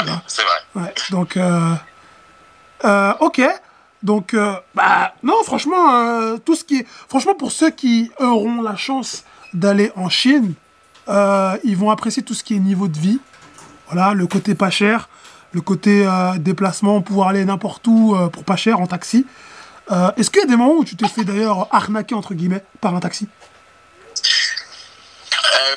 ouais, 0.00 0.12
c'est 0.26 0.42
vrai. 0.42 0.82
ouais. 0.82 0.94
Donc, 1.10 1.36
euh, 1.36 1.74
euh, 2.84 3.12
ok. 3.20 3.42
Donc, 4.02 4.34
euh, 4.34 4.54
bah, 4.74 5.14
non, 5.22 5.42
franchement, 5.44 6.36
tout 6.44 6.54
ce 6.54 6.64
qui 6.64 6.78
est. 6.80 6.86
Franchement, 7.08 7.34
pour 7.34 7.52
ceux 7.52 7.70
qui 7.70 8.10
auront 8.18 8.62
la 8.62 8.76
chance 8.76 9.24
d'aller 9.52 9.92
en 9.96 10.08
Chine, 10.08 10.54
ils 11.08 11.76
vont 11.76 11.90
apprécier 11.90 12.22
tout 12.22 12.34
ce 12.34 12.42
qui 12.44 12.56
est 12.56 12.58
niveau 12.58 12.88
de 12.88 12.98
vie. 12.98 13.20
Voilà, 13.90 14.14
le 14.14 14.26
côté 14.26 14.54
pas 14.54 14.70
cher, 14.70 15.08
le 15.52 15.60
côté 15.60 16.06
déplacement, 16.38 17.02
pouvoir 17.02 17.28
aller 17.28 17.44
n'importe 17.44 17.86
où 17.86 18.16
pour 18.32 18.44
pas 18.44 18.56
cher 18.56 18.80
en 18.80 18.86
taxi. 18.86 19.26
Euh, 19.90 20.10
Est-ce 20.16 20.30
qu'il 20.30 20.40
y 20.40 20.44
a 20.44 20.46
des 20.46 20.56
moments 20.56 20.74
où 20.78 20.84
tu 20.84 20.96
t'es 20.96 21.08
fait 21.08 21.24
d'ailleurs 21.24 21.68
arnaquer, 21.74 22.14
entre 22.14 22.34
guillemets, 22.34 22.64
par 22.80 22.94
un 22.94 23.00
taxi? 23.00 23.28
Euh, 25.56 25.76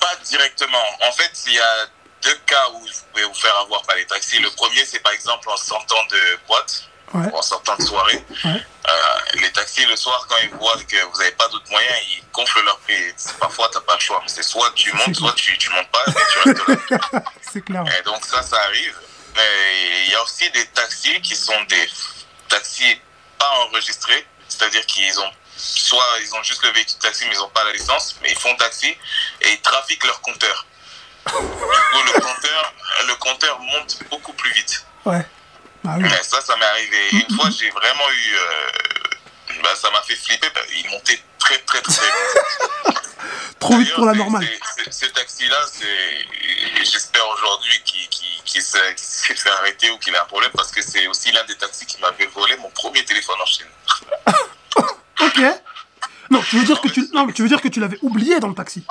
pas 0.00 0.16
directement. 0.24 0.84
En 1.08 1.12
fait, 1.12 1.32
il 1.46 1.54
y 1.54 1.58
a 1.58 1.86
deux 2.22 2.34
cas 2.46 2.68
où 2.74 2.80
vous 2.80 2.86
pouvez 3.12 3.24
vous 3.24 3.34
faire 3.34 3.56
avoir 3.58 3.82
par 3.82 3.96
les 3.96 4.06
taxis. 4.06 4.38
Le 4.38 4.50
premier, 4.50 4.84
c'est 4.84 4.98
par 5.00 5.12
exemple 5.12 5.48
en 5.48 5.56
sortant 5.56 6.04
de 6.10 6.38
boîte, 6.46 6.84
Ouais, 7.14 7.24
ou 7.32 7.36
en 7.36 7.42
sortant 7.42 7.76
de 7.76 7.82
soirée. 7.82 8.24
ouais. 8.44 8.50
Euh, 8.88 8.94
les 9.40 9.50
taxis, 9.52 9.86
le 9.86 9.94
soir, 9.96 10.26
quand 10.28 10.36
ils 10.42 10.50
voient 10.50 10.76
que 10.88 10.96
vous 11.04 11.18
n'avez 11.18 11.30
pas 11.32 11.46
d'autres 11.48 11.70
moyens, 11.70 11.94
ils 12.10 12.22
gonflent 12.32 12.64
leur 12.64 12.78
prix. 12.80 12.94
Parfois, 13.38 13.68
tu 13.70 13.78
n'as 13.78 13.84
pas 13.84 13.94
le 13.94 14.00
choix. 14.00 14.22
C'est 14.26 14.42
soit 14.42 14.72
tu 14.74 14.92
montes, 14.92 15.14
soit 15.14 15.32
tu, 15.34 15.56
tu 15.56 15.70
montes 15.70 15.88
pas, 15.92 16.02
mais 16.08 16.14
tu 16.32 16.48
restes 16.48 16.90
là. 16.90 17.22
C'est 17.52 17.64
clair. 17.64 17.84
Et 17.98 18.02
donc 18.02 18.24
ça, 18.26 18.42
ça 18.42 18.60
arrive. 18.60 18.96
Mais 19.36 20.04
il 20.06 20.10
y 20.10 20.14
a 20.16 20.22
aussi 20.24 20.50
des 20.50 20.66
taxis 20.66 21.20
qui 21.22 21.36
sont 21.36 21.62
des 21.68 21.88
taxis 22.48 23.00
pas 23.38 23.50
enregistrés, 23.68 24.26
c'est-à-dire 24.48 24.84
qu'ils 24.86 25.18
ont 25.20 25.30
soit 25.56 26.04
ils 26.20 26.34
ont 26.34 26.42
juste 26.42 26.62
le 26.64 26.70
véhicule 26.70 26.98
taxi 26.98 27.24
mais 27.26 27.34
ils 27.34 27.38
n'ont 27.38 27.48
pas 27.48 27.64
la 27.64 27.72
licence, 27.72 28.16
mais 28.22 28.30
ils 28.30 28.38
font 28.38 28.54
taxi 28.56 28.88
et 29.40 29.52
ils 29.52 29.60
trafiquent 29.60 30.04
leur 30.04 30.20
compteur. 30.20 30.66
Du 31.26 31.32
coup, 31.32 32.02
le 32.04 32.20
compteur, 32.20 32.74
le 33.08 33.14
compteur 33.16 33.58
monte 33.58 33.98
beaucoup 34.10 34.32
plus 34.34 34.52
vite. 34.52 34.86
Ouais. 35.04 35.26
Bah 35.82 35.94
oui. 35.96 36.04
Mais 36.04 36.22
ça, 36.22 36.40
ça 36.40 36.56
m'est 36.56 36.64
arrivé. 36.64 37.08
Une 37.12 37.36
fois, 37.36 37.50
j'ai 37.50 37.70
vraiment 37.70 38.10
eu, 38.10 38.34
euh, 38.34 39.60
bah, 39.62 39.74
ça 39.74 39.90
m'a 39.90 40.02
fait 40.02 40.16
flipper. 40.16 40.50
bah, 40.54 40.60
il 40.72 40.88
montait 40.90 41.20
très 41.46 41.58
très 41.58 41.80
très 41.82 42.06
vite. 42.06 42.98
Trop 43.58 43.78
vite 43.78 43.94
pour 43.94 44.04
la 44.04 44.12
normale. 44.12 44.46
Ce 44.90 45.06
taxi-là, 45.06 45.58
j'espère 46.82 47.26
aujourd'hui 47.28 47.82
qu'il 47.84 48.62
s'est 48.62 48.96
s'est 48.96 49.34
fait 49.34 49.50
arrêter 49.50 49.90
ou 49.90 49.98
qu'il 49.98 50.14
a 50.14 50.22
un 50.22 50.26
problème 50.26 50.50
parce 50.54 50.70
que 50.70 50.82
c'est 50.82 51.06
aussi 51.06 51.32
l'un 51.32 51.44
des 51.44 51.56
taxis 51.56 51.86
qui 51.86 52.00
m'avait 52.00 52.26
volé 52.26 52.56
mon 52.58 52.70
premier 52.70 53.04
téléphone 53.04 53.36
en 53.40 53.46
Chine. 53.46 53.66
Ok. 55.18 55.40
Non, 56.28 56.42
tu 56.42 56.58
veux 56.58 56.64
dire 56.64 56.78
que 56.78 56.88
tu, 56.88 57.08
non, 57.14 57.26
tu 57.32 57.40
veux 57.40 57.48
dire 57.48 57.62
que 57.62 57.68
tu 57.68 57.80
l'avais 57.80 57.98
oublié 58.02 58.38
dans 58.38 58.48
le 58.48 58.54
taxi. 58.54 58.84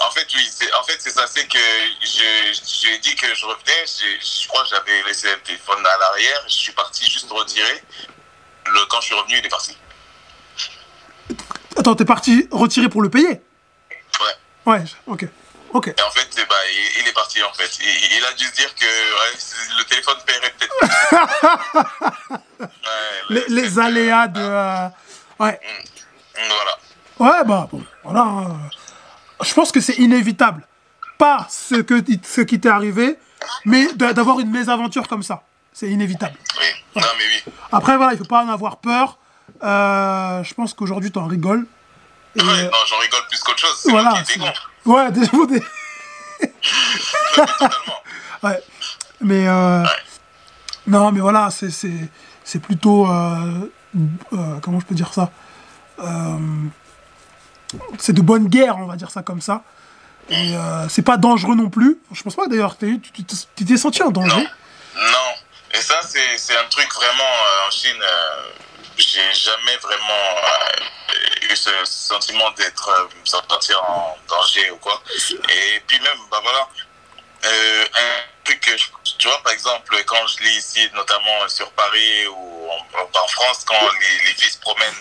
En 0.00 0.10
fait, 0.10 0.26
oui, 0.34 0.50
c'est, 0.50 0.72
en 0.74 0.82
fait, 0.82 0.96
c'est 0.98 1.10
ça, 1.10 1.26
c'est 1.28 1.46
que 1.46 1.58
je, 2.02 2.60
j'ai 2.82 2.98
dit 2.98 3.14
que 3.14 3.32
je 3.32 3.46
revenais, 3.46 3.84
je 3.86 4.48
crois 4.48 4.64
que 4.64 4.70
j'avais 4.70 5.02
laissé 5.04 5.30
le 5.30 5.40
téléphone 5.42 5.78
à 5.86 5.98
l'arrière, 5.98 6.42
je 6.48 6.54
suis 6.54 6.72
parti 6.72 7.08
juste 7.08 7.30
retirer. 7.30 7.82
Le, 8.66 8.84
quand 8.86 9.00
je 9.00 9.06
suis 9.06 9.14
revenu, 9.14 9.38
il 9.38 9.46
est 9.46 9.48
parti. 9.48 9.76
Attends, 11.76 11.94
t'es 11.94 12.04
parti 12.04 12.48
retirer 12.50 12.88
pour 12.88 13.02
le 13.02 13.10
payer? 13.10 13.40
Ouais. 14.20 14.34
Ouais, 14.66 14.84
ok. 15.06 15.26
Ok. 15.72 15.88
Et 15.88 16.02
en 16.02 16.10
fait, 16.10 16.28
ben, 16.36 16.44
il, 16.70 17.02
il 17.02 17.08
est 17.08 17.12
parti, 17.12 17.42
en 17.42 17.52
fait. 17.52 17.70
Il, 17.80 18.16
il 18.18 18.24
a 18.24 18.32
dû 18.34 18.44
se 18.44 18.52
dire 18.54 18.72
que 18.74 18.84
ouais, 18.84 19.78
le 19.78 19.84
téléphone 19.84 20.16
paierait 20.26 20.54
peut-être. 20.58 20.74
Ouais, 22.60 22.68
Les, 23.30 23.40
le- 23.48 23.54
les 23.62 23.78
aléas 23.78 24.28
de. 24.28 24.40
euh, 24.40 24.88
Ouais. 25.40 25.60
Voilà. 26.36 26.78
Ouais, 27.38 27.44
bah, 27.44 27.68
bon, 27.70 27.84
voilà. 28.04 28.20
hein. 28.20 28.56
Je 29.42 29.52
pense 29.52 29.72
que 29.72 29.80
c'est 29.80 29.94
inévitable. 29.96 30.66
Pas 31.18 31.46
ce, 31.50 31.76
que, 31.76 32.02
ce 32.22 32.40
qui 32.40 32.60
t'est 32.60 32.68
arrivé, 32.68 33.18
mais 33.64 33.92
d'a- 33.94 34.12
d'avoir 34.12 34.38
une 34.40 34.50
mésaventure 34.50 35.08
comme 35.08 35.22
ça. 35.24 35.42
C'est 35.72 35.88
inévitable. 35.90 36.34
Oui. 36.60 36.66
Non, 37.02 37.08
mais 37.18 37.24
oui. 37.46 37.52
Après, 37.72 37.96
voilà, 37.96 38.12
il 38.12 38.18
faut 38.18 38.24
pas 38.24 38.44
en 38.44 38.48
avoir 38.48 38.76
peur. 38.78 39.18
Euh, 39.62 40.42
je 40.44 40.54
pense 40.54 40.74
qu'aujourd'hui, 40.74 41.10
t'en 41.10 41.26
rigoles. 41.26 41.66
Et, 42.36 42.42
Ouais, 42.42 42.64
non, 42.64 42.70
j'en 42.88 42.98
rigole 42.98 43.20
plus 43.28 43.40
qu'autre 43.40 43.58
chose. 43.60 43.76
C'est 43.82 43.90
voilà. 43.90 44.10
moi 44.10 44.22
qui. 44.22 44.40
Ouais, 44.86 45.10
déjà, 45.12 45.30
vous- 45.32 45.46
Totalement. 47.34 47.70
Ouais. 48.42 48.60
Mais 49.22 49.48
euh, 49.48 49.82
non, 50.86 51.10
mais 51.12 51.20
voilà, 51.20 51.50
c'est 51.50 51.70
c'est 51.70 52.08
c'est 52.44 52.58
plutôt 52.58 53.08
euh, 53.08 53.70
euh, 54.34 54.58
comment 54.60 54.80
je 54.80 54.84
peux 54.84 54.94
dire 54.94 55.14
ça 55.14 55.30
C'est 57.98 58.12
de 58.12 58.20
bonne 58.20 58.48
guerre, 58.48 58.76
on 58.78 58.84
va 58.86 58.96
dire 58.96 59.10
ça 59.10 59.22
comme 59.22 59.40
ça. 59.40 59.62
Et 60.28 60.52
c'est 60.90 61.02
pas 61.02 61.16
dangereux 61.16 61.54
non 61.54 61.70
plus. 61.70 61.98
Je 62.12 62.22
pense 62.22 62.34
pas 62.34 62.46
d'ailleurs. 62.48 62.76
t'es- 62.76 62.98
Tu 63.00 63.64
t'es 63.64 63.76
senti 63.78 64.02
en 64.02 64.10
danger? 64.10 64.28
Non. 64.36 64.42
Non. 64.96 65.30
Et 65.72 65.80
ça, 65.80 65.94
c'est 66.06 66.36
c'est 66.36 66.56
un 66.56 66.68
truc 66.68 66.92
vraiment 66.94 67.32
en 67.66 67.70
Chine. 67.70 68.02
J'ai 68.96 69.34
jamais 69.34 69.76
vraiment 69.78 70.36
euh, 70.38 71.50
eu 71.50 71.56
ce 71.56 71.70
sentiment 71.84 72.50
d'être 72.52 72.88
euh, 72.88 73.76
en 73.80 74.16
danger 74.28 74.70
ou 74.70 74.76
quoi. 74.76 75.02
Et 75.48 75.80
puis 75.86 75.98
même, 76.00 76.18
bah 76.30 76.40
voilà, 76.42 76.68
euh, 77.46 77.84
un 77.84 78.44
truc 78.44 78.60
que, 78.60 78.76
tu 79.18 79.28
vois, 79.28 79.42
par 79.42 79.52
exemple, 79.52 80.02
quand 80.04 80.26
je 80.26 80.42
lis 80.44 80.56
ici, 80.56 80.88
notamment 80.94 81.48
sur 81.48 81.70
Paris 81.72 82.26
ou 82.28 82.70
en, 82.70 83.28
France, 83.28 83.64
quand 83.64 83.88
les, 84.00 84.34
filles 84.34 84.50
se 84.50 84.58
promènent 84.58 84.92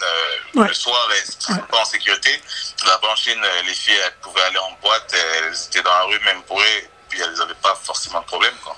le 0.56 0.74
soir 0.74 1.10
et 1.12 1.28
ne 1.28 1.56
sont 1.56 1.66
pas 1.68 1.82
en 1.82 1.86
sécurité, 1.86 2.42
là-bas 2.86 3.10
en 3.10 3.16
Chine, 3.16 3.42
les 3.66 3.74
filles, 3.74 4.00
elles 4.06 4.16
pouvaient 4.22 4.42
aller 4.42 4.58
en 4.58 4.72
boîte, 4.82 5.14
elles 5.14 5.56
étaient 5.68 5.84
dans 5.84 5.94
la 5.94 6.04
rue 6.04 6.20
même 6.22 6.42
pour 6.44 6.60
eux, 6.60 6.84
puis 7.14 7.22
elles 7.22 7.38
n'avaient 7.38 7.60
pas 7.62 7.76
forcément 7.80 8.22
de 8.22 8.26
problème. 8.26 8.54
Quoi. 8.64 8.76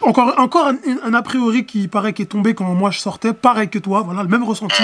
Encore, 0.00 0.34
encore 0.38 0.68
un, 0.68 1.14
a 1.14 1.22
priori 1.22 1.66
qui 1.66 1.88
paraît 1.88 2.14
qui 2.14 2.22
est 2.22 2.26
tombé 2.26 2.54
quand 2.54 2.64
moi 2.64 2.90
je 2.90 2.98
sortais, 2.98 3.34
pareil 3.34 3.68
que 3.68 3.78
toi, 3.78 4.00
voilà, 4.00 4.22
le 4.22 4.28
même 4.28 4.44
ressenti. 4.44 4.82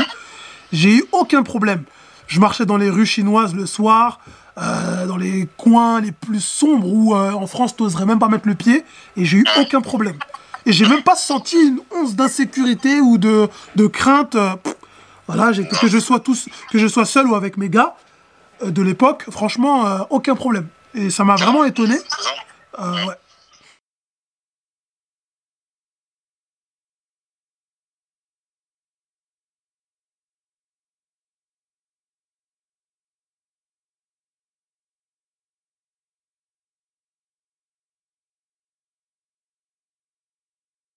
J'ai 0.73 0.97
eu 0.97 1.05
aucun 1.13 1.43
problème. 1.43 1.85
Je 2.27 2.39
marchais 2.39 2.67
dans 2.67 2.77
les 2.77 2.91
rues 2.91 3.07
chinoises 3.07 3.55
le 3.55 3.65
soir, 3.65 4.21
euh, 4.59 5.07
dans 5.07 5.17
les 5.17 5.49
coins 5.57 6.03
les 6.03 6.13
plus 6.13 6.45
sombres 6.45 6.87
où 6.87 7.15
euh, 7.15 7.33
en 7.33 7.47
France 7.47 7.75
t'oserais 7.77 8.05
même 8.05 8.19
pas 8.19 8.29
mettre 8.29 8.47
le 8.47 8.55
pied 8.55 8.85
et 9.17 9.25
j'ai 9.25 9.39
eu 9.39 9.47
aucun 9.59 9.81
problème. 9.81 10.17
Et 10.67 10.73
j'ai 10.73 10.87
même 10.87 11.03
pas 11.03 11.17
senti 11.17 11.57
une 11.57 11.81
once 11.91 12.15
d'insécurité 12.15 13.01
ou 13.01 13.17
de, 13.17 13.49
de 13.75 13.87
crainte. 13.87 14.35
Euh, 14.35 14.55
voilà, 15.27 15.53
que 15.81 15.89
je 15.89 15.99
sois 15.99 16.21
tous, 16.21 16.49
que 16.71 16.79
je 16.79 16.87
sois 16.87 17.07
seul 17.07 17.27
ou 17.27 17.35
avec 17.35 17.57
mes 17.57 17.71
gars 17.71 17.95
de 18.63 18.83
l'époque, 18.83 19.25
franchement, 19.31 20.07
aucun 20.11 20.35
problème. 20.35 20.67
Et 20.95 21.11
ça 21.11 21.25
m'a 21.25 21.37
vraiment 21.37 21.65
étonné. 21.65 21.97
Ouais. 22.79 23.17